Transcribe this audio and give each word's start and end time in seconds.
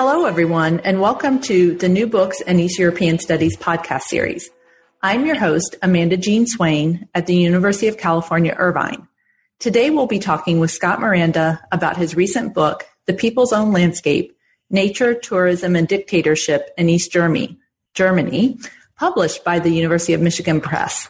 Hello, 0.00 0.26
everyone, 0.26 0.78
and 0.84 1.00
welcome 1.00 1.40
to 1.40 1.74
the 1.74 1.88
New 1.88 2.06
Books 2.06 2.40
and 2.40 2.60
East 2.60 2.78
European 2.78 3.18
Studies 3.18 3.56
podcast 3.56 4.02
series. 4.02 4.48
I'm 5.02 5.26
your 5.26 5.34
host, 5.34 5.74
Amanda 5.82 6.16
Jean 6.16 6.46
Swain 6.46 7.08
at 7.16 7.26
the 7.26 7.34
University 7.34 7.88
of 7.88 7.98
California, 7.98 8.54
Irvine. 8.56 9.08
Today, 9.58 9.90
we'll 9.90 10.06
be 10.06 10.20
talking 10.20 10.60
with 10.60 10.70
Scott 10.70 11.00
Moranda 11.00 11.60
about 11.72 11.96
his 11.96 12.14
recent 12.14 12.54
book, 12.54 12.86
The 13.06 13.12
People's 13.12 13.52
Own 13.52 13.72
Landscape 13.72 14.36
Nature, 14.70 15.14
Tourism, 15.14 15.74
and 15.74 15.88
Dictatorship 15.88 16.70
in 16.78 16.88
East 16.88 17.10
Germany, 17.10 17.58
Germany, 17.94 18.56
published 18.96 19.42
by 19.42 19.58
the 19.58 19.70
University 19.70 20.12
of 20.12 20.20
Michigan 20.20 20.60
Press. 20.60 21.08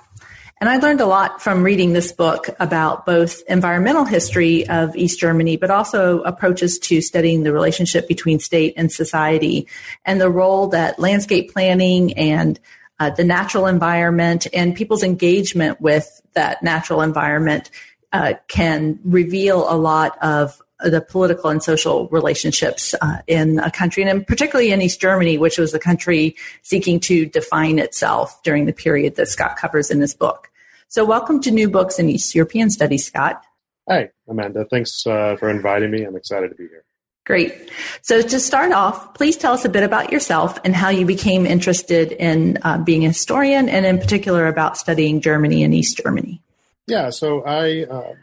And 0.60 0.68
I 0.68 0.78
learned 0.78 1.00
a 1.00 1.06
lot 1.06 1.40
from 1.40 1.62
reading 1.62 1.92
this 1.92 2.10
book 2.10 2.48
about 2.58 3.06
both 3.06 3.42
environmental 3.48 4.04
history 4.04 4.68
of 4.68 4.96
East 4.96 5.20
Germany, 5.20 5.56
but 5.56 5.70
also 5.70 6.20
approaches 6.22 6.80
to 6.80 7.00
studying 7.00 7.44
the 7.44 7.52
relationship 7.52 8.08
between 8.08 8.40
state 8.40 8.74
and 8.76 8.90
society 8.90 9.68
and 10.04 10.20
the 10.20 10.30
role 10.30 10.66
that 10.68 10.98
landscape 10.98 11.52
planning 11.52 12.12
and 12.14 12.58
uh, 12.98 13.10
the 13.10 13.22
natural 13.22 13.66
environment 13.66 14.48
and 14.52 14.74
people's 14.74 15.04
engagement 15.04 15.80
with 15.80 16.20
that 16.34 16.60
natural 16.60 17.02
environment 17.02 17.70
uh, 18.12 18.34
can 18.48 18.98
reveal 19.04 19.70
a 19.72 19.76
lot 19.76 20.20
of 20.22 20.60
the 20.80 21.00
political 21.00 21.50
and 21.50 21.62
social 21.62 22.08
relationships 22.08 22.94
uh, 23.00 23.18
in 23.26 23.58
a 23.58 23.70
country, 23.70 24.02
and 24.02 24.26
particularly 24.26 24.70
in 24.70 24.80
East 24.80 25.00
Germany, 25.00 25.36
which 25.36 25.58
was 25.58 25.74
a 25.74 25.78
country 25.78 26.36
seeking 26.62 27.00
to 27.00 27.26
define 27.26 27.78
itself 27.78 28.40
during 28.42 28.66
the 28.66 28.72
period 28.72 29.16
that 29.16 29.28
Scott 29.28 29.56
covers 29.56 29.90
in 29.90 29.98
this 29.98 30.14
book. 30.14 30.47
So, 30.90 31.04
welcome 31.04 31.38
to 31.42 31.50
New 31.50 31.68
Books 31.68 31.98
in 31.98 32.08
East 32.08 32.34
European 32.34 32.70
Studies, 32.70 33.04
Scott. 33.04 33.42
Hi, 33.90 34.08
Amanda. 34.26 34.64
Thanks 34.64 35.06
uh, 35.06 35.36
for 35.36 35.50
inviting 35.50 35.90
me. 35.90 36.02
I'm 36.02 36.16
excited 36.16 36.48
to 36.48 36.54
be 36.54 36.66
here. 36.66 36.82
Great. 37.26 37.70
So, 38.00 38.22
to 38.22 38.40
start 38.40 38.72
off, 38.72 39.12
please 39.12 39.36
tell 39.36 39.52
us 39.52 39.66
a 39.66 39.68
bit 39.68 39.82
about 39.82 40.10
yourself 40.10 40.58
and 40.64 40.74
how 40.74 40.88
you 40.88 41.04
became 41.04 41.44
interested 41.44 42.12
in 42.12 42.58
uh, 42.62 42.78
being 42.78 43.04
a 43.04 43.08
historian, 43.08 43.68
and 43.68 43.84
in 43.84 43.98
particular 43.98 44.46
about 44.46 44.78
studying 44.78 45.20
Germany 45.20 45.62
and 45.62 45.74
East 45.74 46.00
Germany. 46.02 46.40
Yeah. 46.86 47.10
So, 47.10 47.44
I. 47.44 47.84
Uh, 47.84 48.14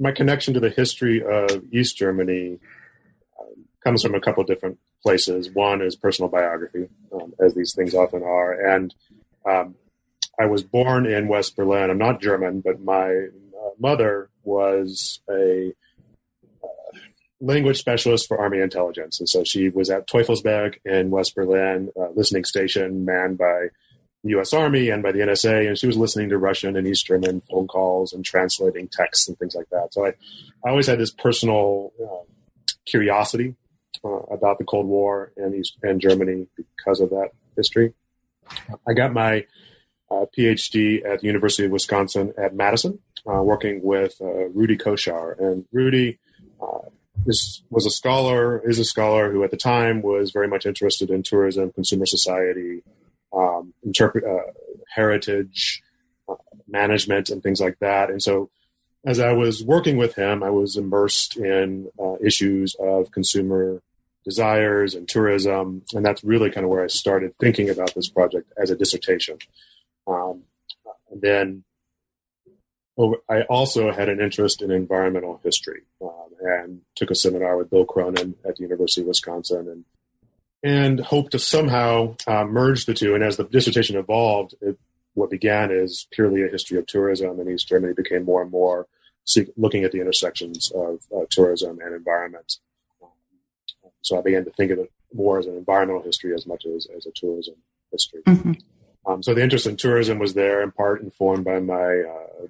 my 0.00 0.10
connection 0.10 0.54
to 0.54 0.60
the 0.60 0.70
history 0.70 1.22
of 1.22 1.62
East 1.72 1.96
Germany 1.98 2.58
um, 3.38 3.66
comes 3.84 4.02
from 4.02 4.14
a 4.14 4.20
couple 4.20 4.42
different 4.44 4.78
places. 5.02 5.50
One 5.50 5.82
is 5.82 5.94
personal 5.94 6.30
biography, 6.30 6.88
um, 7.12 7.34
as 7.38 7.54
these 7.54 7.74
things 7.74 7.94
often 7.94 8.22
are, 8.22 8.52
and 8.52 8.94
um, 9.44 9.74
I 10.40 10.46
was 10.46 10.62
born 10.62 11.04
in 11.04 11.28
West 11.28 11.54
Berlin. 11.54 11.90
I'm 11.90 11.98
not 11.98 12.22
German, 12.22 12.62
but 12.62 12.80
my 12.80 13.10
uh, 13.10 13.70
mother 13.78 14.30
was 14.42 15.20
a 15.28 15.72
uh, 16.64 16.98
language 17.40 17.78
specialist 17.78 18.26
for 18.26 18.38
Army 18.38 18.60
intelligence, 18.60 19.20
and 19.20 19.28
so 19.28 19.44
she 19.44 19.68
was 19.68 19.90
at 19.90 20.08
Teufelsberg 20.08 20.76
in 20.86 21.10
West 21.10 21.34
Berlin, 21.34 21.90
uh, 22.00 22.08
listening 22.14 22.44
station 22.44 23.04
manned 23.04 23.36
by 23.36 23.66
the 24.24 24.30
U.S. 24.30 24.54
Army 24.54 24.88
and 24.88 25.02
by 25.02 25.12
the 25.12 25.18
NSA, 25.18 25.68
and 25.68 25.78
she 25.78 25.86
was 25.86 25.98
listening 25.98 26.30
to 26.30 26.38
Russian 26.38 26.74
and 26.74 26.86
East 26.86 27.06
German 27.06 27.42
phone 27.50 27.66
calls 27.66 28.14
and 28.14 28.24
translating 28.24 28.88
texts 28.88 29.28
and 29.28 29.38
things 29.38 29.54
like 29.54 29.68
that. 29.70 29.92
So 29.92 30.06
I, 30.06 30.14
I 30.64 30.70
always 30.70 30.86
had 30.86 30.98
this 30.98 31.10
personal 31.10 31.92
uh, 32.02 32.24
curiosity 32.86 33.56
uh, 34.02 34.08
about 34.08 34.56
the 34.56 34.64
Cold 34.64 34.86
War 34.86 35.32
and 35.36 35.54
East 35.54 35.76
and 35.82 36.00
Germany 36.00 36.46
because 36.56 37.00
of 37.00 37.10
that 37.10 37.28
history. 37.56 37.92
I 38.88 38.94
got 38.94 39.12
my 39.12 39.44
uh, 40.10 40.26
PhD 40.36 41.04
at 41.04 41.20
the 41.20 41.26
University 41.26 41.66
of 41.66 41.72
Wisconsin 41.72 42.32
at 42.36 42.54
Madison, 42.54 42.98
uh, 43.26 43.42
working 43.42 43.82
with 43.82 44.14
uh, 44.20 44.48
Rudy 44.48 44.76
Koshar, 44.76 45.38
and 45.38 45.64
Rudy. 45.72 46.18
This 47.26 47.62
was 47.68 47.84
a 47.84 47.90
scholar, 47.90 48.66
is 48.66 48.78
a 48.78 48.84
scholar 48.84 49.30
who 49.30 49.44
at 49.44 49.50
the 49.50 49.56
time 49.56 50.00
was 50.00 50.30
very 50.30 50.48
much 50.48 50.64
interested 50.64 51.10
in 51.10 51.22
tourism, 51.22 51.70
consumer 51.72 52.06
society, 52.06 52.82
um, 53.32 53.74
interpret 53.84 54.24
uh, 54.24 54.50
heritage 54.88 55.82
uh, 56.28 56.34
management 56.68 57.30
and 57.30 57.42
things 57.42 57.60
like 57.60 57.78
that. 57.80 58.10
And 58.10 58.22
so, 58.22 58.50
as 59.04 59.18
I 59.18 59.32
was 59.32 59.64
working 59.64 59.96
with 59.96 60.14
him, 60.14 60.42
I 60.42 60.50
was 60.50 60.76
immersed 60.76 61.36
in 61.36 61.88
uh, 61.98 62.16
issues 62.24 62.74
of 62.78 63.10
consumer 63.12 63.82
desires 64.24 64.94
and 64.94 65.08
tourism, 65.08 65.82
and 65.94 66.04
that's 66.04 66.22
really 66.22 66.50
kind 66.50 66.64
of 66.64 66.70
where 66.70 66.84
I 66.84 66.88
started 66.88 67.34
thinking 67.38 67.70
about 67.70 67.94
this 67.94 68.10
project 68.10 68.52
as 68.60 68.70
a 68.70 68.76
dissertation. 68.76 69.38
Um, 70.06 70.42
and 71.10 71.20
then 71.20 71.64
over, 72.96 73.16
I 73.28 73.42
also 73.42 73.92
had 73.92 74.08
an 74.08 74.20
interest 74.20 74.62
in 74.62 74.70
environmental 74.70 75.40
history 75.42 75.82
um, 76.02 76.28
and 76.40 76.80
took 76.96 77.10
a 77.10 77.14
seminar 77.14 77.56
with 77.56 77.70
Bill 77.70 77.86
Cronon 77.86 78.34
at 78.46 78.56
the 78.56 78.62
University 78.62 79.02
of 79.02 79.08
Wisconsin 79.08 79.68
and 79.68 79.84
and 80.62 81.00
hope 81.00 81.30
to 81.30 81.38
somehow 81.38 82.16
uh, 82.26 82.44
merge 82.44 82.84
the 82.84 82.92
two. 82.92 83.14
And 83.14 83.24
as 83.24 83.38
the 83.38 83.44
dissertation 83.44 83.96
evolved, 83.96 84.54
it, 84.60 84.78
what 85.14 85.30
began 85.30 85.70
as 85.70 86.06
purely 86.10 86.42
a 86.42 86.48
history 86.48 86.78
of 86.78 86.86
tourism 86.86 87.40
in 87.40 87.50
East 87.50 87.66
Germany 87.66 87.94
became 87.94 88.24
more 88.24 88.42
and 88.42 88.50
more 88.50 88.86
looking 89.56 89.84
at 89.84 89.92
the 89.92 90.00
intersections 90.00 90.70
of 90.74 91.00
uh, 91.16 91.24
tourism 91.30 91.78
and 91.82 91.94
environment. 91.94 92.58
so 94.02 94.18
I 94.18 94.22
began 94.22 94.44
to 94.44 94.50
think 94.50 94.70
of 94.70 94.78
it 94.78 94.92
more 95.14 95.38
as 95.38 95.46
an 95.46 95.56
environmental 95.56 96.02
history 96.02 96.34
as 96.34 96.46
much 96.46 96.66
as, 96.66 96.86
as 96.96 97.06
a 97.06 97.10
tourism 97.14 97.54
history. 97.90 98.22
Mm-hmm. 98.26 98.52
Um, 99.06 99.22
so 99.22 99.34
the 99.34 99.42
interest 99.42 99.66
in 99.66 99.76
tourism 99.76 100.18
was 100.18 100.34
there, 100.34 100.62
in 100.62 100.72
part 100.72 101.00
informed 101.00 101.44
by 101.44 101.58
my 101.58 102.02
uh, 102.02 102.46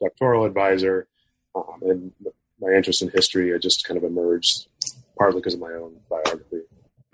doctoral 0.00 0.44
advisor, 0.44 1.08
um, 1.54 1.80
and 1.82 2.12
my 2.60 2.72
interest 2.72 3.02
in 3.02 3.10
history 3.10 3.56
just 3.58 3.84
kind 3.84 3.98
of 3.98 4.04
emerged 4.04 4.68
partly 5.16 5.40
because 5.40 5.54
of 5.54 5.60
my 5.60 5.72
own 5.72 5.96
biography. 6.08 6.62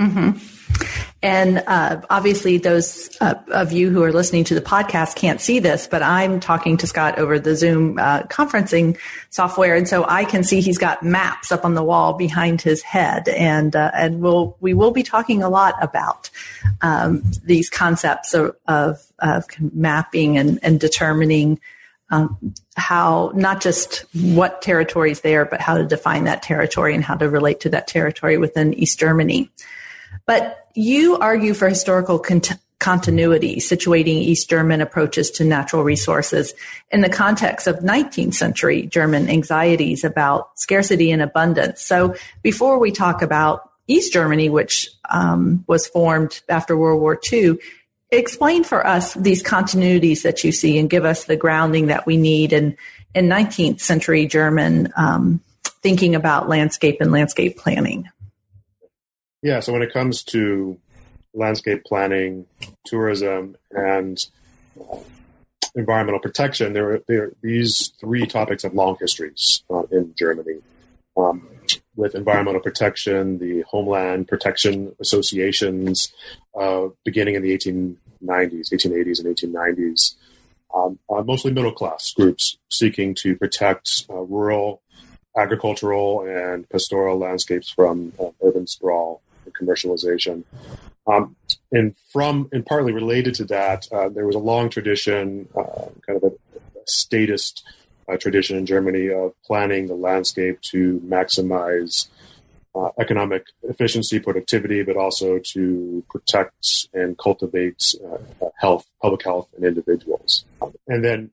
Mm-hmm. 0.00 1.00
And 1.24 1.64
uh, 1.66 2.02
obviously, 2.10 2.58
those 2.58 3.08
uh, 3.22 3.36
of 3.48 3.72
you 3.72 3.88
who 3.88 4.02
are 4.02 4.12
listening 4.12 4.44
to 4.44 4.54
the 4.54 4.60
podcast 4.60 5.16
can't 5.16 5.40
see 5.40 5.58
this, 5.58 5.86
but 5.86 6.02
I'm 6.02 6.38
talking 6.38 6.76
to 6.76 6.86
Scott 6.86 7.18
over 7.18 7.38
the 7.38 7.56
Zoom 7.56 7.98
uh, 7.98 8.24
conferencing 8.24 8.98
software, 9.30 9.74
and 9.74 9.88
so 9.88 10.04
I 10.06 10.26
can 10.26 10.44
see 10.44 10.60
he's 10.60 10.76
got 10.76 11.02
maps 11.02 11.50
up 11.50 11.64
on 11.64 11.72
the 11.72 11.82
wall 11.82 12.12
behind 12.12 12.60
his 12.60 12.82
head, 12.82 13.26
and 13.28 13.74
uh, 13.74 13.90
and 13.94 14.20
we'll 14.20 14.58
we 14.60 14.74
will 14.74 14.90
be 14.90 15.02
talking 15.02 15.42
a 15.42 15.48
lot 15.48 15.82
about 15.82 16.28
um, 16.82 17.22
these 17.42 17.70
concepts 17.70 18.34
of, 18.34 18.54
of, 18.68 19.02
of 19.20 19.46
mapping 19.72 20.36
and, 20.36 20.58
and 20.62 20.78
determining 20.78 21.58
um, 22.10 22.54
how 22.76 23.32
not 23.34 23.62
just 23.62 24.04
what 24.12 24.60
territory 24.60 25.10
is 25.10 25.22
there, 25.22 25.46
but 25.46 25.62
how 25.62 25.78
to 25.78 25.86
define 25.86 26.24
that 26.24 26.42
territory 26.42 26.94
and 26.94 27.02
how 27.02 27.14
to 27.14 27.30
relate 27.30 27.60
to 27.60 27.70
that 27.70 27.86
territory 27.86 28.36
within 28.36 28.74
East 28.74 28.98
Germany. 29.00 29.50
But 30.26 30.63
you 30.74 31.16
argue 31.18 31.54
for 31.54 31.68
historical 31.68 32.18
cont- 32.18 32.58
continuity, 32.78 33.56
situating 33.56 34.18
East 34.18 34.50
German 34.50 34.80
approaches 34.80 35.30
to 35.30 35.44
natural 35.44 35.84
resources 35.84 36.52
in 36.90 37.00
the 37.00 37.08
context 37.08 37.66
of 37.66 37.76
19th 37.76 38.34
century 38.34 38.82
German 38.86 39.30
anxieties 39.30 40.04
about 40.04 40.50
scarcity 40.58 41.10
and 41.10 41.22
abundance. 41.22 41.82
So 41.82 42.14
before 42.42 42.78
we 42.78 42.90
talk 42.90 43.22
about 43.22 43.70
East 43.86 44.12
Germany, 44.12 44.50
which 44.50 44.88
um, 45.08 45.64
was 45.66 45.86
formed 45.86 46.42
after 46.48 46.76
World 46.76 47.00
War 47.00 47.18
II, 47.32 47.58
explain 48.10 48.64
for 48.64 48.86
us 48.86 49.14
these 49.14 49.42
continuities 49.42 50.22
that 50.22 50.44
you 50.44 50.52
see 50.52 50.78
and 50.78 50.90
give 50.90 51.04
us 51.04 51.24
the 51.24 51.36
grounding 51.36 51.86
that 51.86 52.06
we 52.06 52.16
need 52.16 52.52
in, 52.52 52.76
in 53.14 53.28
19th 53.28 53.80
century 53.80 54.26
German 54.26 54.92
um, 54.96 55.40
thinking 55.82 56.14
about 56.14 56.48
landscape 56.48 56.98
and 57.00 57.12
landscape 57.12 57.56
planning. 57.56 58.08
Yeah, 59.44 59.60
so 59.60 59.74
when 59.74 59.82
it 59.82 59.92
comes 59.92 60.22
to 60.24 60.78
landscape 61.34 61.84
planning, 61.84 62.46
tourism, 62.86 63.56
and 63.72 64.18
uh, 64.80 64.96
environmental 65.74 66.18
protection, 66.18 66.72
there 66.72 67.02
there 67.08 67.32
these 67.42 67.92
three 68.00 68.26
topics 68.26 68.62
have 68.62 68.72
long 68.72 68.96
histories 68.98 69.62
uh, 69.68 69.82
in 69.92 70.14
Germany. 70.18 70.62
Um, 71.14 71.46
with 71.94 72.14
environmental 72.14 72.62
protection, 72.62 73.36
the 73.36 73.60
Homeland 73.68 74.28
Protection 74.28 74.96
Associations, 74.98 76.10
uh, 76.58 76.86
beginning 77.04 77.34
in 77.34 77.42
the 77.42 77.54
1890s, 77.54 78.72
1880s, 78.72 79.22
and 79.22 79.36
1890s, 79.36 80.14
um, 80.74 80.98
uh, 81.10 81.22
mostly 81.22 81.52
middle 81.52 81.70
class 81.70 82.14
groups 82.16 82.56
seeking 82.70 83.14
to 83.16 83.36
protect 83.36 84.06
uh, 84.08 84.14
rural, 84.14 84.80
agricultural, 85.36 86.22
and 86.26 86.66
pastoral 86.70 87.18
landscapes 87.18 87.70
from 87.70 88.14
uh, 88.18 88.30
urban 88.42 88.66
sprawl 88.66 89.20
commercialization. 89.60 90.44
Um, 91.06 91.36
and 91.70 91.94
from 92.12 92.48
and 92.52 92.64
partly 92.64 92.92
related 92.92 93.34
to 93.36 93.44
that, 93.46 93.86
uh, 93.92 94.08
there 94.08 94.26
was 94.26 94.36
a 94.36 94.40
long 94.40 94.70
tradition, 94.70 95.48
uh, 95.56 95.88
kind 96.06 96.22
of 96.22 96.24
a, 96.24 96.32
statist 96.86 97.64
uh, 98.10 98.16
tradition 98.18 98.58
in 98.58 98.66
Germany 98.66 99.08
of 99.08 99.32
planning 99.42 99.86
the 99.86 99.94
landscape 99.94 100.60
to 100.60 101.00
maximize 101.00 102.08
uh, 102.74 102.90
economic 102.98 103.46
efficiency, 103.62 104.18
productivity, 104.18 104.82
but 104.82 104.96
also 104.96 105.38
to 105.38 106.04
protect 106.10 106.88
and 106.92 107.16
cultivate 107.16 107.94
uh, 108.04 108.48
health, 108.58 108.86
public 109.00 109.24
health, 109.24 109.48
and 109.56 109.64
individuals. 109.64 110.44
And 110.86 111.02
then 111.02 111.30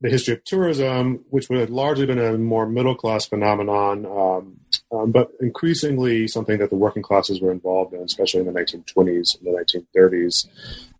the 0.00 0.08
history 0.08 0.34
of 0.34 0.44
tourism, 0.44 1.24
which 1.30 1.48
would 1.48 1.58
have 1.58 1.70
largely 1.70 2.06
been 2.06 2.18
a 2.18 2.38
more 2.38 2.66
middle 2.66 2.94
class 2.94 3.26
phenomenon, 3.26 4.06
um, 4.06 4.60
um, 4.92 5.10
but 5.12 5.30
increasingly 5.40 6.28
something 6.28 6.58
that 6.58 6.70
the 6.70 6.76
working 6.76 7.02
classes 7.02 7.40
were 7.40 7.52
involved 7.52 7.94
in, 7.94 8.00
especially 8.00 8.40
in 8.40 8.46
the 8.46 8.52
1920s 8.52 9.36
and 9.36 9.46
the 9.46 9.84
1930s 9.94 10.48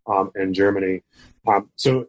um, 0.07 0.31
in 0.35 0.53
Germany. 0.53 1.03
Um, 1.47 1.71
so 1.77 2.09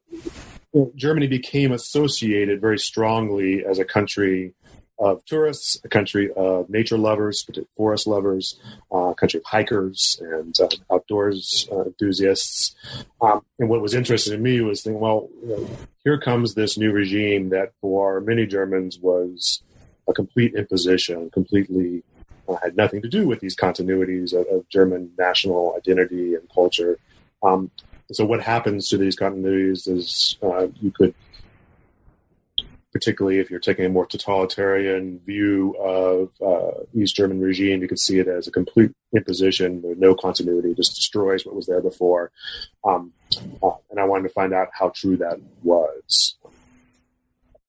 Germany 0.95 1.27
became 1.27 1.71
associated 1.71 2.61
very 2.61 2.77
strongly 2.77 3.65
as 3.65 3.79
a 3.79 3.85
country 3.85 4.53
of 4.99 5.23
tourists, 5.25 5.79
a 5.85 5.89
country 5.89 6.29
of 6.35 6.69
nature 6.69 6.97
lovers, 6.97 7.47
forest 7.77 8.05
lovers, 8.05 8.59
uh, 8.91 9.13
country 9.13 9.37
of 9.37 9.45
hikers 9.45 10.21
and 10.21 10.59
uh, 10.59 10.67
outdoors 10.93 11.69
uh, 11.71 11.83
enthusiasts. 11.83 12.75
Um, 13.21 13.41
and 13.57 13.69
what 13.69 13.81
was 13.81 13.93
interesting 13.93 14.33
to 14.33 14.39
me 14.39 14.59
was 14.59 14.81
thinking, 14.81 14.99
well, 14.99 15.29
you 15.41 15.55
know, 15.55 15.69
here 16.03 16.19
comes 16.19 16.53
this 16.53 16.77
new 16.77 16.91
regime 16.91 17.49
that 17.49 17.71
for 17.79 18.19
many 18.19 18.45
Germans 18.45 18.99
was 18.99 19.63
a 20.09 20.13
complete 20.13 20.55
imposition, 20.55 21.29
completely 21.29 22.03
uh, 22.47 22.55
had 22.63 22.75
nothing 22.75 23.01
to 23.01 23.07
do 23.07 23.27
with 23.27 23.39
these 23.39 23.55
continuities 23.55 24.33
of, 24.33 24.45
of 24.47 24.67
German 24.69 25.11
national 25.17 25.75
identity 25.77 26.35
and 26.35 26.49
culture. 26.53 26.97
Um, 27.43 27.71
so 28.11 28.25
what 28.25 28.41
happens 28.41 28.89
to 28.89 28.97
these 28.97 29.15
continuities 29.15 29.87
is 29.87 30.37
uh, 30.41 30.67
you 30.81 30.91
could 30.91 31.13
particularly 32.91 33.39
if 33.39 33.51
you're 33.51 33.59
taking 33.59 33.85
a 33.85 33.89
more 33.89 34.05
totalitarian 34.05 35.19
view 35.19 35.75
of 35.79 36.31
uh, 36.41 36.83
East 36.93 37.15
German 37.15 37.39
regime, 37.39 37.81
you 37.81 37.87
could 37.87 37.99
see 37.99 38.19
it 38.19 38.27
as 38.27 38.47
a 38.47 38.51
complete 38.51 38.91
imposition 39.15 39.83
no 39.97 40.15
continuity, 40.15 40.73
just 40.73 40.95
destroys 40.95 41.45
what 41.45 41.55
was 41.55 41.67
there 41.67 41.81
before. 41.81 42.31
Um, 42.83 43.13
uh, 43.61 43.71
and 43.91 43.99
I 43.99 44.05
wanted 44.05 44.23
to 44.23 44.33
find 44.33 44.53
out 44.53 44.69
how 44.73 44.89
true 44.89 45.17
that 45.17 45.39
was. 45.63 46.35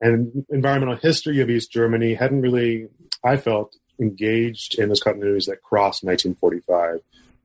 And 0.00 0.46
environmental 0.48 0.96
history 0.96 1.40
of 1.40 1.50
East 1.50 1.70
Germany 1.70 2.14
hadn't 2.14 2.40
really, 2.40 2.88
I 3.24 3.36
felt, 3.36 3.76
engaged 4.00 4.78
in 4.78 4.88
those 4.88 5.02
continuities 5.02 5.46
that 5.46 5.62
crossed 5.62 6.02
1945. 6.04 7.00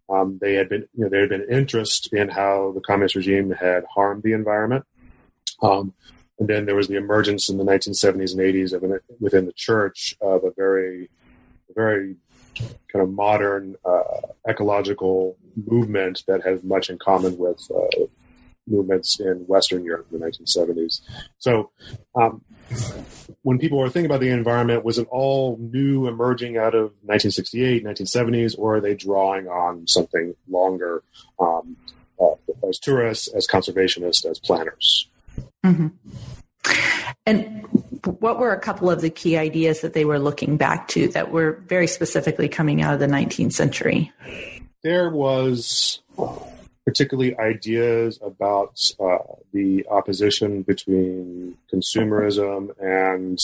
Um, 0.09 0.37
they 0.39 0.53
had 0.53 0.69
been, 0.69 0.87
you 0.93 1.03
know, 1.03 1.09
there 1.09 1.21
had 1.21 1.29
been 1.29 1.47
interest 1.49 2.13
in 2.13 2.29
how 2.29 2.71
the 2.73 2.81
communist 2.81 3.15
regime 3.15 3.51
had 3.51 3.83
harmed 3.93 4.23
the 4.23 4.33
environment. 4.33 4.85
Um, 5.61 5.93
and 6.39 6.47
then 6.47 6.65
there 6.65 6.75
was 6.75 6.87
the 6.87 6.97
emergence 6.97 7.49
in 7.49 7.57
the 7.57 7.63
1970s 7.63 8.31
and 8.31 8.41
80s 8.41 8.73
of 8.73 8.83
an, 8.83 8.99
within 9.19 9.45
the 9.45 9.53
church 9.53 10.15
of 10.21 10.43
a 10.43 10.51
very, 10.55 11.09
very 11.75 12.15
kind 12.91 13.03
of 13.03 13.09
modern 13.09 13.75
uh, 13.85 14.21
ecological 14.47 15.37
movement 15.65 16.23
that 16.27 16.43
has 16.43 16.63
much 16.63 16.89
in 16.89 16.97
common 16.97 17.37
with 17.37 17.61
uh, 17.73 18.05
movements 18.67 19.19
in 19.19 19.45
Western 19.47 19.83
Europe 19.83 20.07
in 20.11 20.19
the 20.19 20.25
1970s. 20.25 21.01
So, 21.37 21.71
um, 22.15 22.41
when 23.43 23.59
people 23.59 23.79
are 23.81 23.89
thinking 23.89 24.09
about 24.09 24.21
the 24.21 24.29
environment, 24.29 24.83
was 24.83 24.97
it 24.97 25.07
all 25.09 25.57
new, 25.59 26.07
emerging 26.07 26.57
out 26.57 26.73
of 26.73 26.93
1968, 27.03 27.83
1970s, 27.85 28.57
or 28.57 28.77
are 28.77 28.81
they 28.81 28.95
drawing 28.95 29.47
on 29.47 29.87
something 29.87 30.35
longer 30.49 31.03
um, 31.39 31.77
uh, 32.19 32.31
as 32.67 32.79
tourists, 32.79 33.27
as 33.27 33.47
conservationists, 33.47 34.25
as 34.25 34.39
planners? 34.39 35.07
Mm-hmm. 35.63 35.87
And 37.25 37.65
what 38.19 38.39
were 38.39 38.51
a 38.51 38.59
couple 38.59 38.89
of 38.89 39.01
the 39.01 39.09
key 39.09 39.37
ideas 39.37 39.81
that 39.81 39.93
they 39.93 40.05
were 40.05 40.19
looking 40.19 40.57
back 40.57 40.87
to 40.89 41.07
that 41.09 41.31
were 41.31 41.63
very 41.67 41.87
specifically 41.87 42.47
coming 42.47 42.81
out 42.81 42.93
of 42.93 42.99
the 42.99 43.07
19th 43.07 43.53
century? 43.53 44.11
There 44.83 45.09
was 45.09 46.01
particularly 46.85 47.37
ideas 47.39 48.19
about 48.21 48.79
uh, 48.99 49.17
the 49.51 49.85
opposition 49.89 50.61
between 50.61 51.57
consumerism 51.73 52.69
and 52.79 53.39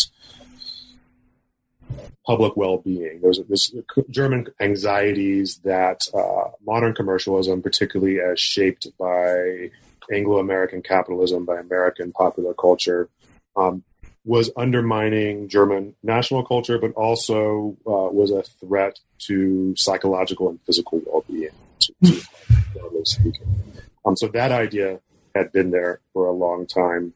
public 2.25 2.55
well-being. 2.55 3.19
There's 3.21 3.39
this 3.49 3.73
German 4.09 4.47
anxieties 4.59 5.59
that 5.63 6.01
uh, 6.13 6.51
modern 6.65 6.93
commercialism, 6.93 7.61
particularly 7.61 8.19
as 8.19 8.39
shaped 8.39 8.87
by 8.99 9.71
Anglo-American 10.11 10.83
capitalism, 10.83 11.45
by 11.45 11.59
American 11.59 12.11
popular 12.11 12.53
culture, 12.53 13.09
um, 13.55 13.83
was 14.23 14.51
undermining 14.55 15.47
German 15.47 15.95
national 16.03 16.45
culture, 16.45 16.77
but 16.77 16.91
also 16.91 17.75
uh, 17.87 18.13
was 18.13 18.29
a 18.29 18.43
threat 18.43 18.99
to 19.17 19.73
psychological 19.75 20.49
and 20.49 20.61
physical 20.61 21.01
well-being. 21.07 21.49
To, 21.81 21.93
to, 22.05 22.21
speaking, 23.03 23.63
um, 24.05 24.15
so 24.15 24.27
that 24.29 24.51
idea 24.51 24.99
had 25.35 25.51
been 25.51 25.71
there 25.71 26.01
for 26.13 26.27
a 26.27 26.31
long 26.31 26.67
time. 26.67 27.13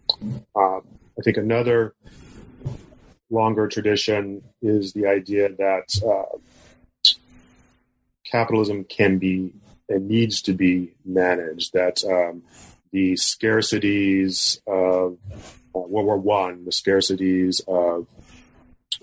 Uh, 0.55 0.77
I 0.77 1.21
think 1.23 1.37
another 1.37 1.93
longer 3.29 3.67
tradition 3.67 4.43
is 4.61 4.93
the 4.93 5.07
idea 5.07 5.49
that 5.49 6.01
uh, 6.05 6.37
capitalism 8.25 8.83
can 8.85 9.17
be 9.17 9.53
and 9.87 10.07
needs 10.07 10.41
to 10.41 10.53
be 10.53 10.93
managed. 11.03 11.73
That 11.73 12.03
um, 12.03 12.43
the 12.91 13.13
scarcities 13.13 14.59
of 14.67 15.17
uh, 15.75 15.79
World 15.79 16.05
War 16.05 16.17
One, 16.17 16.65
the 16.65 16.71
scarcities 16.71 17.61
of 17.67 18.07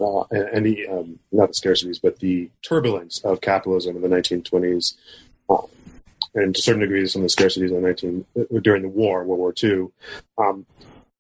uh, 0.00 0.22
and, 0.30 0.64
the 0.66 0.88
um, 0.88 1.18
not 1.30 1.48
the 1.48 1.54
scarcities, 1.54 2.00
but 2.02 2.18
the 2.18 2.50
turbulence 2.62 3.20
of 3.24 3.40
capitalism 3.40 3.96
in 3.96 4.02
the 4.02 4.08
1920s, 4.08 4.94
uh, 5.52 5.66
and 6.34 6.54
to 6.54 6.58
a 6.58 6.62
certain 6.62 6.80
degree, 6.80 7.06
some 7.06 7.22
of 7.22 7.28
the 7.28 7.42
scarcities 7.42 7.68
in 7.68 7.74
the 7.74 7.80
19 7.80 8.24
uh, 8.38 8.58
during 8.60 8.82
the 8.82 8.88
war, 8.88 9.24
World 9.24 9.38
War 9.38 9.54
II. 9.62 9.88
Um, 10.38 10.66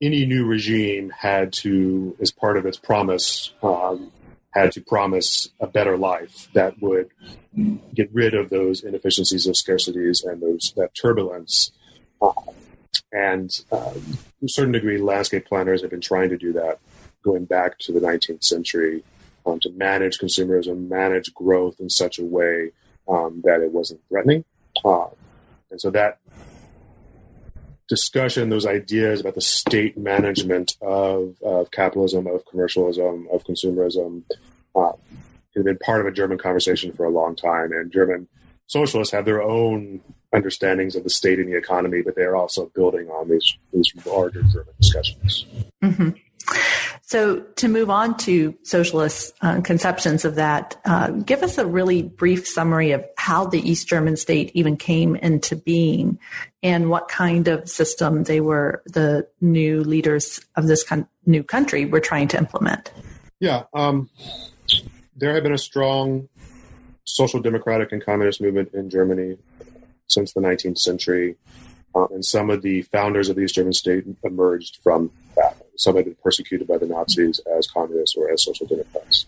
any 0.00 0.26
new 0.26 0.46
regime 0.46 1.10
had 1.10 1.52
to, 1.52 2.16
as 2.20 2.32
part 2.32 2.56
of 2.56 2.66
its 2.66 2.78
promise, 2.78 3.52
um, 3.62 4.10
had 4.50 4.72
to 4.72 4.80
promise 4.80 5.48
a 5.60 5.66
better 5.66 5.96
life 5.96 6.48
that 6.54 6.80
would 6.82 7.10
get 7.94 8.12
rid 8.12 8.34
of 8.34 8.50
those 8.50 8.82
inefficiencies 8.82 9.46
of 9.46 9.54
scarcities 9.54 10.24
and 10.24 10.42
those 10.42 10.72
that 10.76 10.94
turbulence. 10.94 11.70
Uh, 12.20 12.32
and 13.12 13.64
um, 13.70 14.18
to 14.40 14.46
a 14.46 14.48
certain 14.48 14.72
degree, 14.72 14.98
landscape 14.98 15.46
planners 15.46 15.82
have 15.82 15.90
been 15.90 16.00
trying 16.00 16.30
to 16.30 16.38
do 16.38 16.52
that 16.52 16.78
going 17.22 17.44
back 17.44 17.78
to 17.78 17.92
the 17.92 18.00
19th 18.00 18.42
century 18.42 19.04
um, 19.46 19.60
to 19.60 19.70
manage 19.70 20.18
consumerism, 20.18 20.88
manage 20.88 21.32
growth 21.34 21.78
in 21.78 21.88
such 21.88 22.18
a 22.18 22.24
way 22.24 22.72
um, 23.08 23.42
that 23.44 23.60
it 23.60 23.72
wasn't 23.72 24.00
threatening. 24.08 24.44
Uh, 24.84 25.06
and 25.70 25.80
so 25.80 25.90
that 25.90 26.18
discussion, 27.88 28.48
those 28.48 28.66
ideas 28.66 29.20
about 29.20 29.34
the 29.34 29.40
state 29.40 29.98
management 29.98 30.76
of, 30.80 31.36
of 31.42 31.70
capitalism, 31.70 32.26
of 32.26 32.44
commercialism, 32.46 33.28
of 33.32 33.44
consumerism, 33.44 34.22
uh, 34.74 34.92
been 35.54 35.78
part 35.78 36.00
of 36.00 36.06
a 36.06 36.10
German 36.10 36.38
conversation 36.38 36.92
for 36.92 37.04
a 37.04 37.10
long 37.10 37.36
time. 37.36 37.72
And 37.72 37.92
German 37.92 38.28
socialists 38.66 39.12
have 39.12 39.26
their 39.26 39.42
own 39.42 40.00
understandings 40.32 40.96
of 40.96 41.04
the 41.04 41.10
state 41.10 41.38
and 41.38 41.48
the 41.48 41.56
economy, 41.56 42.00
but 42.02 42.14
they're 42.14 42.36
also 42.36 42.70
building 42.74 43.08
on 43.08 43.28
these 43.28 43.58
these 43.72 43.92
larger 44.06 44.42
German 44.44 44.74
discussions. 44.80 45.46
Mm-hmm. 45.82 46.10
So, 47.12 47.40
to 47.40 47.68
move 47.68 47.90
on 47.90 48.16
to 48.20 48.54
socialist 48.62 49.34
uh, 49.42 49.60
conceptions 49.60 50.24
of 50.24 50.36
that, 50.36 50.80
uh, 50.86 51.10
give 51.10 51.42
us 51.42 51.58
a 51.58 51.66
really 51.66 52.02
brief 52.02 52.48
summary 52.48 52.92
of 52.92 53.04
how 53.18 53.44
the 53.44 53.60
East 53.60 53.86
German 53.86 54.16
state 54.16 54.50
even 54.54 54.78
came 54.78 55.16
into 55.16 55.54
being 55.54 56.18
and 56.62 56.88
what 56.88 57.08
kind 57.08 57.48
of 57.48 57.68
system 57.68 58.24
they 58.24 58.40
were, 58.40 58.82
the 58.86 59.28
new 59.42 59.84
leaders 59.84 60.40
of 60.56 60.68
this 60.68 60.82
con- 60.84 61.06
new 61.26 61.42
country 61.42 61.84
were 61.84 62.00
trying 62.00 62.28
to 62.28 62.38
implement. 62.38 62.90
Yeah, 63.40 63.64
um, 63.74 64.08
there 65.14 65.34
had 65.34 65.42
been 65.42 65.52
a 65.52 65.58
strong 65.58 66.30
social 67.04 67.40
democratic 67.40 67.92
and 67.92 68.02
communist 68.02 68.40
movement 68.40 68.70
in 68.72 68.88
Germany 68.88 69.36
since 70.08 70.32
the 70.32 70.40
19th 70.40 70.78
century. 70.78 71.36
Uh, 71.94 72.06
and 72.06 72.24
some 72.24 72.48
of 72.48 72.62
the 72.62 72.80
founders 72.80 73.28
of 73.28 73.36
the 73.36 73.42
East 73.42 73.54
German 73.54 73.74
state 73.74 74.06
emerged 74.24 74.78
from 74.82 75.10
that. 75.36 75.61
Some 75.76 75.96
had 75.96 76.04
been 76.04 76.16
persecuted 76.22 76.68
by 76.68 76.78
the 76.78 76.86
Nazis 76.86 77.40
as 77.58 77.66
communists 77.66 78.16
or 78.16 78.30
as 78.30 78.44
social 78.44 78.66
democrats. 78.66 79.26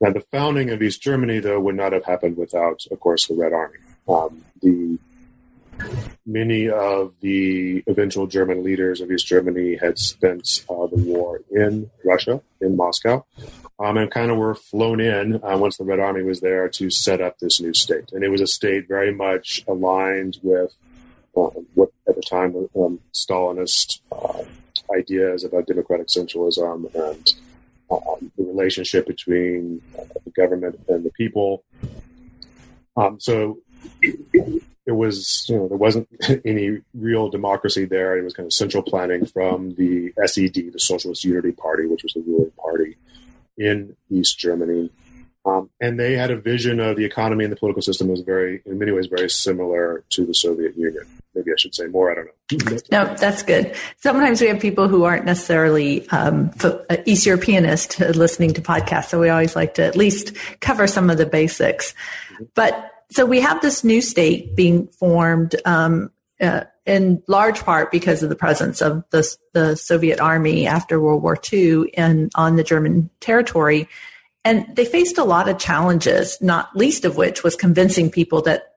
Now, 0.00 0.10
the 0.10 0.20
founding 0.20 0.70
of 0.70 0.82
East 0.82 1.00
Germany, 1.00 1.38
though, 1.38 1.60
would 1.60 1.74
not 1.74 1.92
have 1.92 2.04
happened 2.04 2.36
without, 2.36 2.84
of 2.90 3.00
course, 3.00 3.26
the 3.26 3.34
Red 3.34 3.52
Army. 3.52 3.78
Um, 4.08 4.44
the 4.60 4.98
many 6.24 6.68
of 6.68 7.12
the 7.20 7.82
eventual 7.86 8.26
German 8.26 8.64
leaders 8.64 9.00
of 9.00 9.10
East 9.10 9.26
Germany 9.26 9.76
had 9.76 9.98
spent 9.98 10.64
uh, 10.68 10.86
the 10.86 10.96
war 10.96 11.40
in 11.50 11.90
Russia, 12.04 12.40
in 12.60 12.76
Moscow, 12.76 13.24
um, 13.78 13.96
and 13.96 14.10
kind 14.10 14.30
of 14.30 14.38
were 14.38 14.54
flown 14.54 15.00
in 15.00 15.42
uh, 15.44 15.56
once 15.56 15.76
the 15.76 15.84
Red 15.84 16.00
Army 16.00 16.22
was 16.22 16.40
there 16.40 16.68
to 16.70 16.90
set 16.90 17.20
up 17.20 17.38
this 17.38 17.60
new 17.60 17.74
state. 17.74 18.10
And 18.12 18.24
it 18.24 18.28
was 18.28 18.40
a 18.40 18.46
state 18.46 18.88
very 18.88 19.14
much 19.14 19.64
aligned 19.68 20.38
with 20.42 20.74
uh, 21.36 21.50
what 21.74 21.90
at 22.08 22.16
the 22.16 22.22
time 22.22 22.68
um, 22.76 23.00
Stalinist 23.14 24.00
uh, 24.10 24.44
ideas 24.94 25.44
about 25.44 25.66
democratic 25.66 26.08
centralism 26.08 26.94
and 26.94 27.32
um, 27.90 28.30
the 28.36 28.44
relationship 28.44 29.06
between 29.06 29.80
uh, 29.98 30.02
the 30.24 30.30
government 30.30 30.78
and 30.88 31.04
the 31.04 31.10
people. 31.10 31.64
Um, 32.96 33.20
so 33.20 33.58
it 34.02 34.92
was, 34.92 35.46
you 35.48 35.56
know, 35.56 35.68
there 35.68 35.76
wasn't 35.76 36.08
any 36.44 36.78
real 36.94 37.28
democracy 37.28 37.84
there. 37.84 38.16
It 38.16 38.22
was 38.22 38.34
kind 38.34 38.46
of 38.46 38.52
central 38.52 38.82
planning 38.82 39.26
from 39.26 39.74
the 39.74 40.12
SED, 40.24 40.72
the 40.72 40.78
Socialist 40.78 41.24
Unity 41.24 41.52
Party, 41.52 41.86
which 41.86 42.02
was 42.02 42.14
the 42.14 42.20
ruling 42.20 42.52
party 42.52 42.96
in 43.58 43.96
East 44.10 44.38
Germany. 44.38 44.90
Um, 45.46 45.70
and 45.80 45.98
they 45.98 46.14
had 46.14 46.30
a 46.30 46.36
vision 46.36 46.80
of 46.80 46.96
the 46.96 47.04
economy 47.04 47.44
and 47.44 47.52
the 47.52 47.56
political 47.56 47.80
system 47.80 48.08
was 48.08 48.20
very, 48.20 48.62
in 48.66 48.78
many 48.78 48.90
ways, 48.90 49.06
very 49.06 49.30
similar 49.30 50.02
to 50.10 50.26
the 50.26 50.32
Soviet 50.32 50.76
Union. 50.76 51.04
Maybe 51.34 51.52
I 51.52 51.54
should 51.56 51.74
say 51.74 51.86
more. 51.86 52.10
I 52.10 52.14
don't 52.14 52.26
know. 52.26 52.78
No, 52.90 53.14
that's 53.14 53.42
good. 53.42 53.76
Sometimes 53.98 54.40
we 54.40 54.48
have 54.48 54.58
people 54.58 54.88
who 54.88 55.04
aren't 55.04 55.24
necessarily 55.24 56.08
um, 56.08 56.50
uh, 56.64 56.96
East 57.04 57.26
Europeanist 57.26 58.00
listening 58.00 58.54
to 58.54 58.60
podcasts, 58.60 59.10
so 59.10 59.20
we 59.20 59.28
always 59.28 59.54
like 59.54 59.74
to 59.74 59.84
at 59.84 59.96
least 59.96 60.32
cover 60.60 60.86
some 60.86 61.10
of 61.10 61.18
the 61.18 61.26
basics. 61.26 61.94
Mm-hmm. 62.32 62.44
But 62.54 62.92
so 63.10 63.24
we 63.24 63.40
have 63.40 63.60
this 63.60 63.84
new 63.84 64.00
state 64.02 64.56
being 64.56 64.88
formed 64.88 65.54
um, 65.64 66.10
uh, 66.40 66.64
in 66.86 67.22
large 67.26 67.60
part 67.60 67.92
because 67.92 68.22
of 68.22 68.28
the 68.28 68.36
presence 68.36 68.80
of 68.80 69.04
the, 69.10 69.36
the 69.52 69.76
Soviet 69.76 70.20
army 70.20 70.66
after 70.66 71.00
World 71.00 71.22
War 71.22 71.36
II 71.52 71.88
in, 71.90 72.30
on 72.34 72.56
the 72.56 72.64
German 72.64 73.10
territory. 73.20 73.88
And 74.46 74.64
they 74.76 74.84
faced 74.84 75.18
a 75.18 75.24
lot 75.24 75.48
of 75.48 75.58
challenges, 75.58 76.38
not 76.40 76.76
least 76.76 77.04
of 77.04 77.16
which 77.16 77.42
was 77.42 77.56
convincing 77.56 78.12
people 78.12 78.42
that 78.42 78.76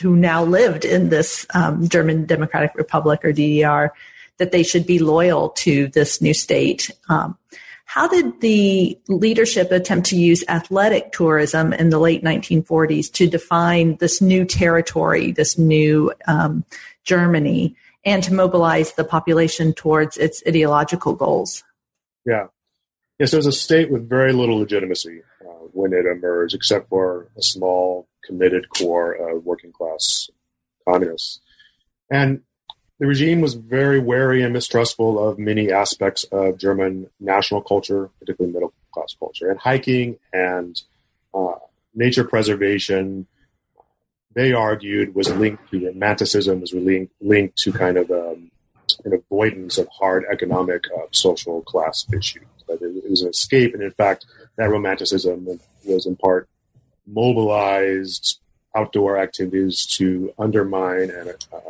who 0.00 0.14
now 0.14 0.44
lived 0.44 0.84
in 0.84 1.08
this 1.08 1.44
um, 1.54 1.88
German 1.88 2.24
Democratic 2.24 2.72
Republic 2.76 3.24
or 3.24 3.32
DDR 3.32 3.90
that 4.36 4.52
they 4.52 4.62
should 4.62 4.86
be 4.86 5.00
loyal 5.00 5.48
to 5.48 5.88
this 5.88 6.22
new 6.22 6.32
state. 6.32 6.92
Um, 7.08 7.36
how 7.84 8.06
did 8.06 8.40
the 8.42 8.96
leadership 9.08 9.72
attempt 9.72 10.08
to 10.10 10.16
use 10.16 10.44
athletic 10.46 11.10
tourism 11.10 11.72
in 11.72 11.90
the 11.90 11.98
late 11.98 12.22
1940s 12.22 13.10
to 13.14 13.26
define 13.26 13.96
this 13.96 14.22
new 14.22 14.44
territory, 14.44 15.32
this 15.32 15.58
new 15.58 16.12
um, 16.28 16.64
Germany, 17.02 17.74
and 18.04 18.22
to 18.22 18.32
mobilize 18.32 18.92
the 18.92 19.02
population 19.02 19.72
towards 19.72 20.16
its 20.16 20.44
ideological 20.46 21.14
goals? 21.14 21.64
Yeah. 22.24 22.46
Yes, 23.18 23.32
it 23.32 23.36
was 23.36 23.46
a 23.46 23.52
state 23.52 23.90
with 23.90 24.08
very 24.08 24.32
little 24.32 24.58
legitimacy 24.58 25.22
uh, 25.44 25.66
when 25.72 25.92
it 25.92 26.06
emerged, 26.06 26.54
except 26.54 26.88
for 26.88 27.28
a 27.36 27.42
small, 27.42 28.06
committed 28.24 28.68
core 28.68 29.12
of 29.12 29.44
working 29.44 29.72
class 29.72 30.30
communists. 30.86 31.40
And 32.10 32.42
the 33.00 33.06
regime 33.06 33.40
was 33.40 33.54
very 33.54 33.98
wary 33.98 34.42
and 34.42 34.52
mistrustful 34.52 35.18
of 35.18 35.38
many 35.38 35.72
aspects 35.72 36.24
of 36.24 36.58
German 36.58 37.10
national 37.18 37.62
culture, 37.62 38.10
particularly 38.20 38.52
middle 38.52 38.72
class 38.92 39.16
culture. 39.18 39.50
And 39.50 39.58
hiking 39.58 40.18
and 40.32 40.80
uh, 41.34 41.58
nature 41.94 42.24
preservation, 42.24 43.26
they 44.32 44.52
argued, 44.52 45.16
was 45.16 45.28
linked 45.30 45.70
to 45.70 45.86
romanticism, 45.86 46.60
was 46.60 46.72
linked, 46.72 47.12
linked 47.20 47.56
to 47.58 47.72
kind 47.72 47.96
of 47.96 48.10
um, 48.12 48.52
an 49.04 49.12
avoidance 49.12 49.76
of 49.76 49.88
hard 49.88 50.24
economic, 50.30 50.84
uh, 50.96 51.06
social 51.10 51.62
class 51.62 52.06
issues 52.12 52.44
but 52.68 52.80
it, 52.82 53.04
it 53.04 53.10
was 53.10 53.22
an 53.22 53.30
escape. 53.30 53.74
And 53.74 53.82
in 53.82 53.90
fact, 53.90 54.26
that 54.56 54.70
romanticism 54.70 55.58
was 55.84 56.06
in 56.06 56.16
part 56.16 56.48
mobilized 57.06 58.40
outdoor 58.76 59.18
activities 59.18 59.86
to 59.96 60.32
undermine 60.38 61.10
and 61.10 61.30
uh, 61.52 61.60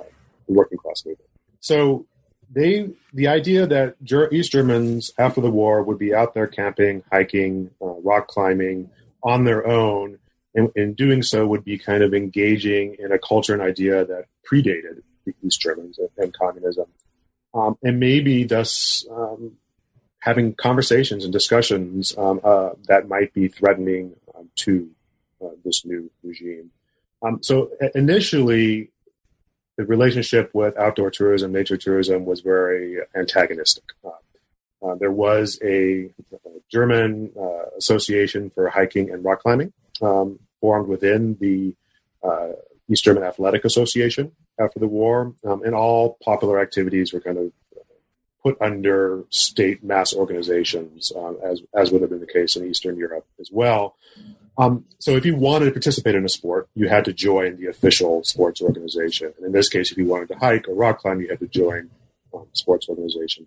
the 0.47 0.53
working 0.53 0.79
class 0.79 1.05
movement. 1.07 1.31
So 1.61 2.07
they, 2.51 2.91
the 3.13 3.29
idea 3.29 3.67
that 3.67 3.97
East 4.33 4.53
Germans 4.53 5.13
after 5.19 5.41
the 5.41 5.51
war 5.51 5.83
would 5.83 5.99
be 5.99 6.15
out 6.15 6.35
there 6.35 6.47
camping, 6.47 7.03
hiking, 7.13 7.71
uh, 7.81 7.87
rock 8.03 8.29
climbing 8.29 8.91
on 9.23 9.45
their 9.45 9.67
own, 9.67 10.19
and 10.55 10.71
in 10.75 10.95
doing 10.95 11.23
so 11.23 11.47
would 11.47 11.65
be 11.65 11.79
kind 11.79 12.03
of 12.03 12.15
engaging 12.15 12.97
in 12.99 13.13
a 13.13 13.19
culture 13.19 13.53
and 13.53 13.63
idea 13.63 14.05
that 14.05 14.25
predated 14.51 15.03
the 15.25 15.35
East 15.45 15.61
Germans 15.61 15.99
and, 15.99 16.09
and 16.17 16.33
communism, 16.33 16.87
um, 17.55 17.77
and 17.83 18.01
maybe 18.01 18.45
thus 18.45 19.05
um, 19.11 19.53
having 20.21 20.55
conversations 20.55 21.25
and 21.25 21.33
discussions 21.33 22.15
um, 22.19 22.41
uh, 22.43 22.71
that 22.87 23.09
might 23.09 23.33
be 23.35 23.49
threatening 23.49 24.15
um, 24.37 24.49
to 24.57 24.91
uh, 25.45 25.51
this 25.65 25.85
new 25.85 26.11
regime. 26.23 26.71
Um, 27.23 27.43
so 27.43 27.71
initially, 27.95 28.91
the 29.77 29.85
relationship 29.85 30.51
with 30.55 30.77
outdoor 30.77 31.11
tourism, 31.11 31.53
nature 31.53 31.77
tourism, 31.77 32.25
was 32.25 32.41
very 32.41 32.99
antagonistic. 33.15 33.85
Uh, 34.05 34.11
uh 34.85 34.95
there 34.97 35.11
was 35.11 35.59
a, 35.63 36.11
a 36.33 36.51
German 36.71 37.33
uh, 37.41 37.71
association 37.77 38.51
for 38.51 38.69
hiking 38.69 39.11
and 39.11 39.25
rock 39.25 39.43
climbing 39.43 39.73
um, 40.03 40.39
formed 40.61 40.89
within 40.89 41.37
the 41.41 41.75
uh, 42.23 42.53
East 42.91 43.05
German 43.05 43.23
Athletic 43.23 43.65
Association 43.65 44.33
after 44.59 44.81
the 44.81 44.89
war, 44.89 45.35
um, 45.45 45.63
and 45.63 45.75
all 45.75 46.19
popular 46.25 46.59
activities 46.61 47.13
were 47.13 47.21
kind 47.21 47.39
of 47.39 47.53
put 48.43 48.61
under 48.61 49.25
state 49.31 49.83
mass 49.83 50.15
organizations, 50.15 51.13
uh, 51.15 51.35
as 51.45 51.63
as 51.75 51.91
would 51.91 52.03
have 52.03 52.11
been 52.11 52.21
the 52.21 52.27
case 52.27 52.57
in 52.57 52.69
Eastern 52.69 52.97
Europe 52.97 53.27
as 53.41 53.51
well. 53.53 53.97
Um, 54.57 54.85
so, 54.99 55.13
if 55.13 55.25
you 55.25 55.37
wanted 55.37 55.67
to 55.67 55.71
participate 55.71 56.15
in 56.15 56.25
a 56.25 56.29
sport, 56.29 56.69
you 56.75 56.89
had 56.89 57.05
to 57.05 57.13
join 57.13 57.57
the 57.57 57.67
official 57.67 58.25
sports 58.25 58.61
organization. 58.61 59.33
And 59.37 59.47
in 59.47 59.53
this 59.53 59.69
case, 59.69 59.93
if 59.93 59.99
you 59.99 60.07
wanted 60.07 60.29
to 60.29 60.39
hike 60.39 60.69
or 60.69 60.75
rock 60.75 60.99
climb, 60.99 61.21
you 61.21 61.29
had 61.29 61.41
to 61.41 61.47
join 61.47 61.91
um, 62.35 62.47
sports 62.53 62.89
organization. 62.89 63.47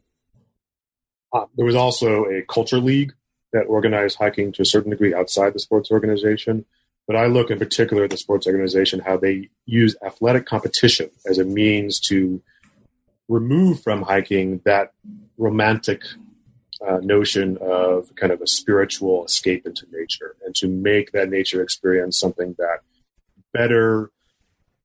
Uh, 1.33 1.45
there 1.55 1.65
was 1.65 1.75
also 1.75 2.25
a 2.25 2.41
culture 2.43 2.79
league 2.79 3.13
that 3.53 3.63
organized 3.63 4.17
hiking 4.17 4.51
to 4.53 4.61
a 4.61 4.65
certain 4.65 4.91
degree 4.91 5.13
outside 5.13 5.53
the 5.53 5.59
sports 5.59 5.91
organization. 5.91 6.65
But 7.07 7.15
I 7.15 7.25
look 7.25 7.51
in 7.51 7.59
particular 7.59 8.05
at 8.05 8.09
the 8.09 8.17
sports 8.17 8.47
organization 8.47 9.01
how 9.01 9.17
they 9.17 9.49
use 9.65 9.95
athletic 10.05 10.45
competition 10.45 11.09
as 11.25 11.37
a 11.37 11.43
means 11.43 11.99
to 12.01 12.41
remove 13.31 13.81
from 13.81 14.01
hiking 14.01 14.59
that 14.65 14.91
romantic 15.37 16.03
uh, 16.85 16.97
notion 17.01 17.57
of 17.61 18.13
kind 18.15 18.33
of 18.33 18.41
a 18.41 18.47
spiritual 18.47 19.23
escape 19.23 19.65
into 19.65 19.85
nature 19.89 20.35
and 20.45 20.53
to 20.53 20.67
make 20.67 21.13
that 21.13 21.29
nature 21.29 21.63
experience 21.63 22.19
something 22.19 22.55
that 22.57 22.79
better 23.53 24.11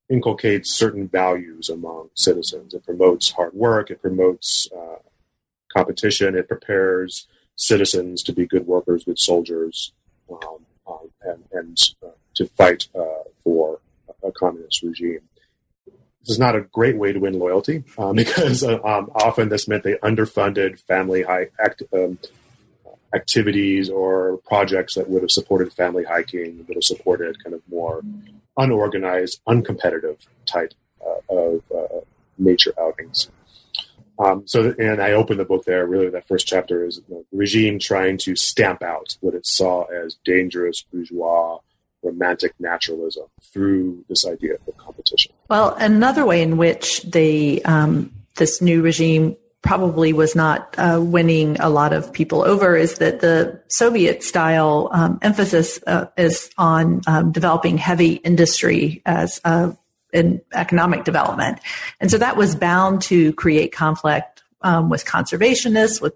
inculcates 0.09 0.71
certain 0.71 1.09
values 1.09 1.69
among 1.69 2.09
citizens. 2.15 2.73
It 2.73 2.85
promotes 2.85 3.33
hard 3.33 3.53
work, 3.53 3.91
it 3.91 4.01
promotes 4.01 4.69
uh, 4.77 5.01
competition, 5.77 6.37
it 6.37 6.47
prepares 6.47 7.27
citizens 7.57 8.23
to 8.23 8.33
be 8.33 8.47
good 8.47 8.67
workers, 8.67 9.05
good 9.05 9.19
soldiers, 9.19 9.93
um, 10.31 10.59
um, 10.87 11.11
and, 11.23 11.43
and 11.53 11.79
uh, 12.05 12.11
to 12.37 12.47
fight 12.47 12.87
uh, 12.95 13.25
for 13.43 13.81
a 14.23 14.31
communist 14.31 14.83
regime 14.83 15.23
this 16.27 16.35
is 16.35 16.39
not 16.41 16.57
a 16.57 16.63
great 16.63 16.97
way 16.97 17.13
to 17.13 17.21
win 17.21 17.39
loyalty 17.39 17.85
um, 17.99 18.17
because 18.17 18.65
uh, 18.65 18.83
um, 18.83 19.11
often 19.15 19.49
this 19.49 19.69
meant 19.69 19.85
they 19.85 19.95
underfunded 19.97 20.81
family 20.81 21.23
high 21.23 21.49
act, 21.61 21.83
um, 21.93 22.19
activities 23.15 23.89
or 23.89 24.39
projects 24.39 24.95
that 24.95 25.09
would 25.09 25.23
have 25.23 25.31
supported 25.31 25.73
family 25.73 26.05
hiking, 26.05 26.65
would 26.67 26.77
have 26.77 26.83
supported 26.85 27.43
kind 27.43 27.55
of 27.55 27.63
more 27.71 28.03
unorganized, 28.57 29.41
uncompetitive 29.47 30.19
type 30.47 30.75
uh, 31.01 31.35
of 31.35 31.63
uh, 31.73 32.01
nature 32.39 32.75
outings. 32.81 33.31
Um, 34.19 34.45
so, 34.47 34.75
and 34.79 35.01
I 35.01 35.13
open 35.13 35.37
the 35.37 35.45
book 35.45 35.65
there. 35.65 35.87
Really, 35.87 36.09
that 36.09 36.27
first 36.27 36.47
chapter 36.47 36.85
is 36.85 37.03
the 37.09 37.25
regime 37.33 37.79
trying 37.79 38.17
to 38.19 38.35
stamp 38.35 38.83
out 38.83 39.17
what 39.21 39.35
it 39.35 39.47
saw 39.47 39.85
as 39.85 40.17
dangerous 40.25 40.83
bourgeois 40.91 41.59
romantic 42.07 42.55
naturalism 42.59 43.25
through 43.43 44.05
this 44.09 44.27
idea 44.27 44.55
of 44.55 44.77
competition. 44.77 45.33
Well, 45.49 45.75
another 45.79 46.25
way 46.25 46.43
in 46.43 46.57
which 46.57 47.03
the 47.03 47.65
um, 47.65 48.13
this 48.37 48.61
new 48.61 48.83
regime 48.83 49.37
probably 49.63 50.13
was 50.13 50.37
not 50.37 50.75
uh, 50.79 51.01
winning 51.03 51.57
a 51.59 51.69
lot 51.69 51.93
of 51.93 52.13
people 52.13 52.43
over 52.43 52.77
is 52.77 52.99
that 52.99 53.21
the 53.21 53.61
Soviet 53.69 54.23
style 54.23 54.89
um, 54.93 55.19
emphasis 55.23 55.81
uh, 55.87 56.07
is 56.17 56.51
on 56.57 57.01
um, 57.07 57.33
developing 57.33 57.77
heavy 57.77 58.15
industry 58.15 59.03
as 59.05 59.41
uh, 59.45 59.73
in 60.13 60.41
economic 60.53 61.05
development, 61.05 61.59
and 62.01 62.11
so 62.11 62.19
that 62.19 62.37
was 62.37 62.55
bound 62.55 63.03
to 63.03 63.33
create 63.35 63.73
conflict 63.73 64.45
um, 64.63 64.89
with 64.89 65.05
conservationists, 65.05 66.01
with 66.01 66.15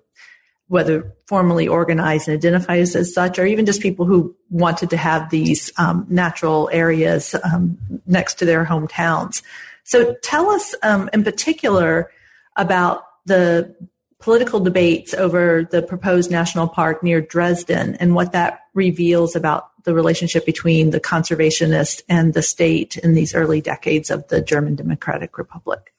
whether 0.70 1.12
formally 1.26 1.66
organized 1.66 2.28
and 2.28 2.36
identified 2.36 2.78
as 2.78 3.12
such, 3.12 3.40
or 3.40 3.44
even 3.44 3.66
just 3.66 3.82
people 3.82 4.06
who 4.06 4.32
wanted 4.50 4.88
to 4.88 4.96
have 4.96 5.28
these 5.28 5.72
um, 5.78 6.06
natural 6.08 6.70
areas 6.72 7.34
um, 7.42 7.76
next 8.06 8.34
to 8.34 8.44
their 8.44 8.64
hometowns. 8.64 9.42
So 9.82 10.14
tell 10.22 10.48
us 10.48 10.72
um, 10.84 11.10
in 11.12 11.24
particular 11.24 12.12
about 12.56 13.02
the 13.26 13.74
political 14.20 14.60
debates 14.60 15.12
over 15.12 15.64
the 15.64 15.82
proposed 15.82 16.30
national 16.30 16.68
park 16.68 17.02
near 17.02 17.20
Dresden 17.20 17.96
and 17.96 18.14
what 18.14 18.30
that 18.30 18.60
reveals 18.72 19.34
about 19.34 19.70
the 19.82 19.92
relationship 19.92 20.46
between 20.46 20.90
the 20.90 21.00
conservationists 21.00 22.00
and 22.08 22.32
the 22.32 22.42
state 22.42 22.96
in 22.98 23.14
these 23.14 23.34
early 23.34 23.60
decades 23.60 24.08
of 24.08 24.28
the 24.28 24.40
German 24.40 24.76
Democratic 24.76 25.36
Republic. 25.36 25.92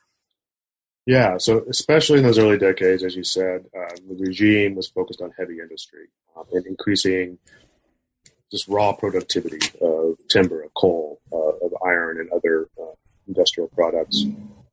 Yeah, 1.05 1.38
so 1.39 1.65
especially 1.70 2.20
in 2.20 2.24
those 2.24 2.38
early 2.38 2.58
decades, 2.58 3.03
as 3.03 3.15
you 3.15 3.24
said, 3.24 3.65
uh, 3.75 3.96
the 4.08 4.15
regime 4.20 4.75
was 4.75 4.88
focused 4.88 5.22
on 5.22 5.31
heavy 5.38 5.60
industry 5.60 6.08
um, 6.38 6.46
and 6.53 6.65
increasing 6.67 7.39
just 8.51 8.67
raw 8.67 8.93
productivity 8.93 9.60
of 9.81 10.15
timber, 10.29 10.62
of 10.62 10.74
coal, 10.75 11.20
uh, 11.31 11.65
of 11.65 11.74
iron, 11.86 12.20
and 12.20 12.29
other 12.31 12.67
uh, 12.79 12.93
industrial 13.27 13.70
products. 13.70 14.25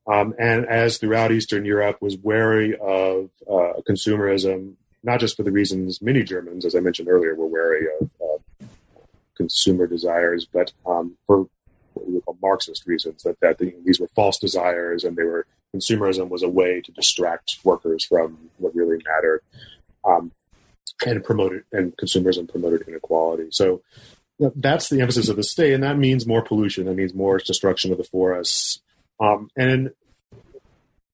Um, 0.05 0.35
and 0.37 0.65
as 0.65 0.97
throughout 0.97 1.31
Eastern 1.31 1.65
Europe 1.65 1.97
was 2.01 2.17
wary 2.17 2.75
of 2.75 3.29
uh, 3.49 3.81
consumerism, 3.87 4.73
not 5.03 5.19
just 5.19 5.37
for 5.37 5.43
the 5.43 5.51
reasons 5.51 6.01
many 6.01 6.23
Germans, 6.23 6.65
as 6.65 6.75
I 6.75 6.79
mentioned 6.79 7.07
earlier, 7.07 7.35
were 7.35 7.47
wary 7.47 7.87
of 8.01 8.09
consumer 9.35 9.87
desires, 9.87 10.45
but 10.51 10.73
um, 10.85 11.17
for 11.25 11.47
what 11.93 12.07
we 12.07 12.13
would 12.13 12.25
call 12.25 12.37
Marxist 12.41 12.85
reasons 12.85 13.23
that 13.23 13.39
that 13.39 13.57
the, 13.57 13.73
these 13.85 13.99
were 13.99 14.09
false 14.09 14.37
desires 14.37 15.03
and 15.03 15.15
they 15.15 15.23
were 15.23 15.47
consumerism 15.75 16.29
was 16.29 16.43
a 16.43 16.49
way 16.49 16.81
to 16.81 16.91
distract 16.91 17.59
workers 17.63 18.05
from 18.05 18.49
what 18.57 18.75
really 18.75 19.01
mattered, 19.05 19.41
um, 20.05 20.31
and 21.05 21.23
promoted 21.23 21.63
and 21.71 21.95
consumerism 21.97 22.49
promoted 22.49 22.87
inequality. 22.87 23.47
So 23.51 23.81
that's 24.55 24.89
the 24.89 25.01
emphasis 25.01 25.29
of 25.29 25.35
the 25.35 25.43
state, 25.43 25.73
and 25.73 25.83
that 25.83 25.97
means 25.97 26.25
more 26.25 26.41
pollution. 26.41 26.85
That 26.85 26.95
means 26.95 27.13
more 27.13 27.37
destruction 27.37 27.91
of 27.91 27.97
the 27.97 28.03
forests, 28.03 28.81
um, 29.19 29.49
and 29.55 29.91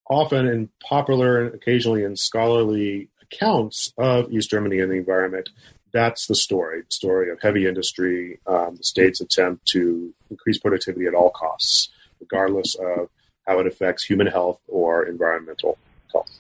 often 0.08 0.46
in 0.48 0.70
popular 0.88 1.44
and 1.44 1.56
occasionally 1.56 2.04
in 2.04 2.16
scholarly 2.16 3.10
accounts 3.24 3.92
of 3.98 4.32
East 4.32 4.50
Germany 4.52 4.80
and 4.80 4.92
the 4.92 4.98
environment, 4.98 5.50
that's 5.92 6.28
the 6.28 6.36
story. 6.36 6.82
The 6.82 6.94
story 6.94 7.32
of 7.32 7.42
heavy 7.42 7.68
industry, 7.68 8.40
um, 8.46 8.76
the 8.76 8.84
state's 8.84 9.22
attempt 9.22 9.66
to 9.70 10.14
increase 10.30 10.60
productivity 10.60 11.08
at 11.08 11.16
all 11.16 11.32
costs, 11.32 11.90
regardless 12.20 12.76
of 12.76 13.10
how 13.48 13.60
it 13.60 13.68
affects 13.68 14.04
human 14.04 14.28
health 14.28 14.60
or 14.68 15.06
environmental 15.06 15.78
health. 16.12 16.40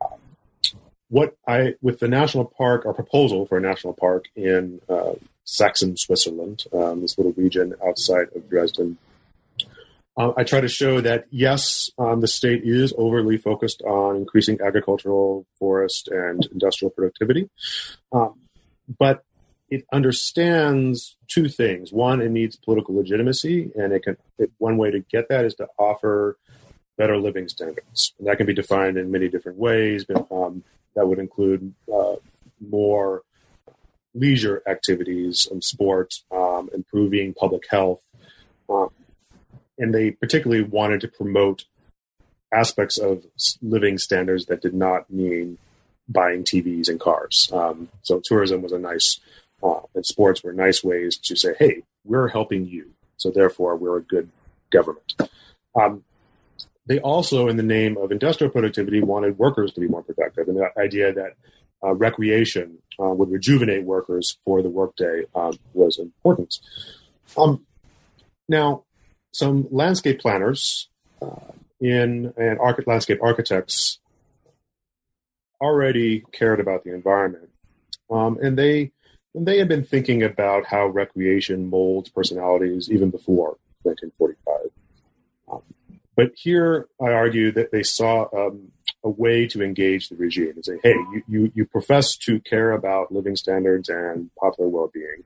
Um, 0.00 0.18
what 1.08 1.36
I, 1.46 1.74
with 1.80 2.00
the 2.00 2.08
national 2.08 2.44
park, 2.44 2.84
our 2.86 2.94
proposal 2.94 3.46
for 3.46 3.58
a 3.58 3.60
national 3.60 3.94
park 3.94 4.26
in 4.36 4.80
uh, 4.88 5.12
Saxon, 5.44 5.96
Switzerland, 5.96 6.64
um, 6.72 7.00
this 7.00 7.16
little 7.16 7.32
region 7.32 7.74
outside 7.84 8.28
of 8.34 8.48
Dresden, 8.48 8.98
uh, 10.18 10.32
I 10.36 10.42
try 10.42 10.60
to 10.60 10.68
show 10.68 11.00
that 11.00 11.26
yes, 11.30 11.90
um, 11.96 12.20
the 12.20 12.26
state 12.26 12.62
is 12.64 12.92
overly 12.98 13.38
focused 13.38 13.82
on 13.82 14.16
increasing 14.16 14.58
agricultural, 14.60 15.46
forest, 15.58 16.08
and 16.08 16.44
industrial 16.50 16.90
productivity, 16.90 17.48
um, 18.12 18.34
but 18.98 19.22
it 19.70 19.84
understands 19.92 21.16
two 21.28 21.48
things. 21.48 21.92
One, 21.92 22.20
it 22.20 22.30
needs 22.30 22.56
political 22.56 22.96
legitimacy, 22.96 23.70
and 23.74 23.92
it 23.92 24.02
can. 24.02 24.16
It, 24.38 24.50
one 24.58 24.76
way 24.76 24.90
to 24.90 25.00
get 25.00 25.28
that 25.28 25.44
is 25.44 25.54
to 25.56 25.68
offer 25.78 26.38
better 26.96 27.16
living 27.16 27.48
standards, 27.48 28.14
and 28.18 28.26
that 28.26 28.38
can 28.38 28.46
be 28.46 28.54
defined 28.54 28.96
in 28.96 29.10
many 29.10 29.28
different 29.28 29.58
ways. 29.58 30.04
But, 30.04 30.26
um, 30.32 30.64
that 30.94 31.06
would 31.06 31.18
include 31.20 31.74
uh, 31.92 32.16
more 32.60 33.22
leisure 34.14 34.62
activities 34.66 35.46
and 35.50 35.62
sports, 35.62 36.24
um, 36.32 36.68
improving 36.74 37.34
public 37.34 37.64
health, 37.70 38.02
um, 38.68 38.90
and 39.78 39.94
they 39.94 40.10
particularly 40.10 40.62
wanted 40.62 41.00
to 41.00 41.08
promote 41.08 41.64
aspects 42.52 42.98
of 42.98 43.24
living 43.62 43.98
standards 43.98 44.46
that 44.46 44.60
did 44.60 44.74
not 44.74 45.08
mean 45.10 45.58
buying 46.08 46.42
TVs 46.42 46.88
and 46.88 46.98
cars. 46.98 47.50
Um, 47.52 47.88
so 48.02 48.20
tourism 48.24 48.62
was 48.62 48.72
a 48.72 48.78
nice, 48.78 49.20
uh, 49.62 49.80
and 49.94 50.06
sports 50.06 50.42
were 50.42 50.52
nice 50.52 50.82
ways 50.82 51.16
to 51.18 51.36
say, 51.36 51.54
hey, 51.58 51.82
we're 52.04 52.28
helping 52.28 52.66
you. 52.66 52.90
So 53.16 53.30
therefore, 53.30 53.76
we're 53.76 53.98
a 53.98 54.02
good 54.02 54.30
government. 54.70 55.14
Um, 55.74 56.04
they 56.86 56.98
also, 57.00 57.48
in 57.48 57.56
the 57.56 57.62
name 57.62 57.98
of 57.98 58.10
industrial 58.10 58.50
productivity, 58.50 59.02
wanted 59.02 59.38
workers 59.38 59.72
to 59.72 59.80
be 59.80 59.88
more 59.88 60.02
productive. 60.02 60.48
And 60.48 60.56
the 60.56 60.70
idea 60.78 61.12
that 61.12 61.34
uh, 61.84 61.94
recreation 61.94 62.78
uh, 63.00 63.08
would 63.08 63.30
rejuvenate 63.30 63.84
workers 63.84 64.36
for 64.44 64.62
the 64.62 64.70
workday 64.70 65.24
um, 65.34 65.58
was 65.74 65.98
important. 65.98 66.58
Um, 67.36 67.66
now, 68.48 68.84
some 69.32 69.68
landscape 69.70 70.20
planners 70.20 70.88
uh, 71.20 71.52
in 71.80 72.32
and 72.36 72.58
arch- 72.58 72.86
landscape 72.86 73.18
architects 73.22 73.98
already 75.60 76.24
cared 76.32 76.60
about 76.60 76.84
the 76.84 76.94
environment, 76.94 77.50
um, 78.10 78.38
and 78.42 78.56
they 78.56 78.92
and 79.34 79.46
they 79.46 79.58
had 79.58 79.68
been 79.68 79.84
thinking 79.84 80.22
about 80.22 80.66
how 80.66 80.86
recreation 80.86 81.68
molds 81.68 82.08
personalities 82.08 82.90
even 82.90 83.10
before 83.10 83.58
1945. 83.82 84.70
Um, 85.50 85.62
but 86.16 86.32
here, 86.34 86.88
I 87.00 87.12
argue 87.12 87.52
that 87.52 87.70
they 87.70 87.82
saw 87.82 88.26
um, 88.34 88.72
a 89.04 89.10
way 89.10 89.46
to 89.48 89.62
engage 89.62 90.08
the 90.08 90.16
regime 90.16 90.52
and 90.56 90.64
say, 90.64 90.78
"Hey, 90.82 90.94
you, 91.12 91.22
you, 91.28 91.52
you 91.54 91.64
profess 91.64 92.16
to 92.18 92.40
care 92.40 92.72
about 92.72 93.12
living 93.12 93.36
standards 93.36 93.88
and 93.88 94.30
popular 94.36 94.68
well-being, 94.68 95.22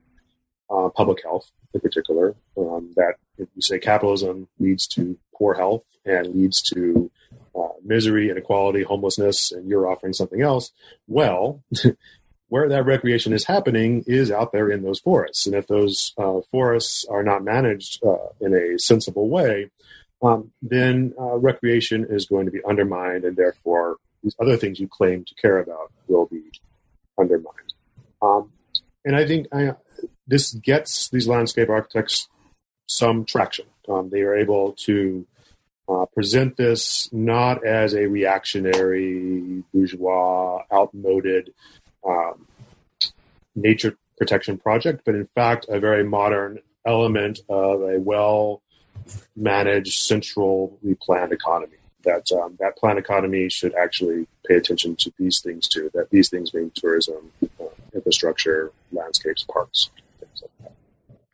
uh, 0.70 0.88
public 0.90 1.22
health 1.22 1.50
in 1.74 1.80
particular. 1.80 2.34
Um, 2.56 2.92
that 2.96 3.14
if 3.38 3.48
you 3.54 3.62
say 3.62 3.78
capitalism 3.78 4.48
leads 4.58 4.86
to 4.88 5.18
poor 5.34 5.54
health 5.54 5.84
and 6.04 6.34
leads 6.34 6.62
to 6.74 7.10
uh, 7.54 7.68
misery, 7.84 8.30
inequality, 8.30 8.82
homelessness, 8.82 9.52
and 9.52 9.68
you're 9.68 9.86
offering 9.86 10.12
something 10.12 10.42
else, 10.42 10.72
well, 11.06 11.62
where 12.52 12.68
that 12.68 12.84
recreation 12.84 13.32
is 13.32 13.46
happening 13.46 14.04
is 14.06 14.30
out 14.30 14.52
there 14.52 14.70
in 14.70 14.82
those 14.82 15.00
forests. 15.00 15.46
And 15.46 15.54
if 15.54 15.68
those 15.68 16.12
uh, 16.18 16.40
forests 16.50 17.06
are 17.08 17.22
not 17.22 17.42
managed 17.42 18.04
uh, 18.04 18.28
in 18.42 18.52
a 18.52 18.78
sensible 18.78 19.30
way, 19.30 19.70
um, 20.22 20.52
then 20.60 21.14
uh, 21.18 21.38
recreation 21.38 22.06
is 22.10 22.26
going 22.26 22.44
to 22.44 22.52
be 22.52 22.62
undermined, 22.68 23.24
and 23.24 23.38
therefore 23.38 23.96
these 24.22 24.36
other 24.38 24.58
things 24.58 24.78
you 24.78 24.86
claim 24.86 25.24
to 25.24 25.34
care 25.36 25.60
about 25.60 25.92
will 26.08 26.26
be 26.26 26.42
undermined. 27.18 27.72
Um, 28.20 28.52
and 29.02 29.16
I 29.16 29.26
think 29.26 29.46
I, 29.50 29.72
this 30.26 30.52
gets 30.52 31.08
these 31.08 31.26
landscape 31.26 31.70
architects 31.70 32.28
some 32.86 33.24
traction. 33.24 33.64
Um, 33.88 34.10
they 34.10 34.20
are 34.20 34.36
able 34.36 34.72
to 34.84 35.26
uh, 35.88 36.04
present 36.14 36.58
this 36.58 37.08
not 37.14 37.64
as 37.64 37.94
a 37.94 38.08
reactionary, 38.08 39.64
bourgeois, 39.72 40.64
outmoded 40.70 41.54
um, 42.06 42.46
nature 43.54 43.96
protection 44.18 44.58
project, 44.58 45.02
but 45.04 45.14
in 45.14 45.28
fact 45.34 45.66
a 45.68 45.80
very 45.80 46.04
modern 46.04 46.58
element 46.86 47.40
of 47.48 47.82
a 47.82 47.98
well 47.98 48.62
managed, 49.36 50.00
centrally 50.00 50.96
planned 51.00 51.32
economy. 51.32 51.76
That 52.04 52.30
um, 52.32 52.56
that 52.58 52.76
planned 52.76 52.98
economy 52.98 53.48
should 53.48 53.74
actually 53.74 54.26
pay 54.46 54.56
attention 54.56 54.96
to 54.96 55.12
these 55.18 55.40
things 55.40 55.68
too. 55.68 55.90
That 55.94 56.10
these 56.10 56.28
things 56.30 56.52
mean 56.52 56.72
tourism, 56.74 57.30
uh, 57.60 57.66
infrastructure, 57.94 58.72
landscapes, 58.90 59.44
parks, 59.44 59.90
things 60.18 60.42
like 60.42 60.50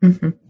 that. 0.03 0.07
Mm-hmm. 0.07 0.48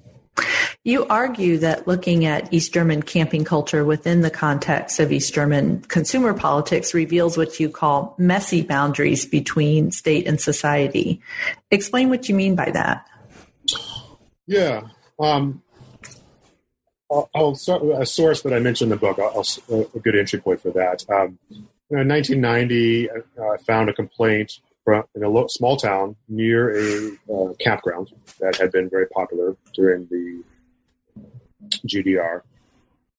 You 0.84 1.06
argue 1.06 1.58
that 1.58 1.86
looking 1.86 2.24
at 2.24 2.52
East 2.52 2.72
German 2.72 3.02
camping 3.02 3.44
culture 3.44 3.84
within 3.84 4.22
the 4.22 4.30
context 4.30 5.00
of 5.00 5.12
East 5.12 5.34
German 5.34 5.82
consumer 5.82 6.34
politics 6.34 6.94
reveals 6.94 7.36
what 7.36 7.58
you 7.60 7.68
call 7.68 8.14
messy 8.18 8.62
boundaries 8.62 9.26
between 9.26 9.90
state 9.90 10.26
and 10.26 10.40
society. 10.40 11.20
Explain 11.70 12.08
what 12.08 12.28
you 12.28 12.34
mean 12.34 12.54
by 12.54 12.70
that. 12.70 13.06
Yeah. 14.46 14.88
Um, 15.18 15.62
I'll, 17.10 17.28
I'll, 17.34 17.54
start 17.54 17.84
with 17.84 17.98
a 17.98 18.06
source 18.06 18.42
that 18.42 18.52
I 18.52 18.58
mentioned 18.58 18.92
in 18.92 18.98
the 18.98 19.00
book. 19.00 19.18
I'll, 19.18 19.44
a 19.94 19.98
good 19.98 20.16
entry 20.16 20.40
point 20.40 20.60
for 20.60 20.70
that. 20.70 21.04
Um, 21.10 21.38
in 21.90 22.06
1990, 22.08 23.10
I 23.10 23.56
found 23.66 23.88
a 23.88 23.94
complaint 23.94 24.60
in 25.14 25.24
a 25.24 25.48
small 25.48 25.76
town 25.76 26.16
near 26.28 26.70
a 26.76 27.10
uh, 27.32 27.52
campground 27.60 28.12
that 28.40 28.56
had 28.56 28.72
been 28.72 28.88
very 28.88 29.06
popular 29.08 29.56
during 29.74 30.06
the 30.10 30.42
GDR. 31.86 32.42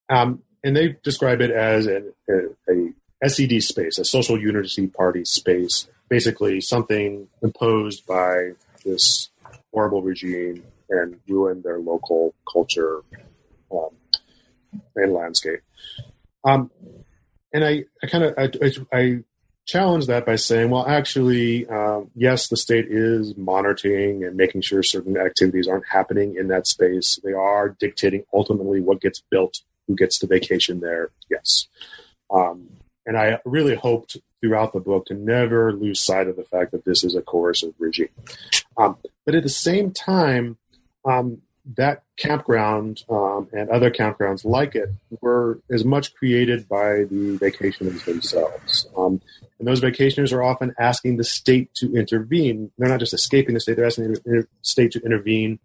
Um, 0.09 0.41
and 0.63 0.75
they 0.75 0.97
describe 1.03 1.41
it 1.41 1.51
as 1.51 1.85
an, 1.85 2.13
a, 2.29 2.93
a 3.23 3.29
SED 3.29 3.61
space, 3.63 3.97
a 3.97 4.05
social 4.05 4.39
unity 4.39 4.87
party 4.87 5.23
space, 5.25 5.87
basically 6.09 6.61
something 6.61 7.27
imposed 7.41 8.05
by 8.05 8.51
this 8.85 9.29
horrible 9.73 10.01
regime 10.01 10.63
and 10.89 11.19
ruined 11.27 11.63
their 11.63 11.79
local 11.79 12.33
culture 12.51 13.01
um, 13.71 13.89
and 14.95 15.13
landscape. 15.13 15.61
Um, 16.43 16.71
and 17.53 17.63
I, 17.63 17.85
I 18.03 18.07
kind 18.07 18.23
of 18.23 18.33
I, 18.37 18.51
I, 18.95 19.19
challenge 19.69 20.07
that 20.07 20.25
by 20.25 20.35
saying, 20.35 20.69
well, 20.69 20.85
actually, 20.87 21.67
um, 21.67 22.09
yes, 22.15 22.47
the 22.47 22.57
state 22.57 22.87
is 22.89 23.37
monitoring 23.37 24.23
and 24.23 24.35
making 24.35 24.61
sure 24.61 24.81
certain 24.83 25.17
activities 25.17 25.67
aren't 25.67 25.87
happening 25.87 26.35
in 26.35 26.47
that 26.47 26.67
space. 26.67 27.19
They 27.23 27.33
are 27.33 27.75
dictating 27.79 28.23
ultimately 28.33 28.81
what 28.81 29.01
gets 29.01 29.21
built, 29.29 29.61
who 29.87 29.95
gets 29.95 30.19
to 30.19 30.27
vacation 30.27 30.79
there. 30.79 31.11
Yes. 31.29 31.67
Um, 32.31 32.69
and 33.05 33.17
I 33.17 33.39
really 33.45 33.75
hoped 33.75 34.17
throughout 34.41 34.73
the 34.73 34.79
book 34.79 35.05
to 35.07 35.13
never 35.13 35.73
lose 35.73 36.03
sight 36.03 36.27
of 36.27 36.35
the 36.35 36.43
fact 36.43 36.71
that 36.71 36.85
this 36.85 37.03
is 37.03 37.15
a 37.15 37.21
coercive 37.21 37.73
regime. 37.77 38.09
Um, 38.77 38.97
but 39.25 39.35
at 39.35 39.43
the 39.43 39.49
same 39.49 39.91
time, 39.91 40.57
um, 41.05 41.41
that 41.75 42.03
campground 42.17 43.03
um, 43.09 43.47
and 43.53 43.69
other 43.69 43.91
campgrounds 43.91 44.43
like 44.45 44.75
it 44.75 44.89
were 45.21 45.59
as 45.69 45.85
much 45.85 46.13
created 46.15 46.67
by 46.67 47.03
the 47.03 47.37
vacationers 47.39 48.03
themselves. 48.05 48.87
Um, 48.97 49.21
and 49.59 49.67
those 49.67 49.81
vacationers 49.81 50.33
are 50.33 50.41
often 50.41 50.73
asking 50.79 51.17
the 51.17 51.23
state 51.23 51.73
to 51.75 51.95
intervene. 51.95 52.71
They're 52.77 52.89
not 52.89 52.99
just 52.99 53.13
escaping 53.13 53.53
the 53.53 53.59
state, 53.59 53.75
they're 53.75 53.85
asking 53.85 54.13
the 54.13 54.47
state 54.61 54.91
to 54.93 55.01
intervene 55.01 55.59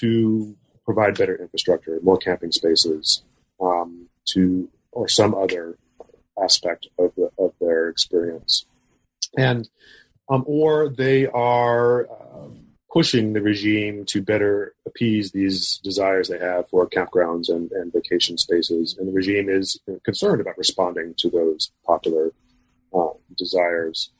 to 0.00 0.56
provide 0.84 1.16
better 1.16 1.36
infrastructure, 1.36 1.98
more 2.02 2.18
camping 2.18 2.52
spaces, 2.52 3.22
um, 3.60 4.08
to 4.26 4.68
or 4.92 5.08
some 5.08 5.34
other 5.34 5.76
aspect 6.42 6.88
of, 6.98 7.12
the, 7.16 7.30
of 7.38 7.52
their 7.60 7.88
experience. 7.88 8.66
And 9.36 9.68
um, 10.28 10.44
or 10.46 10.88
they 10.88 11.26
are 11.26 12.06
uh, 12.06 12.48
pushing 12.94 13.32
the 13.32 13.42
regime 13.42 14.04
to 14.06 14.22
better 14.22 14.72
appease 14.86 15.32
these 15.32 15.80
desires 15.82 16.28
they 16.28 16.38
have 16.38 16.68
for 16.68 16.88
campgrounds 16.88 17.48
and, 17.48 17.72
and 17.72 17.92
vacation 17.92 18.38
spaces. 18.38 18.96
And 18.96 19.08
the 19.08 19.12
regime 19.12 19.48
is 19.48 19.80
concerned 20.04 20.40
about 20.40 20.56
responding 20.56 21.14
to 21.18 21.28
those 21.28 21.72
popular 21.84 22.30
uh, 22.96 23.08
desires. 23.36 24.10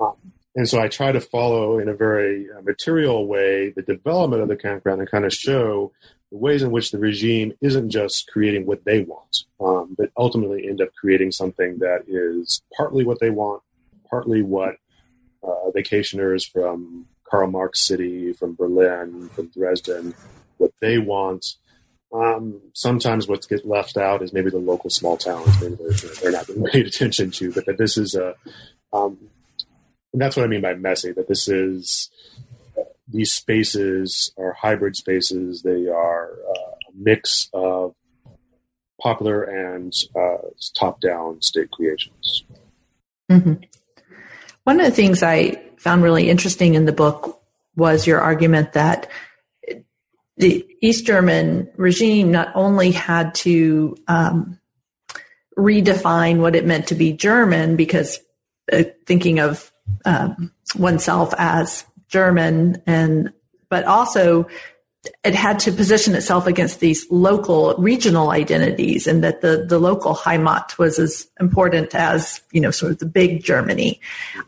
Um, 0.00 0.16
and 0.56 0.66
so 0.66 0.80
I 0.80 0.88
try 0.88 1.12
to 1.12 1.20
follow 1.20 1.78
in 1.78 1.88
a 1.88 1.94
very 1.94 2.46
uh, 2.50 2.62
material 2.62 3.26
way 3.26 3.70
the 3.76 3.82
development 3.82 4.40
of 4.40 4.48
the 4.48 4.56
campground 4.56 5.00
and 5.00 5.10
kind 5.10 5.26
of 5.26 5.32
show 5.32 5.92
the 6.32 6.38
ways 6.38 6.62
in 6.62 6.70
which 6.70 6.92
the 6.92 6.98
regime 6.98 7.52
isn't 7.60 7.90
just 7.90 8.30
creating 8.32 8.64
what 8.64 8.86
they 8.86 9.02
want, 9.02 9.36
um, 9.60 9.94
but 9.98 10.10
ultimately 10.16 10.66
end 10.66 10.80
up 10.80 10.88
creating 10.98 11.30
something 11.30 11.78
that 11.80 12.04
is 12.08 12.62
partly 12.74 13.04
what 13.04 13.20
they 13.20 13.30
want, 13.30 13.62
partly 14.08 14.40
what 14.42 14.76
uh, 15.42 15.70
vacationers 15.76 16.40
from 16.50 17.06
Karl 17.34 17.50
Marx 17.50 17.80
City, 17.80 18.32
from 18.32 18.54
Berlin, 18.54 19.28
from 19.30 19.48
Dresden, 19.48 20.14
what 20.58 20.70
they 20.80 20.98
want. 20.98 21.44
Um, 22.12 22.60
sometimes 22.74 23.26
what 23.26 23.48
gets 23.48 23.64
left 23.64 23.96
out 23.96 24.22
is 24.22 24.32
maybe 24.32 24.50
the 24.50 24.58
local 24.58 24.88
small 24.88 25.16
towns. 25.16 25.60
Maybe 25.60 25.74
they're, 25.74 26.14
they're 26.22 26.30
not 26.30 26.46
being 26.46 26.62
paid 26.72 26.86
attention 26.86 27.32
to, 27.32 27.50
but 27.50 27.66
that 27.66 27.76
this 27.76 27.98
is 27.98 28.14
a, 28.14 28.36
um, 28.92 29.18
and 30.12 30.22
that's 30.22 30.36
what 30.36 30.44
I 30.44 30.46
mean 30.46 30.60
by 30.60 30.74
messy. 30.74 31.10
That 31.10 31.26
this 31.26 31.48
is 31.48 32.08
these 33.08 33.32
spaces 33.32 34.32
are 34.38 34.52
hybrid 34.52 34.94
spaces. 34.94 35.62
They 35.62 35.88
are 35.88 36.30
uh, 36.30 36.70
a 36.88 36.92
mix 36.94 37.50
of 37.52 37.96
popular 39.02 39.42
and 39.42 39.92
uh, 40.14 40.50
top-down 40.72 41.42
state 41.42 41.72
creations. 41.72 42.44
Mm-hmm. 43.28 43.54
One 44.62 44.78
of 44.78 44.86
the 44.86 44.92
things 44.92 45.24
I 45.24 45.60
found 45.84 46.02
really 46.02 46.30
interesting 46.30 46.74
in 46.74 46.86
the 46.86 46.92
book 46.92 47.42
was 47.76 48.06
your 48.06 48.18
argument 48.18 48.72
that 48.72 49.10
the 50.38 50.66
East 50.80 51.04
German 51.04 51.68
regime 51.76 52.32
not 52.32 52.50
only 52.54 52.90
had 52.90 53.34
to 53.34 53.94
um, 54.08 54.58
redefine 55.58 56.38
what 56.38 56.56
it 56.56 56.64
meant 56.64 56.86
to 56.88 56.94
be 56.94 57.12
German, 57.12 57.76
because 57.76 58.18
uh, 58.72 58.84
thinking 59.04 59.40
of 59.40 59.70
um, 60.06 60.50
oneself 60.74 61.34
as 61.36 61.84
German, 62.08 62.82
and 62.86 63.30
but 63.68 63.84
also 63.84 64.48
it 65.22 65.34
had 65.34 65.58
to 65.58 65.70
position 65.70 66.14
itself 66.14 66.46
against 66.46 66.80
these 66.80 67.06
local 67.10 67.74
regional 67.76 68.30
identities 68.30 69.06
and 69.06 69.22
that 69.22 69.42
the, 69.42 69.66
the 69.68 69.78
local 69.78 70.14
Heimat 70.14 70.78
was 70.78 70.98
as 70.98 71.28
important 71.38 71.94
as, 71.94 72.40
you 72.52 72.60
know, 72.62 72.70
sort 72.70 72.92
of 72.92 72.98
the 73.00 73.06
big 73.06 73.44
Germany. 73.44 74.00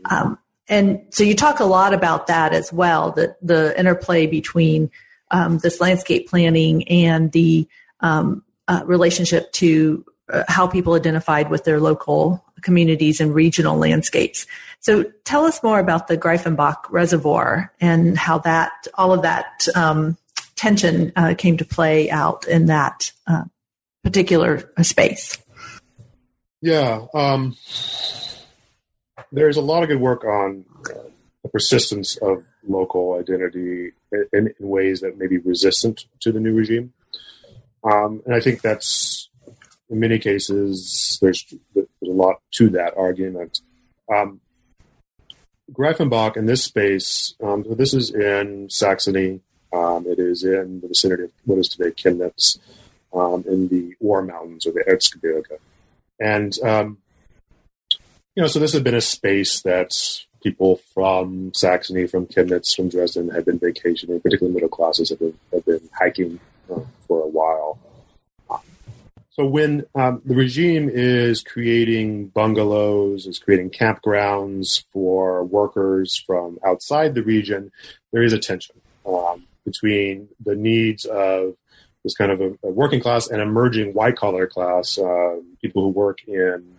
Um, 0.07 0.38
and 0.68 1.00
so 1.11 1.22
you 1.22 1.35
talk 1.35 1.61
a 1.61 1.64
lot 1.64 1.94
about 1.94 2.26
that 2.26 2.52
as 2.52 2.72
well, 2.72 3.12
that 3.12 3.37
the 3.40 3.79
interplay 3.79 4.26
between 4.26 4.90
um, 5.31 5.59
this 5.59 5.81
landscape 5.81 6.29
planning 6.29 6.87
and 6.88 7.33
the 7.33 7.68
um, 8.00 8.42
uh, 8.68 8.83
relationship 8.85 9.52
to 9.52 10.05
uh, 10.33 10.42
how 10.48 10.66
people 10.66 10.94
identified 10.94 11.50
with 11.50 11.64
their 11.64 11.81
local 11.81 12.44
communities 12.62 13.20
and 13.20 13.35
regional 13.35 13.76
landscapes. 13.76 14.46
So 14.81 15.05
tell 15.24 15.44
us 15.44 15.62
more 15.62 15.79
about 15.79 16.09
the 16.09 16.18
Greifenbach 16.18 16.90
Reservoir 16.90 17.72
and 17.81 18.16
how 18.18 18.38
that, 18.38 18.72
all 18.94 19.12
of 19.12 19.22
that 19.22 19.66
um, 19.74 20.16
tension 20.57 21.12
uh, 21.16 21.35
came 21.37 21.57
to 21.59 21.64
play 21.64 22.11
out 22.11 22.46
in 22.48 22.66
that 22.66 23.12
uh, 23.26 23.44
particular 24.02 24.70
space. 24.83 25.38
Yeah. 26.61 27.07
Um, 27.14 27.57
there's 29.37 29.59
a 29.59 29.62
lot 29.62 29.83
of 29.83 29.90
good 29.90 30.01
work 30.01 30.25
on 30.25 30.64
uh, 30.88 31.11
the 31.42 31.49
persistence 31.51 32.16
of 32.16 32.42
local 32.66 33.18
identity 33.20 33.92
in, 34.11 34.27
in, 34.33 34.55
ways 34.59 35.01
that 35.01 35.18
may 35.18 35.27
be 35.27 35.37
resistant 35.37 36.07
to 36.20 36.33
the 36.33 36.40
new 36.40 36.55
regime. 36.55 36.94
Um, 37.85 38.22
and 38.25 38.35
I 38.35 38.40
think 38.40 38.62
that's, 38.62 39.29
in 39.90 40.01
many 40.01 40.18
cases, 40.18 41.18
there's, 41.20 41.44
there's 41.75 41.87
a 42.03 42.07
lot 42.07 42.40
to 42.53 42.70
that 42.70 42.96
argument. 42.96 43.61
Um, 44.12 44.40
Greifenbach 45.70 46.38
in 46.38 46.46
this 46.46 46.64
space, 46.64 47.35
um, 47.42 47.64
this 47.68 47.92
is 47.92 48.11
in 48.11 48.70
Saxony. 48.70 49.40
Um, 49.70 50.07
it 50.07 50.18
is 50.18 50.44
in 50.44 50.81
the 50.81 50.88
vicinity 50.88 51.25
of 51.25 51.31
what 51.44 51.59
is 51.59 51.68
today 51.68 51.90
Chemnitz, 51.90 52.59
um, 53.12 53.44
in 53.46 53.68
the 53.68 53.94
Ore 54.01 54.22
Mountains 54.22 54.66
or 54.66 54.72
the 54.72 54.85
Erzgebirge. 54.88 55.59
And 56.18 56.59
um, 56.62 56.99
you 58.37 58.42
know, 58.42 58.49
so 58.49 58.59
this 58.59 58.75
had 58.75 58.85
been 58.85 58.94
a 58.94 59.01
space 59.01 59.62
that 59.62 59.92
people 60.42 60.81
from 60.92 61.53
Saxony, 61.55 62.07
from 62.07 62.27
Chemnitz, 62.27 62.77
from 62.77 62.90
Dresden 62.90 63.31
had 63.31 63.46
been 63.46 63.59
vacationing, 63.59 64.20
particularly 64.20 64.55
middle 64.55 64.68
classes 64.68 65.09
have 65.09 65.18
been, 65.18 65.35
been 65.64 65.88
hiking 65.99 66.38
uh, 66.70 66.81
for 67.09 67.22
a 67.22 67.27
while. 67.27 67.79
So 69.31 69.44
when 69.44 69.85
um, 69.94 70.22
the 70.25 70.35
regime 70.35 70.88
is 70.90 71.42
creating 71.42 72.29
bungalows, 72.29 73.27
is 73.27 73.38
creating 73.38 73.70
campgrounds 73.70 74.85
for 74.92 75.44
workers 75.44 76.22
from 76.27 76.59
outside 76.64 77.14
the 77.14 77.22
region, 77.22 77.70
there 78.12 78.22
is 78.22 78.33
a 78.33 78.38
tension 78.38 78.77
um, 79.07 79.44
between 79.64 80.29
the 80.44 80.55
needs 80.55 81.05
of 81.07 81.55
this 82.03 82.14
kind 82.14 82.33
of 82.33 82.40
a, 82.40 82.53
a 82.62 82.70
working 82.70 83.01
class 83.01 83.29
and 83.29 83.42
emerging 83.42 83.92
white 83.92 84.16
collar 84.16 84.46
class, 84.46 84.99
uh, 84.99 85.37
people 85.61 85.83
who 85.83 85.88
work 85.88 86.20
in 86.27 86.76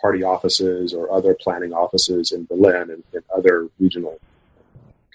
party 0.00 0.22
offices 0.22 0.92
or 0.92 1.10
other 1.12 1.34
planning 1.34 1.72
offices 1.72 2.32
in 2.32 2.44
Berlin 2.46 2.90
and, 2.90 3.02
and 3.12 3.22
other 3.36 3.68
regional 3.78 4.18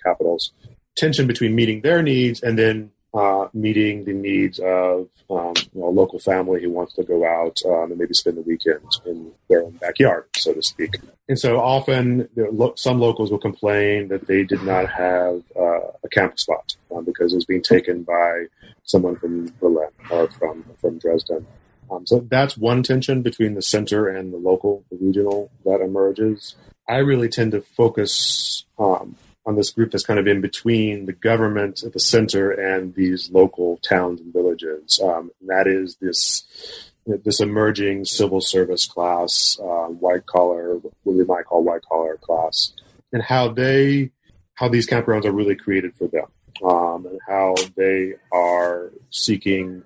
capitals. 0.04 0.52
Tension 0.96 1.28
between 1.28 1.56
meeting 1.56 1.82
their 1.82 2.04
needs 2.04 2.44
and 2.44 2.58
then 2.58 2.92
uh, 3.14 3.48
meeting 3.54 4.06
the 4.06 4.14
needs 4.14 4.60
of 4.60 5.08
um, 5.30 5.54
you 5.74 5.82
know, 5.82 5.88
a 5.88 5.90
local 5.90 6.20
family 6.20 6.62
who 6.62 6.70
wants 6.70 6.94
to 6.94 7.04
go 7.04 7.26
out 7.26 7.62
um, 7.66 7.92
and 7.92 8.00
maybe 8.00 8.14
spend 8.14 8.38
the 8.38 8.42
weekend 8.42 8.82
in 9.06 9.32
their 9.50 9.64
own 9.64 9.72
backyard, 9.74 10.26
so 10.36 10.54
to 10.54 10.62
speak. 10.64 11.00
And 11.30 11.38
so 11.38 11.60
often, 11.60 12.28
lo- 12.36 12.74
some 12.76 13.00
locals 13.00 13.32
will 13.32 13.40
complain 13.40 14.08
that 14.08 14.28
they 14.28 14.44
did 14.44 14.64
not 14.64 14.90
have 14.90 15.44
uh, 15.56 15.92
a 16.04 16.10
camp 16.12 16.40
spot 16.40 16.76
um, 16.94 17.06
because 17.06 17.34
it 17.34 17.36
was 17.36 17.46
being 17.46 17.62
taken 17.62 18.04
by 18.04 18.46
someone 18.84 19.16
from 19.16 19.54
Berlin 19.62 19.90
or 20.10 20.30
from 20.32 20.66
from 20.80 20.98
Dresden. 20.98 21.46
Um, 21.94 22.06
so 22.06 22.26
that's 22.30 22.58
one 22.58 22.84
tension 22.84 23.22
between 23.22 23.54
the 23.54 23.62
center 23.62 24.08
and 24.08 24.34
the 24.34 24.38
local, 24.38 24.84
the 24.90 24.98
regional 24.98 25.52
that 25.66 25.82
emerges. 25.82 26.56
I 26.88 26.98
really 26.98 27.30
tend 27.30 27.52
to 27.52 27.62
focus 27.62 28.66
um, 28.78 29.16
on 29.46 29.56
this 29.56 29.72
group 29.72 29.92
that's 29.92 30.06
kind 30.06 30.20
of 30.20 30.28
in 30.28 30.42
between 30.42 31.06
the 31.06 31.14
government 31.14 31.84
at 31.84 31.94
the 31.94 32.00
center 32.00 32.52
and 32.52 32.94
these 32.96 33.30
local 33.32 33.78
towns 33.78 34.22
and 34.22 34.34
villages. 34.34 35.00
Um, 35.04 35.32
and 35.40 35.50
that 35.50 35.68
is 35.68 35.98
this 36.02 36.92
this 37.06 37.42
emerging 37.42 38.06
civil 38.06 38.40
service 38.40 38.86
class, 38.86 39.60
uh, 39.62 39.88
white 39.88 40.26
collar, 40.26 40.76
what 40.78 40.94
we 41.04 41.26
might 41.26 41.46
call 41.46 41.62
white 41.62 41.82
collar 41.82 42.18
class, 42.18 42.72
and 43.12 43.22
how 43.22 43.50
they 43.50 44.10
how 44.56 44.70
these 44.70 44.88
campgrounds 44.88 45.26
are 45.26 45.32
really 45.32 45.56
created 45.56 45.94
for 45.96 46.08
them, 46.08 46.28
um, 46.64 47.06
and 47.06 47.20
how 47.28 47.56
they 47.76 48.14
are 48.32 48.92
seeking 49.10 49.84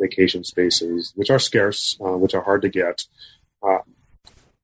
vacation 0.00 0.44
spaces, 0.44 1.12
which 1.16 1.30
are 1.30 1.38
scarce, 1.38 1.96
uh, 2.04 2.16
which 2.16 2.34
are 2.34 2.42
hard 2.42 2.62
to 2.62 2.68
get. 2.68 3.04
Uh, 3.62 3.78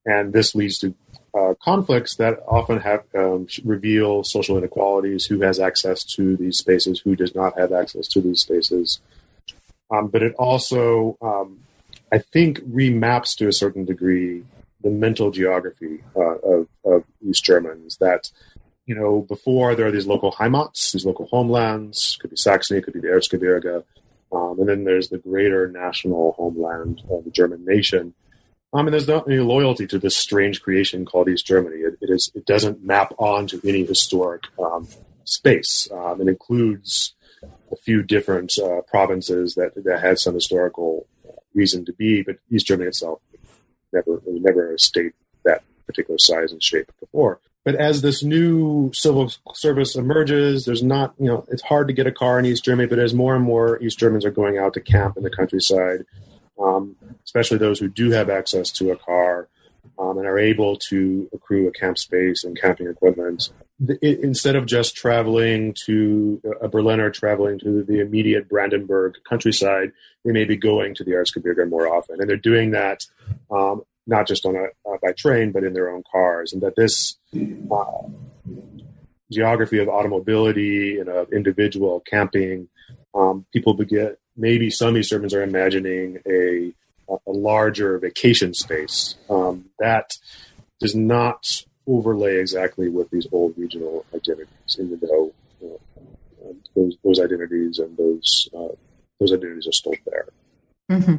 and 0.05 0.33
this 0.33 0.55
leads 0.55 0.79
to 0.79 0.95
uh, 1.37 1.55
conflicts 1.63 2.17
that 2.17 2.39
often 2.49 2.81
have 2.81 3.05
um, 3.15 3.47
reveal 3.65 4.25
social 4.25 4.57
inequalities 4.57 5.27
who 5.27 5.41
has 5.41 5.61
access 5.61 6.03
to 6.03 6.37
these 6.37 6.59
spaces, 6.59 7.01
who 7.01 7.15
does 7.15 7.35
not 7.35 7.59
have 7.59 7.73
access 7.73 8.09
to 8.09 8.21
these 8.21 8.41
spaces. 8.41 9.01
Um, 9.91 10.09
but 10.09 10.23
it 10.23 10.35
also, 10.39 11.17
um, 11.21 11.61
I 12.11 12.19
think, 12.19 12.61
remaps 12.61 13.37
to 13.37 13.49
a 13.49 13.53
certain 13.53 13.85
degree 13.85 14.45
the 14.81 14.91
mental 14.91 15.31
geography 15.31 16.03
uh, 16.17 16.37
of, 16.39 16.69
of 16.85 17.05
East 17.23 17.45
Germans 17.45 17.97
that 17.99 18.31
you 18.87 18.95
know, 18.95 19.23
before 19.23 19.75
there 19.75 19.87
are 19.87 19.91
these 19.91 20.07
local 20.07 20.31
Heimats, 20.31 20.93
these 20.93 21.05
local 21.05 21.27
homelands, 21.27 22.17
could 22.21 22.31
be 22.31 22.37
Saxony, 22.37 22.81
could 22.81 22.95
be 22.95 23.01
the 23.01 23.09
Erzgebirge, 23.09 23.83
um, 24.33 24.59
and 24.59 24.69
then 24.69 24.85
there's 24.85 25.09
the 25.09 25.19
greater 25.19 25.69
national 25.69 26.33
homeland 26.33 27.03
of 27.11 27.25
the 27.25 27.31
German 27.31 27.65
nation. 27.65 28.15
Um, 28.73 28.87
and 28.87 28.95
there's 28.95 29.09
not 29.09 29.29
any 29.29 29.39
loyalty 29.39 29.87
to 29.87 29.99
this 29.99 30.17
strange 30.17 30.61
creation 30.61 31.05
called 31.05 31.29
East 31.29 31.47
Germany. 31.47 31.77
It, 31.77 31.99
it 32.01 32.11
is 32.11 32.31
it 32.35 32.47
doesn't 32.47 32.85
map 32.85 33.15
onto 33.19 33.61
any 33.65 33.85
historic 33.85 34.43
um, 34.59 34.89
space. 35.25 35.89
Um, 35.93 36.21
it 36.21 36.29
includes 36.29 37.15
a 37.43 37.77
few 37.77 38.03
different 38.03 38.59
uh, 38.59 38.83
provinces 38.83 39.55
that 39.55 39.73
that 39.83 40.01
had 40.01 40.19
some 40.19 40.35
historical 40.35 41.07
reason 41.55 41.85
to 41.87 41.93
be, 41.93 42.23
but 42.23 42.37
East 42.51 42.67
Germany 42.67 42.89
itself 42.89 43.21
never 43.93 44.21
never 44.27 44.75
a 44.75 44.79
state 44.79 45.15
that 45.45 45.63
particular 45.87 46.19
size 46.19 46.53
and 46.53 46.63
shape 46.63 46.91
before. 47.01 47.41
But 47.67 47.75
as 47.75 48.01
this 48.01 48.23
new 48.23 48.93
civil 48.95 49.33
service 49.53 49.97
emerges, 49.97 50.67
there's 50.67 50.85
not, 50.85 51.15
you 51.19 51.27
know, 51.27 51.45
it's 51.51 51.63
hard 51.63 51.89
to 51.89 51.93
get 51.93 52.07
a 52.07 52.13
car 52.13 52.39
in 52.39 52.47
East 52.47 52.65
Germany, 52.65 52.87
but 52.87 53.01
as 53.01 53.13
more 53.13 53.35
and 53.35 53.45
more 53.45 53.83
East 53.83 53.99
Germans 53.99 54.25
are 54.25 54.31
going 54.31 54.57
out 54.57 54.73
to 54.75 54.81
camp 54.81 55.17
in 55.17 55.25
the 55.25 55.31
countryside, 55.31 56.05
um, 56.63 56.95
especially 57.25 57.59
those 57.59 57.81
who 57.81 57.89
do 57.89 58.13
have 58.13 58.31
access 58.31 58.71
to 58.71 58.93
a 58.93 58.97
car, 58.97 59.49
um, 59.99 60.17
and 60.17 60.29
are 60.29 60.39
able 60.39 60.77
to 60.91 61.29
accrue 61.35 61.67
a 61.67 61.73
camp 61.73 61.99
space 61.99 62.45
and 62.45 62.57
camping 62.57 62.87
equipment. 62.87 63.51
It, 64.01 64.21
instead 64.21 64.55
of 64.55 64.67
just 64.67 64.95
traveling 64.95 65.75
to 65.87 66.41
a 66.63 66.69
Berliner 66.69 67.11
traveling 67.11 67.59
to 67.59 67.83
the 67.83 67.99
immediate 67.99 68.49
Brandenburg 68.49 69.15
countryside, 69.29 69.91
they 70.25 70.31
may 70.31 70.45
be 70.45 70.57
going 70.57 70.95
to 70.95 71.03
the 71.03 71.13
Erzgebirge 71.13 71.69
more 71.69 71.93
often. 71.93 72.21
And 72.21 72.31
they're 72.31 72.37
doing 72.37 72.71
that 72.71 73.05
um, 73.51 73.83
not 74.07 74.27
just 74.27 74.47
on 74.47 74.57
a, 74.57 74.65
uh, 74.89 74.97
by 75.03 75.13
train, 75.13 75.53
but 75.53 75.65
in 75.65 75.73
their 75.73 75.91
own 75.91 76.03
cars. 76.11 76.53
And 76.53 76.63
that 76.63 76.75
this 76.77 77.17
uh, 77.35 78.09
geography 79.33 79.79
of 79.79 79.89
automobility 79.89 80.99
and 80.99 81.09
of 81.09 81.33
individual 81.33 82.03
camping, 82.09 82.69
um, 83.15 83.47
people 83.53 83.75
begin, 83.75 84.17
maybe 84.37 84.71
some 84.71 84.97
East 84.97 85.11
Germans 85.11 85.35
are 85.35 85.43
imagining 85.43 86.19
a 86.27 86.73
a 87.09 87.31
larger 87.31 87.99
vacation 87.99 88.53
space 88.53 89.15
um, 89.31 89.67
that 89.79 90.11
does 90.81 90.95
not 90.95 91.45
overlay 91.87 92.37
exactly 92.37 92.89
with 92.89 93.11
these 93.11 93.27
old 93.33 93.55
regional 93.57 94.05
identities, 94.15 94.77
even 94.79 94.99
though 95.01 95.33
you 95.61 95.79
know, 96.43 96.57
those, 96.75 96.97
those 97.05 97.21
identities 97.21 97.79
and 97.79 97.97
those 97.97 98.49
uh, 98.57 98.75
those 99.21 99.33
identities 99.33 99.67
are 99.67 99.73
still 99.73 99.95
there. 100.05 100.27
Mm-hmm. 100.91 101.17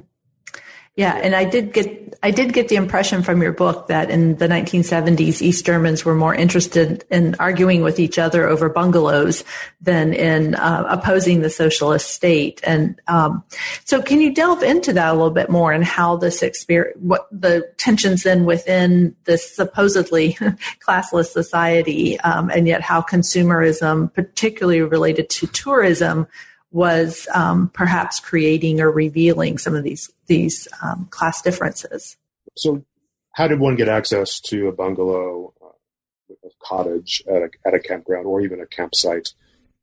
Yeah, 0.98 1.14
and 1.14 1.36
I 1.36 1.46
did 1.46 1.74
get 1.74 2.18
I 2.24 2.32
did 2.32 2.54
get 2.54 2.70
the 2.70 2.76
impression 2.76 3.22
from 3.22 3.40
your 3.40 3.52
book 3.52 3.86
that 3.88 4.10
in 4.10 4.38
the 4.38 4.48
1970s 4.48 5.44
East 5.44 5.64
Germans 5.64 6.04
were 6.04 6.16
more 6.16 6.34
interested 6.34 7.06
in 7.12 7.36
arguing 7.38 7.84
with 7.84 8.00
each 8.00 8.18
other 8.18 8.48
over 8.48 8.68
bungalows 8.68 9.44
than 9.80 10.12
in 10.14 10.56
uh, 10.56 10.88
opposing 10.90 11.42
the 11.42 11.52
socialist 11.52 12.10
state. 12.10 12.62
And 12.64 13.00
um, 13.08 13.44
so, 13.86 14.02
can 14.02 14.22
you 14.22 14.34
delve 14.34 14.64
into 14.64 14.92
that 14.94 15.10
a 15.10 15.14
little 15.14 15.30
bit 15.30 15.52
more 15.52 15.72
and 15.72 15.86
how 15.86 16.16
this 16.16 16.42
experience, 16.42 16.98
what 17.00 17.28
the 17.32 17.72
tensions 17.78 18.24
then 18.24 18.46
within 18.46 19.16
this 19.26 19.56
supposedly 19.56 20.34
classless 20.88 21.28
society, 21.28 22.20
um, 22.22 22.50
and 22.50 22.68
yet 22.68 22.82
how 22.82 23.02
consumerism, 23.02 24.12
particularly 24.16 24.82
related 24.82 25.30
to 25.30 25.46
tourism, 25.46 26.26
was 26.72 27.28
um, 27.34 27.70
perhaps 27.74 28.20
creating 28.20 28.82
or 28.82 28.92
revealing 28.92 29.58
some 29.58 29.76
of 29.76 29.84
these 29.84 30.12
these 30.28 30.68
um, 30.84 31.08
class 31.10 31.42
differences. 31.42 32.18
So, 32.56 32.84
how 33.34 33.48
did 33.48 33.60
one 33.60 33.76
get 33.76 33.88
access 33.88 34.40
to 34.42 34.68
a 34.68 34.72
bungalow, 34.72 35.54
uh, 35.64 36.34
a 36.46 36.50
cottage 36.62 37.24
at 37.28 37.44
a, 37.44 37.50
at 37.66 37.74
a 37.74 37.80
campground, 37.80 38.26
or 38.26 38.42
even 38.42 38.62
a 38.62 38.66
campsite? 38.66 39.30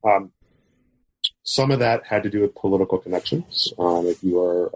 Um, 0.05 0.33
some 1.42 1.70
of 1.70 1.79
that 1.79 2.07
had 2.07 2.23
to 2.23 2.31
do 2.31 2.40
with 2.40 2.55
political 2.55 2.99
connections. 2.99 3.73
Um, 3.79 4.07
if 4.07 4.23
you 4.23 4.37
were 4.37 4.66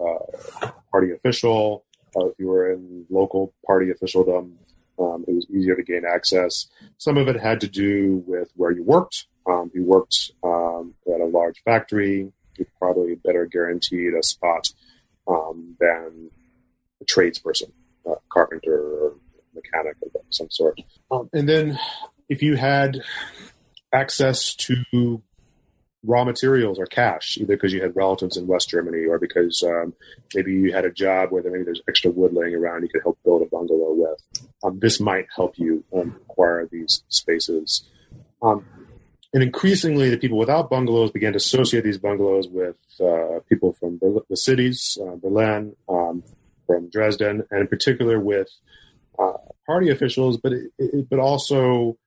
a 0.61 0.71
party 0.91 1.11
official, 1.11 1.83
uh, 2.15 2.27
if 2.27 2.39
you 2.39 2.47
were 2.47 2.71
in 2.71 3.05
local 3.09 3.53
party 3.65 3.91
officialdom, 3.91 4.57
um, 4.99 5.25
it 5.27 5.33
was 5.33 5.47
easier 5.49 5.75
to 5.75 5.83
gain 5.83 6.03
access. 6.05 6.67
Some 6.97 7.17
of 7.17 7.27
it 7.27 7.39
had 7.39 7.61
to 7.61 7.67
do 7.67 8.23
with 8.27 8.51
where 8.55 8.71
you 8.71 8.83
worked. 8.83 9.25
Um, 9.47 9.71
you 9.73 9.83
worked 9.83 10.31
um, 10.43 10.93
at 11.07 11.21
a 11.21 11.25
large 11.25 11.61
factory, 11.63 12.31
you're 12.57 12.67
probably 12.77 13.15
better 13.15 13.45
guaranteed 13.45 14.13
a 14.13 14.21
spot 14.21 14.69
um, 15.27 15.75
than 15.79 16.29
a 17.01 17.05
tradesperson, 17.05 17.71
a 18.05 18.15
carpenter 18.29 18.77
or 18.77 19.15
mechanic 19.55 19.95
of 20.03 20.21
some 20.29 20.49
sort. 20.49 20.79
Um, 21.09 21.29
and 21.33 21.47
then 21.47 21.79
if 22.27 22.43
you 22.43 22.55
had 22.55 23.01
access 23.93 24.53
to 24.55 25.21
raw 26.03 26.23
materials 26.23 26.79
or 26.79 26.85
cash, 26.85 27.37
either 27.37 27.55
because 27.55 27.73
you 27.73 27.81
had 27.81 27.95
relatives 27.95 28.37
in 28.37 28.47
West 28.47 28.69
Germany 28.69 29.05
or 29.05 29.19
because 29.19 29.61
um, 29.63 29.93
maybe 30.33 30.53
you 30.53 30.71
had 30.71 30.85
a 30.85 30.91
job 30.91 31.31
where 31.31 31.41
there, 31.41 31.51
maybe 31.51 31.65
there's 31.65 31.81
extra 31.89 32.11
wood 32.11 32.33
laying 32.33 32.55
around 32.55 32.83
you 32.83 32.89
could 32.89 33.01
help 33.01 33.17
build 33.23 33.41
a 33.41 33.45
bungalow 33.45 33.93
with. 33.93 34.47
Um, 34.63 34.79
this 34.79 34.99
might 34.99 35.27
help 35.35 35.57
you 35.57 35.83
um, 35.93 36.15
acquire 36.29 36.65
these 36.65 37.03
spaces. 37.09 37.83
Um, 38.41 38.65
and 39.33 39.43
increasingly, 39.43 40.09
the 40.09 40.17
people 40.17 40.37
without 40.37 40.69
bungalows 40.69 41.11
began 41.11 41.33
to 41.33 41.37
associate 41.37 41.83
these 41.83 41.99
bungalows 41.99 42.47
with 42.47 42.77
uh, 42.99 43.39
people 43.47 43.73
from 43.73 43.99
the 43.99 44.37
cities, 44.37 44.97
uh, 45.01 45.15
Berlin, 45.17 45.75
um, 45.87 46.23
from 46.65 46.89
Dresden, 46.89 47.43
and 47.51 47.61
in 47.61 47.67
particular 47.67 48.19
with 48.19 48.49
uh, 49.19 49.33
party 49.67 49.89
officials, 49.89 50.37
but 50.37 50.53
it, 50.53 50.71
it, 50.79 51.09
but 51.09 51.19
also 51.19 51.97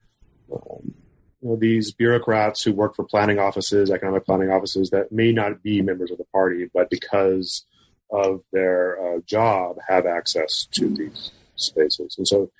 um, 0.53 0.95
you 1.43 1.49
know, 1.49 1.57
these 1.57 1.93
bureaucrats 1.93 2.63
who 2.63 2.73
work 2.73 2.95
for 2.95 3.05
planning 3.05 3.39
offices, 3.39 3.91
economic 3.91 4.25
planning 4.25 4.51
offices 4.51 4.91
that 4.91 5.11
may 5.11 5.33
not 5.33 5.63
be 5.63 5.83
members 5.83 6.11
of 6.11 6.19
the 6.19 6.25
party, 6.33 6.71
but 6.73 6.89
because 6.89 7.67
of 8.11 8.43
their 8.53 9.17
uh, 9.17 9.21
job 9.27 9.77
have 9.89 10.07
access 10.07 10.67
to 10.73 10.89
these 10.95 11.33
spaces. 11.57 12.15
And 12.17 12.29
so 12.29 12.51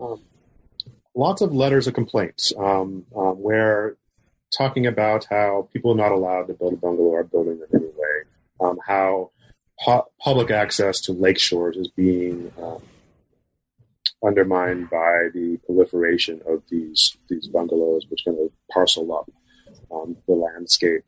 um, 0.00 0.20
lots 1.14 1.40
of 1.40 1.52
letters 1.52 1.86
of 1.86 1.94
complaints 1.94 2.52
um, 2.56 3.04
um, 3.16 3.42
where 3.42 3.96
talking 4.56 4.86
about 4.86 5.26
how 5.28 5.68
people 5.72 5.92
are 5.92 5.96
not 5.96 6.12
allowed 6.12 6.46
to 6.46 6.54
build 6.54 6.74
a 6.74 6.76
bungalow 6.76 7.08
or 7.08 7.24
building 7.24 7.60
it 7.60 7.74
anyway, 7.74 8.22
um, 8.60 8.78
how 8.86 9.30
pu- 9.84 10.06
public 10.20 10.50
access 10.50 11.00
to 11.00 11.12
lake 11.12 11.38
shores 11.38 11.76
is 11.76 11.88
being 11.88 12.52
um, 12.62 12.82
undermined 14.24 14.90
by 14.90 15.28
the 15.32 15.58
proliferation 15.64 16.40
of 16.46 16.62
these 16.68 17.16
these 17.28 17.48
bungalows, 17.48 18.06
which 18.08 18.24
kind 18.24 18.38
of 18.38 18.50
parcel 18.70 19.12
up 19.12 19.30
um, 19.92 20.16
the 20.26 20.34
landscape. 20.34 21.04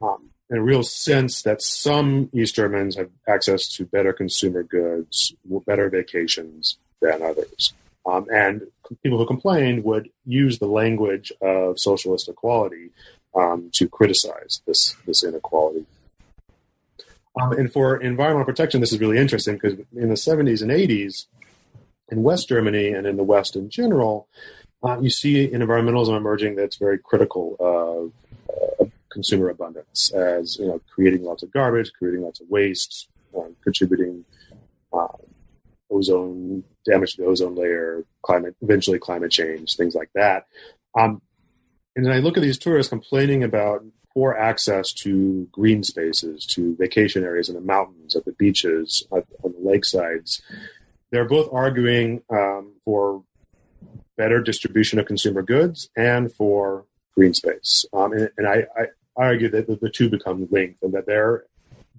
Um, 0.00 0.30
in 0.50 0.56
a 0.56 0.62
real 0.62 0.82
sense 0.82 1.42
that 1.42 1.60
some 1.60 2.30
East 2.32 2.54
Germans 2.54 2.96
have 2.96 3.10
access 3.28 3.68
to 3.74 3.84
better 3.84 4.12
consumer 4.12 4.62
goods, 4.62 5.34
better 5.66 5.90
vacations 5.90 6.78
than 7.00 7.22
others. 7.22 7.74
Um, 8.06 8.26
and 8.32 8.62
people 9.02 9.18
who 9.18 9.26
complained 9.26 9.84
would 9.84 10.08
use 10.24 10.58
the 10.58 10.66
language 10.66 11.32
of 11.42 11.78
socialist 11.78 12.28
equality 12.28 12.90
um, 13.34 13.70
to 13.74 13.88
criticize 13.88 14.62
this, 14.66 14.96
this 15.06 15.22
inequality. 15.22 15.84
Um, 17.40 17.52
and 17.52 17.72
for 17.72 17.98
environmental 17.98 18.46
protection, 18.46 18.80
this 18.80 18.92
is 18.92 19.00
really 19.00 19.18
interesting 19.18 19.54
because 19.54 19.74
in 19.94 20.08
the 20.08 20.14
70s 20.14 20.62
and 20.62 20.70
80s, 20.70 21.26
in 22.10 22.22
West 22.22 22.48
Germany 22.48 22.88
and 22.88 23.06
in 23.06 23.16
the 23.16 23.24
West 23.24 23.56
in 23.56 23.68
general, 23.70 24.28
uh, 24.82 24.98
you 25.00 25.10
see 25.10 25.52
an 25.52 25.60
environmentalism 25.60 26.16
emerging 26.16 26.54
that's 26.56 26.76
very 26.76 26.98
critical 26.98 27.56
of 27.58 28.12
uh, 28.80 28.84
consumer 29.10 29.48
abundance, 29.48 30.12
as 30.12 30.58
you 30.58 30.66
know, 30.66 30.80
creating 30.94 31.24
lots 31.24 31.42
of 31.42 31.50
garbage, 31.50 31.92
creating 31.98 32.22
lots 32.22 32.40
of 32.40 32.48
waste, 32.48 33.08
uh, 33.36 33.48
contributing 33.62 34.24
uh, 34.92 35.06
ozone 35.90 36.62
damage 36.86 37.14
to 37.14 37.22
the 37.22 37.28
ozone 37.28 37.54
layer, 37.54 38.04
climate, 38.22 38.54
eventually 38.62 38.98
climate 38.98 39.30
change, 39.30 39.76
things 39.76 39.94
like 39.94 40.10
that. 40.14 40.46
Um, 40.98 41.20
and 41.96 42.06
then 42.06 42.12
I 42.12 42.18
look 42.18 42.36
at 42.36 42.42
these 42.42 42.58
tourists 42.58 42.90
complaining 42.90 43.42
about 43.42 43.84
poor 44.14 44.34
access 44.34 44.92
to 44.92 45.48
green 45.50 45.82
spaces, 45.82 46.46
to 46.46 46.76
vacation 46.76 47.24
areas 47.24 47.48
in 47.48 47.54
the 47.54 47.60
mountains, 47.60 48.16
at 48.16 48.24
the 48.24 48.32
beaches, 48.32 49.06
on 49.10 49.22
the 49.42 49.58
lakesides. 49.64 50.40
They're 51.10 51.24
both 51.24 51.48
arguing 51.52 52.22
um, 52.30 52.72
for 52.84 53.22
better 54.16 54.40
distribution 54.42 54.98
of 54.98 55.06
consumer 55.06 55.42
goods 55.42 55.88
and 55.96 56.32
for 56.32 56.84
green 57.14 57.34
space. 57.34 57.86
Um, 57.92 58.12
and, 58.12 58.30
and 58.36 58.46
I, 58.46 58.66
I, 58.76 58.86
argue 59.16 59.48
that 59.48 59.66
the, 59.66 59.90
two 59.90 60.08
become 60.08 60.46
linked 60.52 60.80
and 60.80 60.92
that 60.92 61.04
they're 61.04 61.44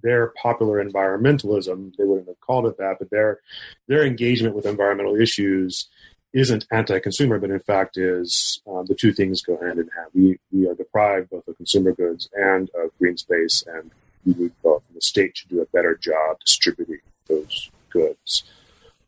their 0.01 0.27
popular 0.41 0.81
environmentalism, 0.81 1.93
they 1.97 2.05
wouldn't 2.05 2.29
have 2.29 2.39
called 2.39 2.65
it 2.65 2.77
that, 2.77 2.95
but 2.99 3.09
their 3.09 3.41
their 3.87 4.05
engagement 4.05 4.55
with 4.55 4.65
environmental 4.65 5.15
issues 5.15 5.89
isn't 6.31 6.65
anti-consumer, 6.71 7.39
but 7.39 7.49
in 7.49 7.59
fact 7.59 7.97
is 7.97 8.61
um, 8.67 8.85
the 8.85 8.95
two 8.95 9.11
things 9.11 9.41
go 9.41 9.57
hand 9.57 9.79
in 9.79 9.89
hand. 9.89 10.07
We 10.13 10.39
we 10.53 10.67
are 10.69 10.75
deprived 10.75 11.31
both 11.31 11.47
of 11.47 11.57
consumer 11.57 11.91
goods 11.91 12.29
and 12.33 12.69
of 12.75 12.97
green 12.99 13.17
space, 13.17 13.63
and 13.67 13.91
we 14.25 14.33
need 14.35 14.53
both. 14.63 14.83
The 14.93 15.01
state 15.01 15.37
should 15.37 15.49
do 15.49 15.61
a 15.61 15.65
better 15.65 15.95
job 15.95 16.39
distributing 16.39 16.99
those 17.27 17.69
goods. 17.89 18.43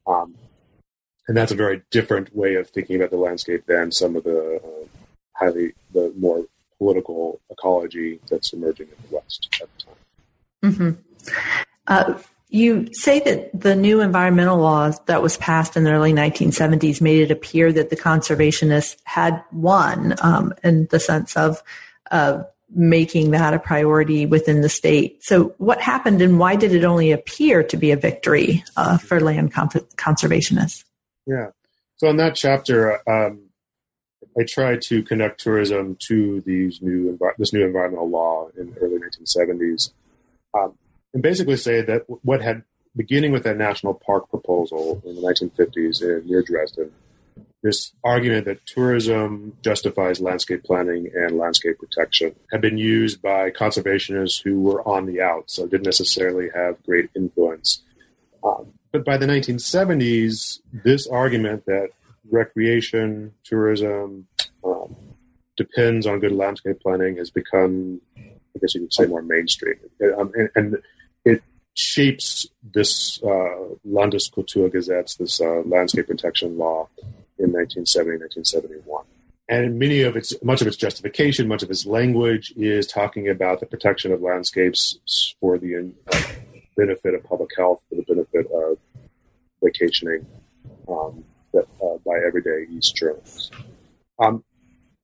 Um, 0.07 0.35
and 1.27 1.37
that's 1.37 1.51
a 1.51 1.55
very 1.55 1.81
different 1.91 2.35
way 2.35 2.55
of 2.55 2.69
thinking 2.69 2.97
about 2.97 3.11
the 3.11 3.17
landscape 3.17 3.65
than 3.65 3.91
some 3.91 4.15
of 4.15 4.23
the 4.23 4.59
uh, 4.63 4.87
highly 5.33 5.73
the 5.93 6.13
more 6.17 6.45
political 6.77 7.39
ecology 7.49 8.19
that's 8.29 8.53
emerging 8.53 8.87
in 8.87 9.09
the 9.09 9.15
West 9.15 9.49
at 9.61 9.69
the 9.77 9.83
time. 9.83 9.95
Mm-hmm. 10.63 11.31
Uh, 11.87 12.19
you 12.49 12.89
say 12.91 13.19
that 13.21 13.49
the 13.59 13.75
new 13.75 14.01
environmental 14.01 14.57
laws 14.57 14.99
that 15.05 15.21
was 15.21 15.37
passed 15.37 15.77
in 15.77 15.85
the 15.85 15.91
early 15.91 16.11
1970s 16.11 16.99
made 16.99 17.21
it 17.21 17.31
appear 17.31 17.71
that 17.71 17.89
the 17.89 17.95
conservationists 17.95 18.97
had 19.05 19.41
won 19.53 20.15
um, 20.21 20.53
in 20.63 20.87
the 20.87 20.99
sense 20.99 21.37
of 21.37 21.63
uh, 22.11 22.43
making 22.73 23.31
that 23.31 23.53
a 23.53 23.59
priority 23.59 24.25
within 24.25 24.61
the 24.61 24.69
state. 24.69 25.23
So, 25.23 25.53
what 25.57 25.81
happened 25.81 26.21
and 26.21 26.39
why 26.39 26.55
did 26.55 26.73
it 26.73 26.83
only 26.83 27.11
appear 27.11 27.63
to 27.63 27.77
be 27.77 27.91
a 27.91 27.97
victory 27.97 28.63
uh, 28.77 28.97
for 28.97 29.19
land 29.19 29.53
conservationists? 29.53 30.83
Yeah. 31.25 31.51
So, 31.97 32.09
in 32.09 32.17
that 32.17 32.35
chapter, 32.35 32.97
um, 33.09 33.49
I 34.39 34.43
try 34.47 34.77
to 34.83 35.03
connect 35.03 35.41
tourism 35.41 35.97
to 36.07 36.41
these 36.41 36.81
new 36.81 37.17
this 37.37 37.53
new 37.53 37.65
environmental 37.65 38.09
law 38.09 38.47
in 38.57 38.71
the 38.73 38.79
early 38.79 38.97
1970s 38.97 39.91
um, 40.53 40.77
and 41.13 41.21
basically 41.21 41.57
say 41.57 41.81
that 41.81 42.03
what 42.23 42.41
had 42.41 42.63
beginning 42.95 43.31
with 43.31 43.43
that 43.43 43.57
national 43.57 43.93
park 43.93 44.29
proposal 44.29 45.01
in 45.05 45.15
the 45.15 45.21
1950s 45.21 46.01
in, 46.01 46.25
near 46.25 46.41
Dresden, 46.41 46.91
this 47.63 47.93
argument 48.03 48.45
that 48.45 48.65
tourism 48.65 49.55
justifies 49.61 50.19
landscape 50.19 50.63
planning 50.63 51.11
and 51.13 51.37
landscape 51.37 51.77
protection 51.77 52.35
had 52.51 52.61
been 52.61 52.77
used 52.77 53.21
by 53.21 53.51
conservationists 53.51 54.41
who 54.43 54.61
were 54.61 54.87
on 54.87 55.05
the 55.05 55.21
out, 55.21 55.49
so 55.49 55.67
didn't 55.67 55.85
necessarily 55.85 56.49
have 56.55 56.81
great 56.83 57.09
influence. 57.15 57.83
Um, 58.43 58.73
but 58.91 59.05
by 59.05 59.17
the 59.17 59.27
1970s, 59.27 60.59
this 60.73 61.07
argument 61.07 61.65
that 61.67 61.89
recreation, 62.29 63.33
tourism 63.43 64.27
um, 64.63 64.95
depends 65.55 66.07
on 66.07 66.19
good 66.19 66.31
landscape 66.31 66.79
planning 66.81 67.17
has 67.17 67.29
become, 67.29 68.01
I 68.17 68.59
guess 68.59 68.73
you 68.73 68.81
could 68.81 68.93
say, 68.93 69.05
more 69.05 69.21
mainstream. 69.21 69.75
Um, 70.17 70.31
and, 70.35 70.49
and, 70.55 70.77
it 71.23 71.43
shapes 71.75 72.47
this 72.63 73.21
uh, 73.23 73.75
Landeskulturgesetz, 73.87 75.17
this 75.17 75.39
uh, 75.39 75.61
landscape 75.65 76.07
protection 76.07 76.57
law, 76.57 76.89
in 77.37 77.51
1970, 77.51 78.19
1971. 78.19 79.05
And 79.49 79.77
many 79.77 80.03
of 80.03 80.15
its, 80.15 80.33
much 80.43 80.61
of 80.61 80.67
its 80.67 80.77
justification, 80.77 81.47
much 81.47 81.61
of 81.61 81.69
its 81.69 81.85
language 81.85 82.53
is 82.55 82.87
talking 82.87 83.27
about 83.27 83.59
the 83.59 83.65
protection 83.65 84.13
of 84.13 84.21
landscapes 84.21 85.35
for 85.41 85.57
the 85.57 85.93
uh, 86.13 86.21
benefit 86.77 87.13
of 87.13 87.23
public 87.23 87.49
health, 87.57 87.81
for 87.89 87.95
the 87.95 88.03
benefit 88.03 88.49
of 88.51 88.77
vacationing 89.61 90.25
um, 90.87 91.23
that, 91.53 91.65
uh, 91.83 91.97
by 92.05 92.17
everyday 92.25 92.65
East 92.71 92.95
Germans. 92.95 93.51
Um, 94.19 94.43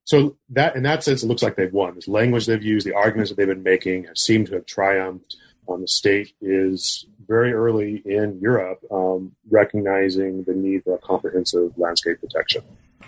so 0.05 0.37
that, 0.51 0.77
in 0.77 0.83
that 0.83 1.03
sense, 1.03 1.23
it 1.23 1.27
looks 1.27 1.43
like 1.43 1.57
they've 1.57 1.73
won. 1.73 1.95
This 1.95 2.07
language 2.07 2.45
they've 2.45 2.63
used, 2.63 2.87
the 2.87 2.95
arguments 2.95 3.29
that 3.29 3.35
they've 3.35 3.47
been 3.47 3.63
making, 3.63 4.05
have 4.05 4.17
seemed 4.17 4.47
to 4.47 4.53
have 4.53 4.65
triumphed. 4.65 5.35
Um, 5.69 5.81
the 5.81 5.87
state 5.87 6.33
is 6.41 7.05
very 7.27 7.53
early 7.53 8.01
in 8.05 8.39
Europe 8.41 8.79
um, 8.91 9.35
recognizing 9.49 10.43
the 10.43 10.53
need 10.53 10.83
for 10.83 10.95
a 10.95 10.99
comprehensive 10.99 11.77
landscape 11.77 12.21
protection, 12.21 12.63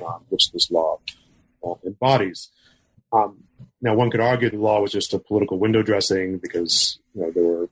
um, 0.05 0.21
which 0.29 0.51
this 0.51 0.69
law 0.69 0.99
uh, 1.65 1.75
embodies. 1.85 2.49
Um, 3.13 3.43
now, 3.81 3.95
one 3.95 4.11
could 4.11 4.19
argue 4.19 4.49
the 4.49 4.57
law 4.57 4.81
was 4.81 4.91
just 4.91 5.13
a 5.13 5.19
political 5.19 5.57
window 5.57 5.81
dressing 5.81 6.37
because 6.37 6.99
you 7.15 7.21
know 7.21 7.31
there 7.31 7.43
were 7.43 7.69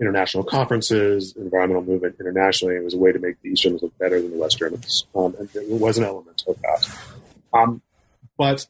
international 0.00 0.44
conferences, 0.44 1.34
environmental 1.36 1.82
movement 1.82 2.16
internationally. 2.20 2.76
It 2.76 2.84
was 2.84 2.94
a 2.94 2.98
way 2.98 3.10
to 3.12 3.18
make 3.18 3.40
the 3.42 3.50
East 3.50 3.64
Germans 3.64 3.82
look 3.82 3.98
better 3.98 4.20
than 4.20 4.30
the 4.30 4.38
West 4.38 4.58
Germans, 4.58 5.06
um, 5.14 5.34
and 5.38 5.48
there 5.48 5.64
was 5.68 5.98
an 5.98 6.04
element 6.04 6.44
of 6.46 6.56
that. 6.62 6.88
Um, 7.52 7.82
but 8.36 8.66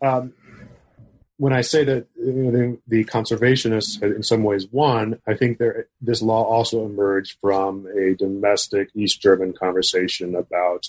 when 1.38 1.53
I 1.53 1.61
say 1.61 1.85
that 1.85 2.07
you 2.20 2.33
know, 2.33 2.79
the, 2.88 3.05
conservationists 3.05 4.03
in 4.03 4.22
some 4.22 4.42
ways 4.42 4.66
won, 4.70 5.20
I 5.27 5.35
think 5.35 5.59
there, 5.59 5.87
this 6.01 6.20
law 6.20 6.42
also 6.42 6.85
emerged 6.85 7.38
from 7.40 7.87
a 7.87 8.14
domestic 8.16 8.90
East 8.94 9.22
German 9.22 9.53
conversation 9.53 10.35
about 10.35 10.88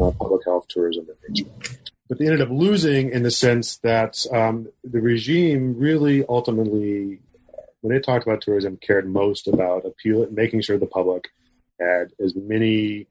uh, 0.00 0.12
public 0.12 0.44
health, 0.44 0.66
tourism, 0.68 1.06
and 1.08 1.34
nature. 1.34 1.50
But 2.08 2.18
they 2.18 2.26
ended 2.26 2.40
up 2.40 2.50
losing 2.50 3.10
in 3.10 3.24
the 3.24 3.30
sense 3.30 3.78
that 3.78 4.24
um, 4.32 4.68
the 4.84 5.00
regime 5.00 5.76
really 5.76 6.24
ultimately, 6.28 7.18
when 7.80 7.96
it 7.96 8.04
talked 8.04 8.24
about 8.24 8.40
tourism, 8.40 8.76
cared 8.76 9.08
most 9.08 9.48
about 9.48 9.84
appeal, 9.84 10.26
making 10.30 10.62
sure 10.62 10.78
the 10.78 10.86
public 10.86 11.28
had 11.80 12.12
as 12.20 12.34
many 12.36 13.08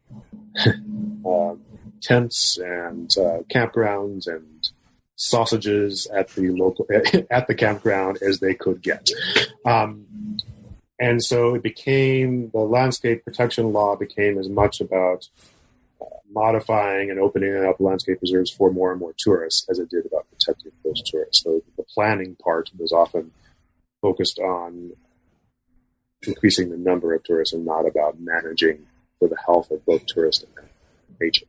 uh, 1.26 1.56
tents 2.02 2.58
and 2.58 3.14
uh, 3.18 3.40
campgrounds 3.54 4.28
and 4.28 4.70
sausages 5.18 6.08
at 6.16 6.30
the 6.30 6.50
local 6.52 6.88
at 7.30 7.48
the 7.48 7.56
campground 7.56 8.20
as 8.22 8.40
they 8.40 8.54
could 8.54 8.82
get. 8.82 9.10
Um, 9.66 10.06
and 11.00 11.24
so 11.24 11.56
it 11.56 11.64
became 11.64 12.50
the 12.52 12.60
landscape 12.60 13.26
protection 13.26 13.74
law 13.74 13.96
became 13.96 14.38
as 14.38 14.48
much 14.48 14.80
about 14.80 15.28
uh, 16.02 16.06
modifying 16.32 17.12
and 17.12 17.20
opening 17.20 17.56
up 17.66 17.80
landscape 17.80 18.20
reserves 18.22 18.50
for 18.50 18.72
more 18.72 18.92
and 18.92 19.00
more 19.00 19.14
tourists 19.18 19.68
as 19.70 19.80
it 19.80 19.90
did 19.90 20.06
about 20.06 20.28
protecting 20.30 20.72
those 20.84 21.02
tourists. 21.04 21.44
So 21.44 21.62
the 21.76 21.84
planning 21.84 22.36
part 22.36 22.72
was 22.80 22.92
often 22.92 23.32
focused 24.02 24.40
on 24.40 24.92
increasing 26.26 26.70
the 26.70 26.78
number 26.78 27.14
of 27.14 27.24
tourists 27.24 27.54
and 27.54 27.66
not 27.66 27.88
about 27.88 28.20
managing 28.20 28.86
for 29.20 29.28
the 29.28 29.38
health 29.46 29.70
of 29.72 29.86
both 29.86 30.06
tourists 30.06 30.44
and 30.44 30.68
nature. 31.20 31.46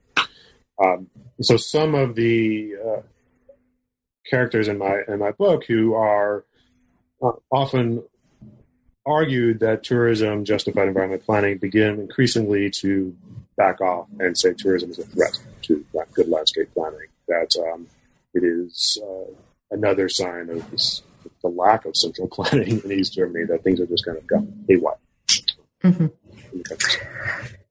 Um, 0.82 1.08
so 1.40 1.56
some 1.56 1.94
of 1.94 2.14
the 2.14 2.74
uh, 2.76 3.00
characters 4.28 4.68
in 4.68 4.78
my 4.78 5.02
in 5.08 5.18
my 5.18 5.32
book 5.32 5.64
who 5.64 5.94
are 5.94 6.44
uh, 7.22 7.32
often 7.50 8.02
argued 9.06 9.60
that 9.60 9.82
tourism 9.82 10.44
justified 10.44 10.88
environment 10.88 11.24
planning 11.24 11.56
begin 11.58 11.98
increasingly 11.98 12.70
to 12.70 13.16
back 13.56 13.80
off 13.80 14.06
and 14.20 14.38
say 14.38 14.52
tourism 14.56 14.90
is 14.90 14.98
a 14.98 15.04
threat 15.04 15.38
to 15.62 15.84
good 16.12 16.28
landscape 16.28 16.68
planning. 16.74 17.06
That 17.26 17.54
um, 17.72 17.86
it 18.34 18.44
is 18.44 18.98
uh, 19.02 19.32
another 19.70 20.08
sign 20.08 20.48
of 20.50 20.70
this, 20.70 21.02
the 21.42 21.48
lack 21.48 21.84
of 21.84 21.96
central 21.96 22.28
planning 22.32 22.80
in 22.84 22.92
East 22.92 23.14
Germany 23.14 23.44
that 23.46 23.62
things 23.64 23.80
are 23.80 23.86
just 23.86 24.04
kind 24.04 24.18
of 24.18 24.26
gone 24.26 24.64
haywire. 24.68 24.96
Mm-hmm. 25.84 26.06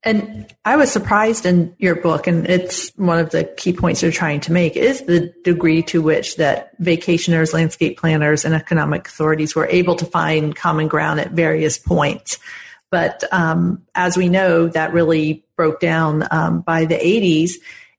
And 0.07 0.47
I 0.63 0.77
was 0.77 0.89
surprised 0.89 1.45
in 1.45 1.75
your 1.79 1.95
book, 1.95 2.27
and 2.27 2.47
it's 2.47 2.91
one 2.95 3.19
of 3.19 3.31
the 3.31 3.43
key 3.43 3.73
points 3.73 4.01
you're 4.01 4.09
trying 4.09 4.39
to 4.39 4.53
make, 4.53 4.77
is 4.77 5.01
the 5.01 5.33
degree 5.43 5.83
to 5.83 6.01
which 6.01 6.37
that 6.37 6.81
vacationers, 6.81 7.53
landscape 7.53 7.99
planners, 7.99 8.45
and 8.45 8.55
economic 8.55 9.09
authorities 9.09 9.53
were 9.53 9.67
able 9.67 9.95
to 9.95 10.05
find 10.05 10.55
common 10.55 10.87
ground 10.87 11.19
at 11.19 11.31
various 11.31 11.77
points. 11.77 12.39
But 12.89 13.25
um, 13.33 13.83
as 13.95 14.15
we 14.15 14.29
know, 14.29 14.69
that 14.69 14.93
really 14.93 15.43
broke 15.57 15.81
down 15.81 16.25
um, 16.31 16.61
by 16.61 16.85
the 16.85 16.95
80s, 16.95 17.55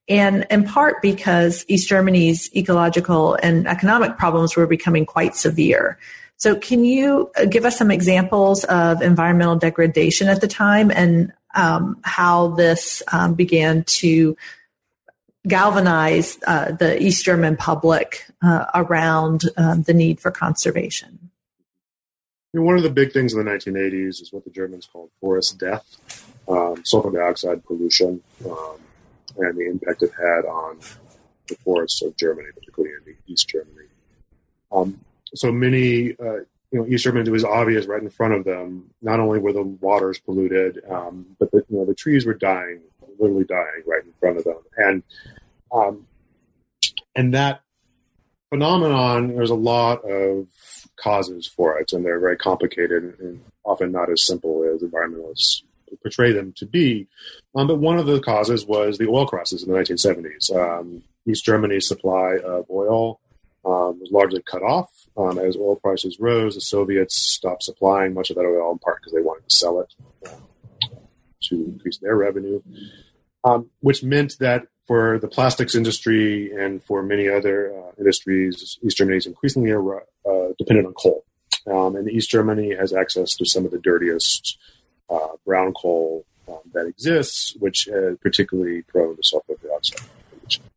and 0.09 0.47
in 0.49 0.65
part 0.65 1.03
because 1.03 1.63
East 1.69 1.91
Germany's 1.91 2.49
ecological 2.57 3.35
and 3.35 3.69
economic 3.69 4.17
problems 4.17 4.57
were 4.57 4.67
becoming 4.67 5.05
quite 5.05 5.37
severe. 5.37 5.99
So, 6.39 6.55
can 6.55 6.85
you 6.85 7.31
uh, 7.37 7.45
give 7.45 7.67
us 7.67 7.77
some 7.77 7.91
examples 7.91 8.65
of 8.65 9.03
environmental 9.03 9.57
degradation 9.57 10.29
at 10.29 10.41
the 10.41 10.49
time 10.49 10.91
and 10.91 11.33
um, 11.55 11.99
how 12.03 12.49
this 12.49 13.03
um, 13.13 13.35
began 13.35 13.85
to 13.85 14.37
galvanize 15.47 16.39
uh, 16.47 16.73
the 16.73 17.03
East 17.03 17.25
German 17.25 17.57
public 17.57 18.27
uh, 18.43 18.67
around 18.75 19.45
um, 19.57 19.83
the 19.83 19.95
need 19.95 20.21
for 20.21 20.31
conservation. 20.31 21.31
One 22.53 22.77
of 22.77 22.83
the 22.83 22.91
big 22.91 23.13
things 23.13 23.35
in 23.35 23.45
the 23.45 23.51
1980s 23.51 24.23
is 24.23 24.33
what 24.33 24.45
the 24.45 24.51
Germans 24.51 24.89
called 24.91 25.11
forest 25.21 25.59
death, 25.59 26.25
um, 26.49 26.83
sulfur 26.85 27.11
dioxide 27.11 27.65
pollution, 27.65 28.23
um, 28.47 28.77
and 29.37 29.57
the 29.57 29.69
impact 29.69 30.03
it 30.03 30.13
had 30.19 30.47
on 30.47 30.79
the 31.47 31.57
forests 31.57 32.03
of 32.03 32.17
Germany, 32.17 32.49
particularly 32.55 32.95
in 33.07 33.17
East 33.27 33.49
Germany. 33.49 33.89
Um, 34.73 35.01
so 35.35 35.53
many 35.53 36.17
uh, 36.19 36.41
you 36.71 36.79
know, 36.79 36.87
East 36.87 37.05
Germany, 37.05 37.27
it 37.27 37.33
was 37.33 37.45
obvious 37.45 37.87
right 37.87 38.03
in 38.03 38.11
front 38.11 38.35
of 38.35 38.45
them. 38.45 38.91
Not 39.01 39.21
only 39.21 39.39
were 39.39 39.53
the 39.53 39.63
waters 39.63 40.19
polluted, 40.19 40.83
um, 40.89 41.27
but 41.39 41.51
the, 41.51 41.65
you 41.69 41.79
know, 41.79 41.85
the 41.85 41.95
trees 41.95 42.27
were 42.27 42.35
dying, 42.35 42.81
literally 43.19 43.45
dying 43.45 43.83
right 43.87 44.05
in 44.05 44.13
front 44.21 44.39
of 44.39 44.45
them. 44.45 44.59
And, 44.77 45.03
um, 45.73 46.07
and 47.15 47.35
that 47.35 47.63
phenomenon, 48.51 49.35
there's 49.35 49.51
a 49.51 49.55
lot 49.55 50.05
of 50.05 50.49
causes 50.97 51.47
for 51.47 51.79
it, 51.79 51.93
and 51.93 52.05
they're 52.05 52.21
very 52.21 52.37
complicated 52.37 53.17
and 53.19 53.43
often 53.65 53.93
not 53.93 54.11
as 54.11 54.25
simple 54.25 54.65
as 54.65 54.83
environmentalists 54.83 55.63
portray 56.03 56.33
them 56.33 56.53
to 56.57 56.67
be. 56.67 57.07
Um, 57.55 57.67
but 57.67 57.79
one 57.79 57.99
of 57.99 58.07
the 58.07 58.21
causes 58.21 58.67
was 58.67 58.99
the 58.99 59.09
oil 59.09 59.27
crisis 59.27 59.63
in 59.63 59.73
the 59.73 59.79
1970s. 59.79 60.55
Um, 60.55 61.03
East 61.27 61.45
Germany's 61.45 61.89
supply 61.89 62.37
of 62.45 62.67
oil 62.71 63.21
um, 63.65 64.01
was 64.01 64.11
largely 64.11 64.43
cut 64.43 64.63
off. 64.63 64.91
Um, 65.17 65.39
as 65.39 65.57
oil 65.57 65.77
prices 65.77 66.19
rose, 66.21 66.55
the 66.55 66.61
Soviets 66.61 67.17
stopped 67.17 67.63
supplying 67.63 68.15
much 68.15 68.31
of 68.31 68.37
that 68.37 68.45
oil 68.45 68.73
in 68.73 68.79
part 68.79 68.99
because 69.01 69.13
they 69.13 69.21
wanted 69.21 69.49
to 69.49 69.55
sell 69.55 69.81
it 69.81 69.95
uh, 70.27 70.89
to 71.43 71.65
increase 71.65 71.99
their 71.99 72.17
revenue, 72.17 72.63
um, 73.45 73.71
which 73.81 74.03
meant 74.03 74.39
that 74.39 74.67
for 74.87 75.19
the 75.19 75.29
plastics 75.29 75.75
industry 75.75 76.51
and 76.53 76.83
for 76.83 77.03
many 77.03 77.29
other 77.29 77.75
uh, 77.77 77.93
industries, 77.99 78.79
East 78.83 78.97
Germany 78.97 79.19
is 79.19 79.27
increasingly 79.27 79.73
uh, 79.73 80.49
dependent 80.57 80.87
on 80.87 80.95
coal. 80.95 81.25
Um, 81.67 81.97
and 81.97 82.09
East 82.09 82.31
Germany 82.31 82.75
has 82.75 82.95
access 82.95 83.37
to 83.37 83.45
some 83.45 83.67
of 83.67 83.71
the 83.71 83.79
dirtiest 83.79 84.57
uh, 85.11 85.37
brown 85.45 85.75
coal 85.75 86.25
um, 86.49 86.61
that 86.73 86.87
exists, 86.87 87.55
which 87.59 87.87
is 87.89 88.17
particularly 88.19 88.83
prone 88.83 89.17
to 89.17 89.23
sulfur 89.23 89.55
dioxide 89.63 90.09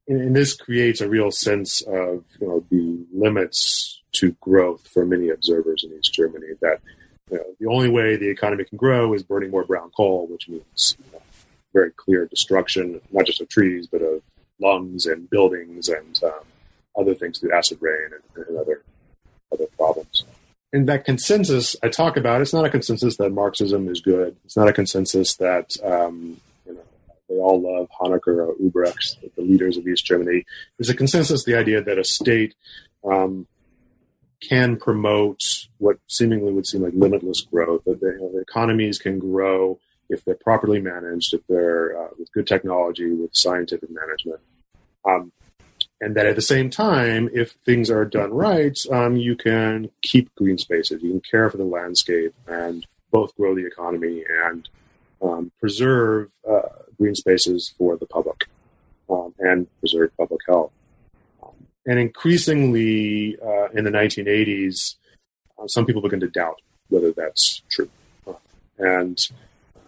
and 0.07 0.35
this 0.35 0.53
creates 0.53 1.01
a 1.01 1.09
real 1.09 1.31
sense 1.31 1.81
of 1.81 2.23
you 2.39 2.47
know 2.47 2.65
the 2.69 3.05
limits 3.13 4.01
to 4.13 4.31
growth 4.41 4.87
for 4.87 5.05
many 5.05 5.29
observers 5.29 5.83
in 5.83 5.97
East 5.97 6.13
Germany. 6.13 6.47
That 6.61 6.79
you 7.29 7.37
know, 7.37 7.43
the 7.59 7.67
only 7.67 7.89
way 7.89 8.15
the 8.15 8.29
economy 8.29 8.65
can 8.65 8.77
grow 8.77 9.13
is 9.13 9.23
burning 9.23 9.51
more 9.51 9.63
brown 9.63 9.91
coal, 9.95 10.27
which 10.27 10.49
means 10.49 10.97
you 10.99 11.05
know, 11.13 11.21
very 11.73 11.91
clear 11.91 12.25
destruction, 12.25 12.99
not 13.11 13.25
just 13.25 13.41
of 13.41 13.49
trees, 13.49 13.87
but 13.87 14.01
of 14.01 14.21
lungs 14.59 15.05
and 15.05 15.29
buildings 15.29 15.89
and 15.89 16.21
um, 16.23 16.43
other 16.97 17.15
things 17.15 17.39
through 17.39 17.53
acid 17.53 17.77
rain 17.81 18.09
and, 18.35 18.47
and 18.47 18.57
other 18.57 18.83
other 19.53 19.65
problems. 19.77 20.23
and 20.71 20.87
that 20.87 21.03
consensus 21.05 21.75
I 21.83 21.89
talk 21.89 22.17
about, 22.17 22.41
it's 22.41 22.53
not 22.53 22.65
a 22.65 22.69
consensus 22.69 23.17
that 23.17 23.31
Marxism 23.31 23.89
is 23.89 24.01
good. 24.01 24.35
It's 24.45 24.55
not 24.55 24.69
a 24.69 24.73
consensus 24.73 25.35
that 25.37 25.75
um, 25.83 26.39
they 27.31 27.37
all 27.37 27.61
love 27.61 27.89
Honecker 27.99 28.47
or 28.47 28.55
Ulbricht, 28.55 29.17
the 29.35 29.41
leaders 29.41 29.77
of 29.77 29.87
East 29.87 30.05
Germany. 30.05 30.45
There's 30.77 30.89
a 30.89 30.95
consensus 30.95 31.45
the 31.45 31.55
idea 31.55 31.81
that 31.81 31.97
a 31.97 32.03
state 32.03 32.55
um, 33.09 33.47
can 34.41 34.75
promote 34.75 35.41
what 35.77 35.97
seemingly 36.07 36.51
would 36.51 36.67
seem 36.67 36.81
like 36.81 36.93
limitless 36.93 37.41
growth. 37.41 37.83
That 37.85 38.01
the, 38.01 38.39
economies 38.41 38.99
can 38.99 39.17
grow 39.17 39.79
if 40.09 40.25
they're 40.25 40.35
properly 40.35 40.81
managed, 40.81 41.33
if 41.33 41.41
they're 41.47 41.97
uh, 41.97 42.09
with 42.19 42.31
good 42.33 42.47
technology, 42.47 43.11
with 43.13 43.31
scientific 43.33 43.89
management. 43.89 44.41
Um, 45.05 45.31
and 46.01 46.15
that 46.15 46.25
at 46.25 46.35
the 46.35 46.41
same 46.41 46.69
time, 46.69 47.29
if 47.33 47.51
things 47.65 47.89
are 47.89 48.03
done 48.03 48.31
right, 48.31 48.77
um, 48.91 49.15
you 49.15 49.35
can 49.35 49.89
keep 50.01 50.33
green 50.35 50.57
spaces, 50.57 51.01
you 51.01 51.11
can 51.11 51.21
care 51.21 51.49
for 51.49 51.57
the 51.57 51.63
landscape, 51.63 52.33
and 52.47 52.85
both 53.11 53.35
grow 53.37 53.55
the 53.55 53.65
economy 53.65 54.23
and 54.45 54.67
um, 55.21 55.51
preserve 55.59 56.29
uh, 56.49 56.61
green 57.01 57.15
spaces 57.15 57.73
for 57.77 57.97
the 57.97 58.05
public 58.05 58.47
um, 59.09 59.33
and 59.39 59.67
preserve 59.79 60.15
public 60.17 60.41
health. 60.47 60.71
Um, 61.41 61.67
and 61.85 61.99
increasingly 61.99 63.37
uh, 63.43 63.69
in 63.69 63.83
the 63.83 63.91
1980s, 63.91 64.95
uh, 65.57 65.67
some 65.67 65.85
people 65.85 66.01
begin 66.01 66.19
to 66.19 66.29
doubt 66.29 66.61
whether 66.89 67.11
that's 67.11 67.61
true. 67.69 67.89
and, 68.77 69.17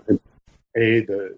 and 0.07 0.20
a 0.76 1.01
the 1.01 1.38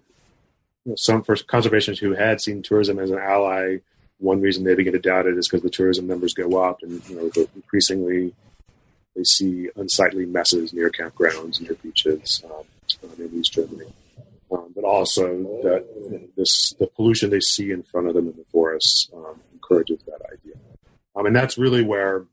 you 0.84 0.92
know, 0.92 0.94
some 0.96 1.22
first 1.22 1.46
conservationists 1.46 1.98
who 1.98 2.14
had 2.14 2.40
seen 2.40 2.62
tourism 2.62 2.98
as 2.98 3.10
an 3.10 3.18
ally 3.18 3.78
one 4.18 4.40
reason 4.40 4.64
they 4.64 4.74
begin 4.74 4.92
to 4.94 4.98
doubt 4.98 5.26
it 5.26 5.36
is 5.36 5.48
because 5.48 5.62
the 5.62 5.70
tourism 5.70 6.06
numbers 6.06 6.32
go 6.32 6.56
up, 6.62 6.82
and 6.82 7.06
you 7.08 7.16
know, 7.16 7.46
increasingly 7.54 8.34
they 9.14 9.24
see 9.24 9.68
unsightly 9.76 10.26
messes 10.26 10.72
near 10.72 10.90
campgrounds, 10.90 11.60
near 11.60 11.74
beaches 11.74 12.42
um, 12.44 13.10
in 13.18 13.38
East 13.38 13.52
Germany. 13.52 13.92
Um, 14.50 14.72
but 14.76 14.84
also 14.84 15.26
that 15.64 15.84
this 16.36 16.72
the 16.78 16.86
pollution 16.86 17.30
they 17.30 17.40
see 17.40 17.72
in 17.72 17.82
front 17.82 18.06
of 18.06 18.14
them 18.14 18.28
in 18.28 18.36
the 18.36 18.44
forests 18.52 19.10
um, 19.12 19.40
encourages 19.52 19.98
that 20.06 20.20
idea, 20.32 20.54
um, 21.16 21.26
and 21.26 21.34
that's 21.34 21.58
really 21.58 21.82
where 21.82 22.24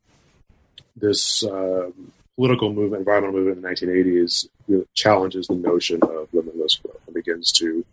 this 0.95 1.43
uh, 1.43 1.89
political 2.35 2.71
movement, 2.71 2.99
environmental 2.99 3.39
movement 3.39 3.57
in 3.57 3.63
the 3.63 4.03
1980s, 4.03 4.47
really 4.67 4.85
challenges 4.93 5.47
the 5.47 5.55
notion 5.55 5.99
of 6.03 6.27
limitless 6.33 6.75
growth 6.75 7.01
and 7.07 7.15
begins 7.15 7.51
to 7.53 7.83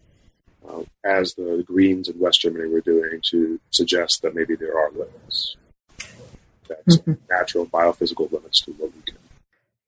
uh, 0.68 0.83
as 1.05 1.35
the 1.35 1.64
Greens 1.66 2.09
in 2.09 2.18
West 2.18 2.41
Germany 2.41 2.68
were 2.68 2.81
doing 2.81 3.21
to 3.31 3.61
suggest 3.71 4.23
that 4.23 4.35
maybe 4.35 4.57
there 4.57 4.79
are 4.79 4.91
limits, 4.93 5.57
mm-hmm. 6.68 7.12
natural 7.31 7.66
biophysical 7.66 8.31
limits 8.33 8.61
to 8.62 8.73
what 8.73 8.95
we 8.95 9.03
can. 9.03 9.16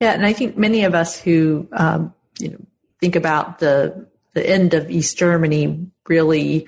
Yeah, 0.01 0.13
and 0.13 0.27
I 0.27 0.33
think 0.33 0.57
many 0.57 0.85
of 0.85 0.95
us 0.95 1.21
who 1.21 1.69
um, 1.73 2.15
you 2.39 2.51
know 2.51 2.59
think 3.01 3.17
about 3.17 3.59
the 3.59 4.07
the 4.35 4.49
end 4.49 4.75
of 4.75 4.91
East 4.91 5.17
Germany 5.17 5.87
really 6.09 6.67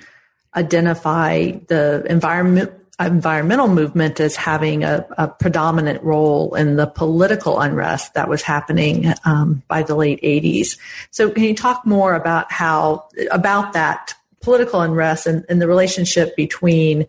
identify 0.55 1.53
the 1.69 2.05
environment 2.09 2.73
environmental 3.01 3.67
movement 3.67 4.21
as 4.21 4.37
having 4.37 4.85
a, 4.85 5.05
a, 5.19 5.27
predominant 5.27 6.01
role 6.05 6.55
in 6.55 6.77
the 6.77 6.87
political 6.87 7.59
unrest 7.61 8.15
that 8.15 8.29
was 8.29 8.43
happening 8.43 9.13
um, 9.25 9.63
by 9.67 9.83
the 9.83 9.97
late 9.97 10.23
80s. 10.23 10.79
So, 11.11 11.31
can 11.31 11.43
you 11.43 11.57
talk 11.57 11.85
more 11.85 12.15
about 12.15 12.53
how 12.53 13.09
about 13.33 13.73
that 13.73 14.15
political 14.41 14.81
unrest 14.81 15.27
and, 15.27 15.45
and 15.49 15.61
the 15.61 15.67
relationship 15.67 16.37
between 16.37 17.07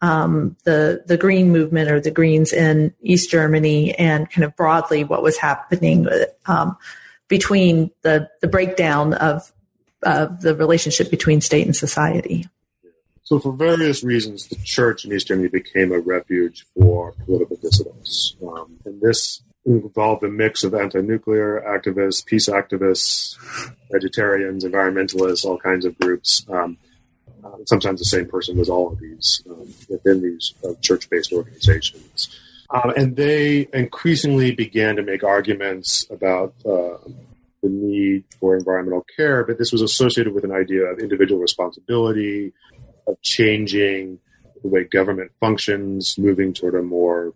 um, 0.00 0.56
the 0.64 1.02
the 1.06 1.16
Green 1.16 1.50
movement 1.50 1.90
or 1.90 2.00
the 2.00 2.10
Greens 2.10 2.52
in 2.52 2.94
East 3.02 3.30
Germany 3.30 3.94
and 3.94 4.30
kind 4.30 4.44
of 4.44 4.56
broadly 4.56 5.04
what 5.04 5.22
was 5.22 5.36
happening 5.36 6.08
um, 6.46 6.76
between 7.28 7.90
the 8.02 8.30
the 8.40 8.48
breakdown 8.48 9.12
of 9.14 9.52
of 10.02 10.40
the 10.40 10.54
relationship 10.54 11.10
between 11.10 11.40
state 11.40 11.66
and 11.66 11.74
society? 11.74 12.46
So, 13.22 13.40
for 13.40 13.52
various 13.52 14.04
reasons, 14.04 14.46
the 14.46 14.56
church 14.56 15.04
in 15.04 15.12
East 15.12 15.26
Germany 15.26 15.48
became 15.48 15.90
a 15.90 15.98
refuge 15.98 16.64
for 16.74 17.12
political 17.24 17.56
dissidents. 17.56 18.36
Um, 18.40 18.78
and 18.84 19.00
this 19.00 19.42
involved 19.64 20.22
a 20.22 20.28
mix 20.28 20.62
of 20.62 20.74
anti 20.74 21.00
nuclear 21.00 21.60
activists, 21.66 22.24
peace 22.24 22.48
activists, 22.48 23.36
vegetarians, 23.90 24.64
environmentalists, 24.64 25.44
all 25.44 25.58
kinds 25.58 25.84
of 25.84 25.98
groups. 25.98 26.46
Um, 26.48 26.78
uh, 27.44 27.56
sometimes 27.64 27.98
the 27.98 28.04
same 28.04 28.26
person 28.26 28.56
was 28.56 28.68
all 28.68 28.92
of 28.92 29.00
these 29.00 29.42
um, 29.50 29.74
within 29.88 30.22
these 30.22 30.54
uh, 30.64 30.74
church 30.80 31.10
based 31.10 31.32
organizations. 31.32 32.28
Um, 32.70 32.92
and 32.96 33.16
they 33.16 33.68
increasingly 33.72 34.52
began 34.52 34.96
to 34.96 35.02
make 35.02 35.22
arguments 35.22 36.06
about 36.10 36.54
uh, 36.64 36.98
the 37.66 37.72
need 37.72 38.24
for 38.38 38.56
environmental 38.56 39.04
care, 39.16 39.44
but 39.44 39.58
this 39.58 39.72
was 39.72 39.82
associated 39.82 40.32
with 40.32 40.44
an 40.44 40.52
idea 40.52 40.84
of 40.84 40.98
individual 40.98 41.40
responsibility, 41.40 42.52
of 43.06 43.20
changing 43.22 44.18
the 44.62 44.68
way 44.68 44.84
government 44.84 45.32
functions, 45.40 46.16
moving 46.16 46.52
toward 46.52 46.74
a 46.74 46.82
more 46.82 47.34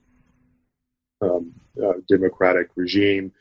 um, 1.21 1.53
uh, 1.83 1.95
democratic 2.09 2.69
regime. 2.77 3.33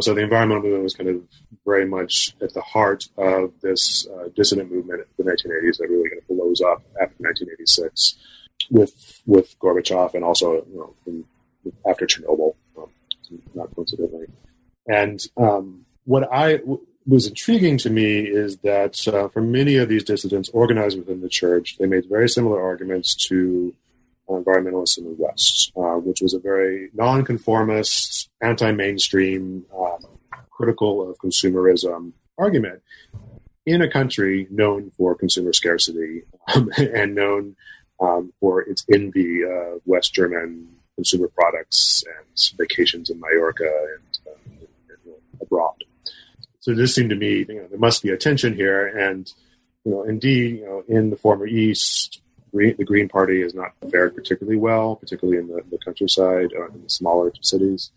So 0.00 0.12
the 0.12 0.22
environmental 0.22 0.64
movement 0.64 0.82
was 0.82 0.94
kind 0.94 1.08
of 1.08 1.22
very 1.64 1.86
much 1.86 2.34
at 2.42 2.52
the 2.52 2.60
heart 2.60 3.04
of 3.16 3.52
this 3.62 4.08
uh, 4.08 4.28
dissident 4.34 4.72
movement 4.72 5.06
in 5.18 5.24
the 5.24 5.30
1980s 5.30 5.78
that 5.78 5.88
really 5.88 6.10
kind 6.10 6.20
of 6.20 6.28
blows 6.28 6.60
up 6.60 6.82
after 7.00 7.14
1986 7.18 8.16
with 8.70 9.22
with 9.24 9.56
Gorbachev 9.60 10.14
and 10.14 10.24
also 10.24 10.66
you 10.72 10.94
know, 11.06 11.24
after 11.88 12.06
Chernobyl, 12.06 12.54
um, 12.76 12.90
not 13.54 13.72
coincidentally. 13.74 14.26
And 14.88 15.20
um, 15.36 15.86
what 16.04 16.28
I 16.32 16.60
was 17.06 17.26
intriguing 17.26 17.78
to 17.78 17.90
me 17.90 18.20
is 18.20 18.56
that 18.58 19.06
uh, 19.08 19.28
for 19.28 19.42
many 19.42 19.76
of 19.76 19.88
these 19.88 20.04
dissidents 20.04 20.48
organized 20.50 20.98
within 20.98 21.20
the 21.20 21.28
church, 21.28 21.76
they 21.78 21.86
made 21.86 22.08
very 22.08 22.28
similar 22.28 22.62
arguments 22.62 23.14
to 23.28 23.74
uh, 24.28 24.32
environmentalists 24.32 24.96
in 24.96 25.04
the 25.04 25.16
West, 25.18 25.72
uh, 25.76 25.96
which 25.96 26.22
was 26.22 26.32
a 26.32 26.38
very 26.38 26.88
nonconformist, 26.94 28.30
anti-mainstream, 28.40 29.64
um, 29.78 30.06
critical 30.50 31.08
of 31.08 31.18
consumerism 31.18 32.12
argument 32.38 32.80
in 33.66 33.82
a 33.82 33.90
country 33.90 34.46
known 34.50 34.90
for 34.96 35.14
consumer 35.14 35.52
scarcity 35.52 36.22
um, 36.54 36.70
and 36.78 37.14
known 37.14 37.56
um, 38.00 38.32
for 38.40 38.62
its 38.62 38.84
envy 38.92 39.42
of 39.42 39.80
West 39.84 40.14
German 40.14 40.68
consumer 40.94 41.28
products 41.28 42.04
and 42.06 42.58
vacations 42.58 43.10
in 43.10 43.20
Mallorca 43.20 43.64
and, 43.64 44.18
abroad. 44.24 44.53
So 46.64 46.72
this 46.72 46.94
seemed 46.94 47.10
to 47.10 47.16
me, 47.16 47.44
you 47.46 47.56
know, 47.56 47.66
there 47.68 47.78
must 47.78 48.02
be 48.02 48.08
a 48.08 48.16
tension 48.16 48.54
here. 48.54 48.86
And, 48.86 49.30
you 49.84 49.92
know, 49.92 50.02
indeed, 50.04 50.60
you 50.60 50.64
know, 50.64 50.82
in 50.88 51.10
the 51.10 51.16
former 51.16 51.46
East, 51.46 52.22
the 52.54 52.72
Green 52.86 53.06
Party 53.06 53.42
has 53.42 53.52
not 53.52 53.72
fared 53.90 54.14
particularly 54.14 54.56
well, 54.56 54.96
particularly 54.96 55.38
in 55.38 55.48
the, 55.48 55.62
the 55.70 55.76
countryside, 55.84 56.54
uh, 56.58 56.68
in 56.68 56.82
the 56.82 56.88
smaller 56.88 57.34
cities. 57.42 57.90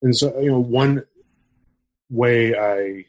And 0.00 0.16
so, 0.16 0.38
you 0.38 0.48
know, 0.48 0.60
one 0.60 1.06
way 2.08 2.56
I 2.56 3.04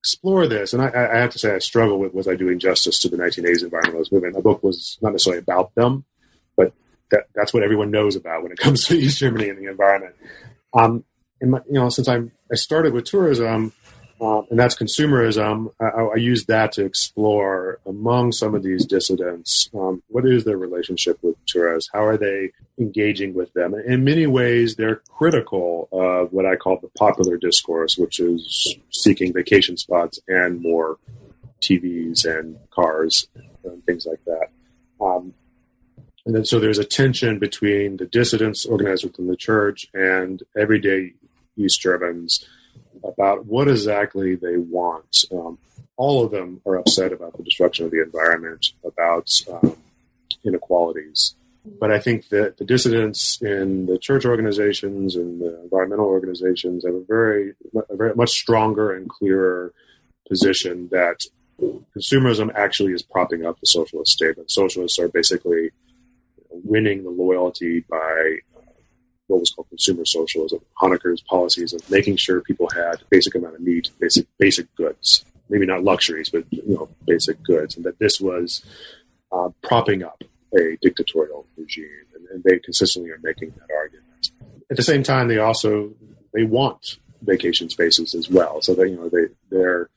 explore 0.00 0.48
this, 0.48 0.72
and 0.72 0.82
I, 0.82 0.88
I, 0.88 1.18
have 1.18 1.30
to 1.30 1.38
say 1.38 1.54
I 1.54 1.60
struggle 1.60 2.00
with 2.00 2.12
was 2.12 2.26
I 2.26 2.34
doing 2.34 2.58
justice 2.58 2.98
to 3.00 3.08
the 3.08 3.16
1980s 3.16 3.62
environmentalist 3.62 4.10
movement. 4.10 4.34
My 4.34 4.40
book 4.40 4.64
was 4.64 4.98
not 5.00 5.12
necessarily 5.12 5.42
about 5.42 5.72
them, 5.76 6.04
but 6.56 6.72
that, 7.12 7.26
that's 7.36 7.54
what 7.54 7.62
everyone 7.62 7.92
knows 7.92 8.16
about 8.16 8.42
when 8.42 8.50
it 8.50 8.58
comes 8.64 8.84
to 8.88 8.96
East 8.96 9.18
Germany 9.18 9.48
and 9.48 9.60
the 9.60 9.70
environment. 9.70 10.16
Um, 10.72 11.04
and 11.40 11.52
my, 11.52 11.60
you 11.68 11.74
know, 11.74 11.88
since 11.88 12.08
I'm, 12.08 12.32
I 12.50 12.56
started 12.56 12.92
with 12.92 13.04
tourism, 13.04 13.72
um, 14.20 14.46
and 14.50 14.58
that's 14.58 14.76
consumerism. 14.76 15.72
I, 15.80 15.86
I 15.86 16.16
use 16.16 16.46
that 16.46 16.72
to 16.72 16.84
explore 16.84 17.80
among 17.84 18.32
some 18.32 18.54
of 18.54 18.62
these 18.62 18.86
dissidents 18.86 19.68
um, 19.74 20.02
what 20.08 20.24
is 20.26 20.44
their 20.44 20.56
relationship 20.56 21.18
with 21.22 21.36
tourists? 21.46 21.90
How 21.92 22.04
are 22.04 22.16
they 22.16 22.52
engaging 22.78 23.34
with 23.34 23.52
them? 23.54 23.74
In 23.74 24.04
many 24.04 24.26
ways, 24.26 24.76
they're 24.76 25.02
critical 25.08 25.88
of 25.90 26.32
what 26.32 26.46
I 26.46 26.56
call 26.56 26.78
the 26.80 26.90
popular 26.96 27.36
discourse, 27.36 27.96
which 27.96 28.20
is 28.20 28.76
seeking 28.92 29.32
vacation 29.32 29.76
spots 29.76 30.20
and 30.28 30.62
more 30.62 30.98
TVs 31.60 32.24
and 32.24 32.56
cars 32.70 33.26
and 33.64 33.84
things 33.84 34.06
like 34.06 34.24
that. 34.26 34.48
Um, 35.00 35.34
and 36.26 36.34
then 36.34 36.44
so 36.44 36.60
there's 36.60 36.78
a 36.78 36.84
tension 36.84 37.38
between 37.38 37.96
the 37.96 38.06
dissidents 38.06 38.64
organized 38.64 39.04
within 39.04 39.26
the 39.26 39.36
church 39.36 39.86
and 39.92 40.42
everyday 40.56 41.12
East 41.56 41.80
Germans 41.80 42.46
about 43.04 43.46
what 43.46 43.68
exactly 43.68 44.34
they 44.34 44.56
want. 44.56 45.24
Um, 45.32 45.58
all 45.96 46.24
of 46.24 46.30
them 46.32 46.60
are 46.66 46.76
upset 46.76 47.12
about 47.12 47.36
the 47.36 47.42
destruction 47.42 47.84
of 47.84 47.92
the 47.92 48.02
environment, 48.02 48.66
about 48.84 49.30
um, 49.52 49.76
inequalities. 50.44 51.34
But 51.80 51.90
I 51.90 51.98
think 51.98 52.28
that 52.28 52.58
the 52.58 52.64
dissidents 52.64 53.40
in 53.40 53.86
the 53.86 53.98
church 53.98 54.26
organizations 54.26 55.16
and 55.16 55.40
the 55.40 55.62
environmental 55.62 56.06
organizations 56.06 56.84
have 56.84 56.94
a 56.94 57.04
very, 57.04 57.54
a 57.88 57.96
very 57.96 58.14
much 58.14 58.30
stronger 58.30 58.92
and 58.92 59.08
clearer 59.08 59.72
position 60.28 60.88
that 60.90 61.24
consumerism 61.96 62.52
actually 62.54 62.92
is 62.92 63.02
propping 63.02 63.46
up 63.46 63.58
the 63.60 63.66
socialist 63.66 64.12
state. 64.12 64.36
And 64.36 64.50
socialists 64.50 64.98
are 64.98 65.08
basically 65.08 65.70
winning 66.50 67.02
the 67.02 67.10
loyalty 67.10 67.80
by 67.88 68.38
what 69.26 69.40
was 69.40 69.50
called 69.50 69.68
consumer 69.68 70.04
socialism, 70.04 70.60
Honecker's 70.80 71.22
policies 71.22 71.72
of 71.72 71.88
making 71.90 72.16
sure 72.16 72.40
people 72.40 72.68
had 72.70 72.96
basic 73.10 73.34
amount 73.34 73.54
of 73.54 73.60
meat, 73.60 73.90
basic 74.00 74.26
basic 74.38 74.74
goods, 74.76 75.24
maybe 75.48 75.66
not 75.66 75.82
luxuries, 75.82 76.28
but 76.28 76.44
you 76.50 76.62
know 76.66 76.88
basic 77.06 77.42
goods, 77.42 77.76
and 77.76 77.84
that 77.84 77.98
this 77.98 78.20
was 78.20 78.64
uh, 79.32 79.48
propping 79.62 80.02
up 80.02 80.22
a 80.56 80.76
dictatorial 80.82 81.46
regime, 81.56 81.88
and, 82.14 82.26
and 82.28 82.44
they 82.44 82.58
consistently 82.58 83.10
are 83.10 83.20
making 83.22 83.50
that 83.50 83.74
argument. 83.74 84.30
At 84.70 84.76
the 84.76 84.82
same 84.82 85.02
time, 85.02 85.28
they 85.28 85.38
also 85.38 85.92
they 86.32 86.44
want 86.44 86.98
vacation 87.22 87.70
spaces 87.70 88.14
as 88.14 88.28
well, 88.28 88.60
so 88.62 88.74
that 88.74 88.88
you 88.88 88.96
know 88.96 89.08
they 89.08 89.26
their 89.50 89.88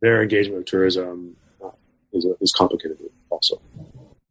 their 0.00 0.22
engagement 0.22 0.58
with 0.58 0.66
tourism 0.66 1.36
uh, 1.64 1.70
is, 2.12 2.26
is 2.40 2.52
complicated 2.52 2.98
also. 3.30 3.60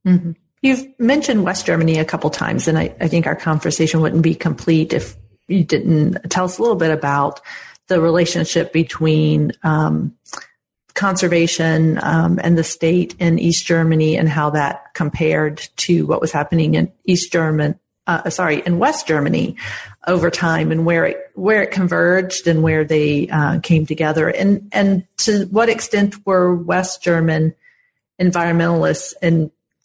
Mm-hmm. 0.05 0.31
You've 0.63 0.87
mentioned 0.97 1.43
West 1.43 1.65
Germany 1.65 1.99
a 1.99 2.05
couple 2.05 2.29
times, 2.29 2.69
and 2.69 2.77
I, 2.77 2.95
I, 3.01 3.09
think 3.09 3.27
our 3.27 3.35
conversation 3.35 3.99
wouldn't 3.99 4.21
be 4.21 4.33
complete 4.33 4.93
if 4.93 5.17
you 5.49 5.65
didn't 5.65 6.29
tell 6.29 6.45
us 6.45 6.57
a 6.57 6.61
little 6.61 6.77
bit 6.77 6.89
about 6.89 7.41
the 7.89 7.99
relationship 7.99 8.71
between 8.71 9.51
um, 9.63 10.15
conservation 10.93 11.99
um, 12.01 12.39
and 12.41 12.57
the 12.57 12.63
state 12.63 13.13
in 13.19 13.39
East 13.39 13.65
Germany 13.65 14.15
and 14.15 14.29
how 14.29 14.51
that 14.51 14.93
compared 14.93 15.57
to 15.75 16.05
what 16.05 16.21
was 16.21 16.31
happening 16.31 16.75
in 16.75 16.93
East 17.03 17.33
German, 17.33 17.77
uh, 18.07 18.29
sorry, 18.29 18.63
in 18.65 18.79
West 18.79 19.05
Germany 19.05 19.57
over 20.07 20.31
time 20.31 20.71
and 20.71 20.85
where 20.85 21.03
it 21.03 21.17
where 21.35 21.61
it 21.61 21.71
converged 21.71 22.47
and 22.47 22.63
where 22.63 22.85
they 22.85 23.27
uh, 23.27 23.59
came 23.59 23.85
together. 23.85 24.29
And 24.29 24.69
and 24.71 25.05
to 25.17 25.45
what 25.51 25.67
extent 25.67 26.25
were 26.25 26.55
West 26.55 27.03
German 27.03 27.53
environmentalists 28.21 29.13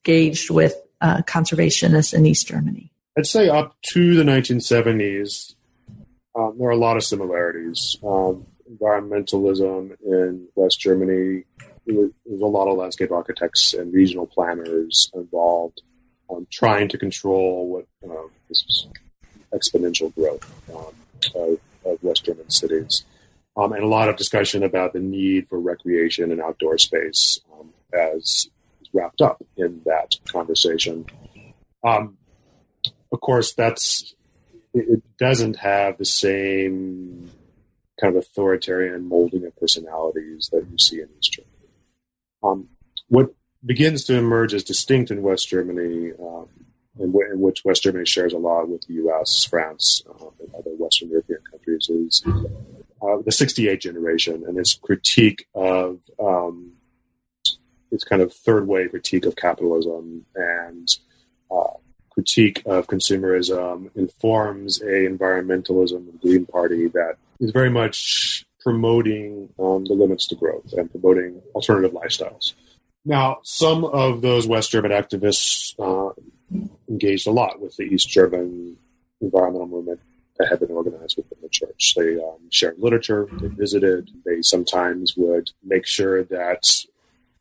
engaged 0.08 0.50
with 0.50 0.74
uh, 1.00 1.22
conservationists 1.22 2.14
in 2.14 2.26
East 2.26 2.48
Germany? 2.48 2.90
I'd 3.16 3.26
say 3.26 3.48
up 3.48 3.76
to 3.92 4.14
the 4.14 4.22
1970s, 4.22 5.54
um, 6.34 6.56
there 6.58 6.68
are 6.68 6.72
a 6.72 6.76
lot 6.76 6.96
of 6.96 7.04
similarities. 7.04 7.96
Um, 8.02 8.46
environmentalism 8.70 9.96
in 10.04 10.48
West 10.54 10.80
Germany, 10.80 11.44
there's 11.86 12.40
a 12.40 12.46
lot 12.46 12.68
of 12.68 12.76
landscape 12.76 13.10
architects 13.10 13.74
and 13.74 13.92
regional 13.92 14.26
planners 14.26 15.10
involved 15.14 15.82
um, 16.30 16.46
trying 16.52 16.88
to 16.88 16.98
control 16.98 17.68
what 17.68 17.86
this 18.48 18.86
exponential 19.52 20.14
growth 20.14 20.50
um, 20.74 20.94
of, 21.34 21.58
of, 21.84 22.02
West 22.02 22.24
German 22.24 22.50
cities. 22.50 23.04
Um, 23.56 23.72
and 23.72 23.82
a 23.82 23.88
lot 23.88 24.08
of 24.08 24.16
discussion 24.16 24.62
about 24.62 24.92
the 24.92 25.00
need 25.00 25.48
for 25.48 25.58
recreation 25.58 26.30
and 26.30 26.40
outdoor 26.40 26.76
space 26.76 27.40
um, 27.58 27.72
as 27.92 28.48
wrapped 28.92 29.20
up 29.20 29.42
in 29.56 29.82
that 29.84 30.16
conversation. 30.26 31.06
Um, 31.84 32.18
of 33.12 33.20
course, 33.20 33.54
that's 33.54 34.14
it 34.74 35.02
doesn't 35.18 35.56
have 35.56 35.98
the 35.98 36.04
same 36.04 37.30
kind 38.00 38.16
of 38.16 38.22
authoritarian 38.22 39.08
molding 39.08 39.44
of 39.44 39.56
personalities 39.56 40.48
that 40.52 40.66
you 40.70 40.78
see 40.78 41.00
in 41.00 41.08
East 41.18 41.32
Germany. 41.32 41.52
Um, 42.42 42.68
what 43.08 43.34
begins 43.64 44.04
to 44.04 44.14
emerge 44.14 44.54
as 44.54 44.62
distinct 44.62 45.10
in 45.10 45.22
West 45.22 45.48
Germany, 45.48 46.12
um, 46.20 46.48
in, 46.98 47.06
w- 47.12 47.32
in, 47.32 47.40
which 47.40 47.64
West 47.64 47.82
Germany 47.82 48.04
shares 48.06 48.32
a 48.32 48.38
lot 48.38 48.68
with 48.68 48.86
the 48.86 48.94
U.S., 48.94 49.44
France, 49.44 50.02
um, 50.08 50.30
and 50.40 50.54
other 50.54 50.70
Western 50.78 51.10
European 51.10 51.40
countries, 51.50 51.88
is 51.88 52.22
uh, 53.02 53.16
the 53.24 53.32
'68 53.32 53.80
generation 53.80 54.44
and 54.46 54.58
its 54.58 54.74
critique 54.74 55.46
of 55.54 55.98
um, 56.20 56.72
its 57.90 58.04
kind 58.04 58.22
of 58.22 58.32
third 58.32 58.66
way 58.66 58.88
critique 58.88 59.26
of 59.26 59.36
capitalism 59.36 60.24
and 60.34 60.88
uh, 61.50 61.76
critique 62.10 62.62
of 62.66 62.86
consumerism 62.86 63.94
informs 63.96 64.80
a 64.82 65.06
environmentalism 65.06 66.08
and 66.08 66.20
Green 66.20 66.46
Party 66.46 66.88
that 66.88 67.16
is 67.40 67.50
very 67.50 67.70
much 67.70 68.44
promoting 68.60 69.48
um, 69.58 69.84
the 69.84 69.94
limits 69.94 70.26
to 70.26 70.34
growth 70.34 70.72
and 70.76 70.90
promoting 70.90 71.40
alternative 71.54 71.92
lifestyles. 71.92 72.54
Now, 73.04 73.38
some 73.44 73.84
of 73.84 74.20
those 74.20 74.46
West 74.46 74.70
German 74.72 74.90
activists 74.90 75.74
uh, 75.78 76.12
engaged 76.88 77.26
a 77.26 77.30
lot 77.30 77.60
with 77.60 77.76
the 77.76 77.84
East 77.84 78.08
German 78.08 78.76
environmental 79.20 79.68
movement 79.68 80.00
that 80.38 80.48
had 80.48 80.60
been 80.60 80.70
organized 80.70 81.16
within 81.16 81.38
the 81.40 81.48
church. 81.48 81.94
They 81.96 82.16
um, 82.16 82.38
shared 82.50 82.78
literature, 82.78 83.28
they 83.40 83.48
visited, 83.48 84.10
they 84.24 84.42
sometimes 84.42 85.14
would 85.16 85.50
make 85.64 85.86
sure 85.86 86.24
that 86.24 86.64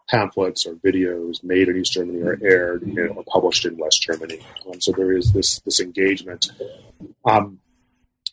pamphlets 0.10 0.66
or 0.66 0.76
videos 0.76 1.44
made 1.44 1.68
in 1.70 1.78
East 1.78 1.94
Germany 1.94 2.22
are 2.22 2.40
aired 2.42 2.84
or 2.98 3.24
published 3.28 3.66
in 3.66 3.78
West 3.78 4.02
Germany. 4.02 4.40
Um, 4.66 4.80
so 4.80 4.92
there 4.92 5.12
is 5.12 5.34
this 5.34 5.60
this 5.62 5.80
engagement. 5.80 6.52
Um, 7.26 7.60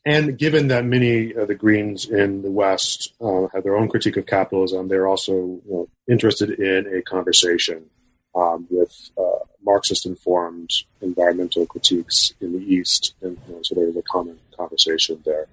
and 0.06 0.38
given 0.38 0.68
that 0.68 0.84
many 0.84 1.32
of 1.32 1.48
the 1.48 1.54
Greens 1.54 2.08
in 2.08 2.42
the 2.42 2.50
West 2.50 3.14
uh, 3.20 3.46
have 3.54 3.64
their 3.64 3.76
own 3.76 3.88
critique 3.88 4.18
of 4.18 4.26
capitalism, 4.26 4.88
they're 4.88 5.06
also 5.06 5.32
you 5.32 5.62
know, 5.66 5.88
interested 6.08 6.50
in 6.50 6.94
a 6.94 7.00
conversation 7.02 7.86
um, 8.34 8.66
with 8.70 9.10
uh, 9.16 9.44
Marxist-informed 9.64 10.70
environmental 11.00 11.64
critiques 11.66 12.34
in 12.40 12.52
the 12.52 12.58
East, 12.58 13.14
and 13.22 13.38
you 13.48 13.54
know, 13.54 13.60
so 13.62 13.74
there 13.74 13.88
is 13.88 13.96
a 13.96 14.02
common 14.02 14.38
conversation 14.56 15.22
there 15.24 15.46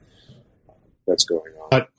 that's 1.08 1.24
going 1.24 1.54
on. 1.62 1.68
But 1.70 1.90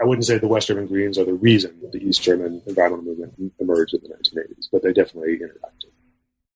I 0.00 0.04
wouldn't 0.04 0.26
say 0.26 0.38
the 0.38 0.48
West 0.48 0.68
German 0.68 0.86
Greens 0.86 1.18
are 1.18 1.24
the 1.24 1.34
reason 1.34 1.78
the 1.92 2.02
East 2.02 2.22
German 2.22 2.62
environmental 2.66 3.04
movement 3.04 3.52
emerged 3.58 3.94
in 3.94 4.00
the 4.02 4.08
1980s, 4.08 4.68
but 4.70 4.82
they 4.82 4.92
definitely 4.92 5.38
interacted. 5.38 5.90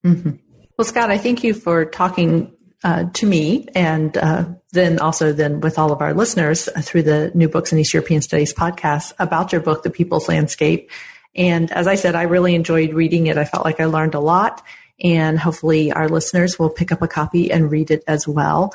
Mm-hmm. 0.05 0.31
Well, 0.77 0.85
Scott, 0.85 1.11
I 1.11 1.19
thank 1.19 1.43
you 1.43 1.55
for 1.55 1.85
talking 1.85 2.53
uh, 2.85 3.05
to 3.13 3.27
me 3.27 3.67
and 3.75 4.17
uh, 4.17 4.47
then 4.73 4.99
also 4.99 5.33
then 5.33 5.61
with 5.61 5.79
all 5.79 5.93
of 5.93 6.01
our 6.01 6.15
listeners 6.15 6.69
through 6.81 7.03
the 7.03 7.31
New 7.35 7.49
Books 7.49 7.73
in 7.73 7.79
East 7.79 7.93
European 7.93 8.23
Studies 8.23 8.55
podcast 8.55 9.13
about 9.19 9.53
your 9.53 9.61
book, 9.61 9.83
The 9.83 9.91
People's 9.91 10.29
Landscape. 10.29 10.91
And 11.35 11.71
as 11.73 11.87
I 11.87 11.95
said, 11.95 12.15
I 12.15 12.23
really 12.23 12.55
enjoyed 12.55 12.95
reading 12.95 13.27
it. 13.27 13.39
I 13.39 13.45
felt 13.45 13.65
like 13.65 13.81
I 13.81 13.87
learned 13.87 14.15
a 14.15 14.21
lot 14.21 14.63
and 15.03 15.39
hopefully 15.39 15.93
our 15.93 16.09
listeners 16.09 16.59
will 16.59 16.71
pick 16.71 16.93
up 16.93 17.03
a 17.03 17.09
copy 17.09 17.51
and 17.51 17.71
read 17.71 17.91
it 17.91 18.03
as 18.07 18.29
well. 18.29 18.75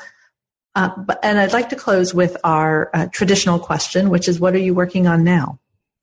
Uh, 0.76 0.90
but, 0.98 1.18
and 1.22 1.38
I'd 1.38 1.54
like 1.54 1.70
to 1.70 1.76
close 1.76 2.12
with 2.12 2.36
our 2.44 2.90
uh, 2.92 3.06
traditional 3.10 3.58
question, 3.58 4.10
which 4.10 4.28
is 4.28 4.38
what 4.38 4.54
are 4.54 4.58
you 4.58 4.74
working 4.74 5.06
on 5.06 5.24
now? 5.24 5.58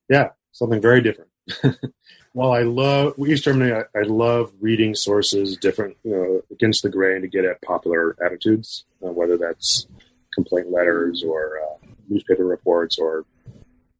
Yeah, 0.09 0.29
something 0.51 0.81
very 0.81 0.99
different. 0.99 1.29
While 2.33 2.53
I 2.53 2.63
love 2.63 3.13
East 3.19 3.43
Germany, 3.43 3.71
I, 3.71 3.81
I, 3.95 4.01
love 4.01 4.51
reading 4.59 4.95
sources 4.95 5.55
different, 5.57 5.97
you 6.03 6.11
know, 6.11 6.41
against 6.49 6.81
the 6.81 6.89
grain 6.89 7.21
to 7.21 7.27
get 7.27 7.45
at 7.45 7.61
popular 7.61 8.15
attitudes, 8.25 8.85
uh, 9.05 9.11
whether 9.11 9.37
that's 9.37 9.85
complaint 10.33 10.71
letters 10.71 11.23
or 11.23 11.59
uh, 11.59 11.85
newspaper 12.09 12.43
reports 12.43 12.97
or 12.97 13.25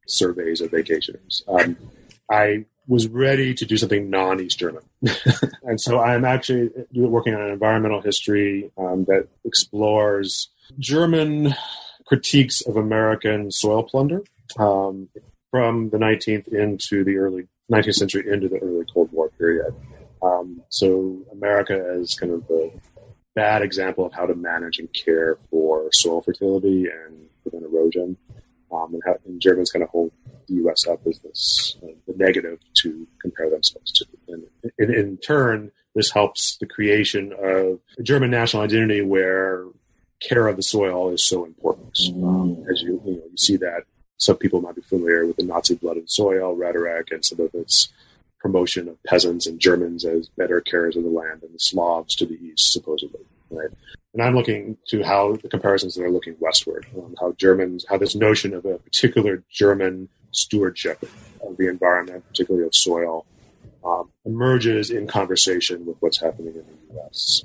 surveys 0.08 0.60
of 0.60 0.72
vacationers. 0.72 1.46
Um, 1.46 1.76
I 2.28 2.64
was 2.88 3.06
ready 3.06 3.54
to 3.54 3.64
do 3.64 3.76
something 3.76 4.10
non-East 4.10 4.58
German, 4.58 4.82
and 5.62 5.80
so 5.80 6.00
I'm 6.00 6.24
actually 6.24 6.70
working 6.92 7.34
on 7.34 7.42
an 7.42 7.50
environmental 7.50 8.00
history 8.00 8.72
um, 8.76 9.04
that 9.04 9.28
explores 9.44 10.50
German 10.78 11.54
critiques 12.06 12.60
of 12.62 12.76
American 12.76 13.50
soil 13.50 13.82
plunder 13.82 14.22
um, 14.58 15.08
from 15.50 15.90
the 15.90 15.98
19th 15.98 16.48
into 16.48 17.04
the 17.04 17.16
early 17.16 17.46
19th 17.72 17.94
century 17.94 18.30
into 18.30 18.48
the 18.48 18.58
early 18.58 18.84
Cold 18.92 19.10
War 19.12 19.30
period. 19.30 19.74
Um, 20.22 20.62
so 20.68 21.22
America 21.32 21.96
as 21.98 22.14
kind 22.14 22.32
of 22.32 22.46
the 22.48 22.72
bad 23.34 23.62
example 23.62 24.06
of 24.06 24.12
how 24.12 24.26
to 24.26 24.34
manage 24.34 24.78
and 24.78 24.88
care 24.92 25.38
for 25.50 25.88
soil 25.92 26.22
fertility 26.22 26.86
and 26.86 27.28
prevent 27.42 27.64
erosion. 27.64 28.16
Um, 28.72 28.94
and, 28.94 29.02
how, 29.06 29.16
and 29.24 29.40
Germans 29.40 29.70
kind 29.70 29.82
of 29.82 29.88
hold 29.90 30.10
the 30.48 30.54
U.S. 30.54 30.86
up 30.86 31.00
as 31.06 31.20
this 31.20 31.76
uh, 31.82 31.88
the 32.06 32.14
negative 32.16 32.58
to 32.82 33.06
compare 33.20 33.48
themselves 33.48 33.92
to. 33.92 34.06
And 34.28 34.44
in, 34.78 34.92
in 34.92 35.16
turn, 35.18 35.70
this 35.94 36.10
helps 36.10 36.56
the 36.58 36.66
creation 36.66 37.32
of 37.32 37.78
a 37.98 38.02
German 38.02 38.30
national 38.30 38.64
identity 38.64 39.00
where 39.02 39.64
care 40.28 40.48
of 40.48 40.56
the 40.56 40.62
soil 40.62 41.10
is 41.10 41.26
so 41.26 41.44
important. 41.44 41.98
Um, 42.16 42.64
as 42.70 42.82
you, 42.82 43.00
you, 43.04 43.12
know, 43.12 43.22
you 43.30 43.36
see 43.36 43.56
that 43.58 43.84
some 44.16 44.36
people 44.36 44.60
might 44.60 44.76
be 44.76 44.82
familiar 44.82 45.26
with 45.26 45.36
the 45.36 45.44
Nazi 45.44 45.74
blood 45.74 45.96
and 45.96 46.10
soil 46.10 46.54
rhetoric 46.54 47.08
and 47.10 47.24
some 47.24 47.40
of 47.40 47.50
its 47.54 47.92
promotion 48.38 48.88
of 48.88 49.02
peasants 49.04 49.46
and 49.46 49.58
Germans 49.58 50.04
as 50.04 50.28
better 50.28 50.60
carers 50.60 50.96
of 50.96 51.02
the 51.02 51.08
land 51.08 51.42
and 51.42 51.54
the 51.54 51.58
Slavs 51.58 52.14
to 52.16 52.26
the 52.26 52.34
east, 52.34 52.72
supposedly. 52.72 53.20
Right. 53.50 53.70
And 54.12 54.22
I'm 54.22 54.34
looking 54.34 54.76
to 54.88 55.02
how 55.02 55.36
the 55.36 55.48
comparisons 55.48 55.94
that 55.94 56.04
are 56.04 56.10
looking 56.10 56.36
westward, 56.38 56.86
um, 56.96 57.14
how 57.20 57.32
Germans, 57.32 57.84
how 57.88 57.98
this 57.98 58.14
notion 58.14 58.54
of 58.54 58.64
a 58.64 58.78
particular 58.78 59.42
German 59.50 60.08
stewardship 60.30 61.02
of 61.42 61.56
the 61.56 61.68
environment, 61.68 62.24
particularly 62.28 62.66
of 62.66 62.74
soil, 62.74 63.26
um, 63.84 64.10
emerges 64.24 64.90
in 64.90 65.06
conversation 65.06 65.84
with 65.86 65.96
what's 66.00 66.20
happening 66.20 66.54
in 66.54 66.64
the 66.64 66.94
U.S. 66.94 67.44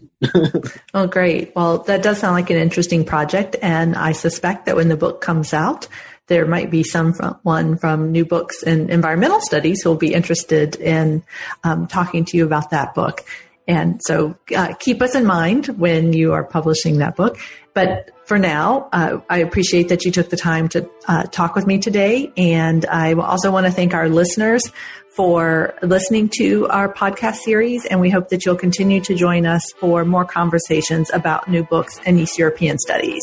oh, 0.93 1.07
great. 1.07 1.55
Well, 1.55 1.79
that 1.79 2.03
does 2.03 2.19
sound 2.19 2.33
like 2.33 2.49
an 2.49 2.57
interesting 2.57 3.03
project, 3.03 3.55
and 3.61 3.95
I 3.95 4.13
suspect 4.13 4.65
that 4.65 4.75
when 4.75 4.89
the 4.89 4.97
book 4.97 5.21
comes 5.21 5.53
out, 5.53 5.87
there 6.27 6.45
might 6.45 6.71
be 6.71 6.83
someone 6.83 7.77
from 7.77 8.11
New 8.11 8.23
Books 8.23 8.63
in 8.63 8.89
Environmental 8.89 9.41
Studies 9.41 9.81
who 9.81 9.89
will 9.89 9.97
be 9.97 10.13
interested 10.13 10.75
in 10.75 11.23
um, 11.63 11.87
talking 11.87 12.23
to 12.25 12.37
you 12.37 12.45
about 12.45 12.69
that 12.69 12.93
book. 12.93 13.25
And 13.67 14.01
so 14.03 14.35
uh, 14.55 14.73
keep 14.79 15.01
us 15.01 15.13
in 15.13 15.25
mind 15.25 15.67
when 15.67 16.13
you 16.13 16.33
are 16.33 16.43
publishing 16.43 16.99
that 16.99 17.15
book. 17.15 17.37
But 17.73 18.11
for 18.25 18.39
now, 18.39 18.89
uh, 18.91 19.19
I 19.29 19.39
appreciate 19.39 19.89
that 19.89 20.05
you 20.05 20.11
took 20.11 20.29
the 20.29 20.37
time 20.37 20.69
to 20.69 20.89
uh, 21.07 21.23
talk 21.23 21.55
with 21.55 21.67
me 21.67 21.77
today. 21.79 22.31
And 22.37 22.85
I 22.85 23.13
also 23.13 23.51
want 23.51 23.65
to 23.65 23.71
thank 23.71 23.93
our 23.93 24.09
listeners 24.09 24.71
for 25.19 25.75
listening 25.81 26.29
to 26.29 26.65
our 26.69 26.87
podcast 26.93 27.35
series. 27.39 27.85
And 27.87 27.99
we 27.99 28.09
hope 28.09 28.29
that 28.29 28.45
you'll 28.45 28.55
continue 28.55 29.01
to 29.01 29.13
join 29.13 29.45
us 29.45 29.61
for 29.73 30.05
more 30.05 30.23
conversations 30.23 31.11
about 31.13 31.49
new 31.49 31.61
books 31.61 31.99
and 32.05 32.17
East 32.17 32.39
European 32.39 32.79
studies. 32.79 33.21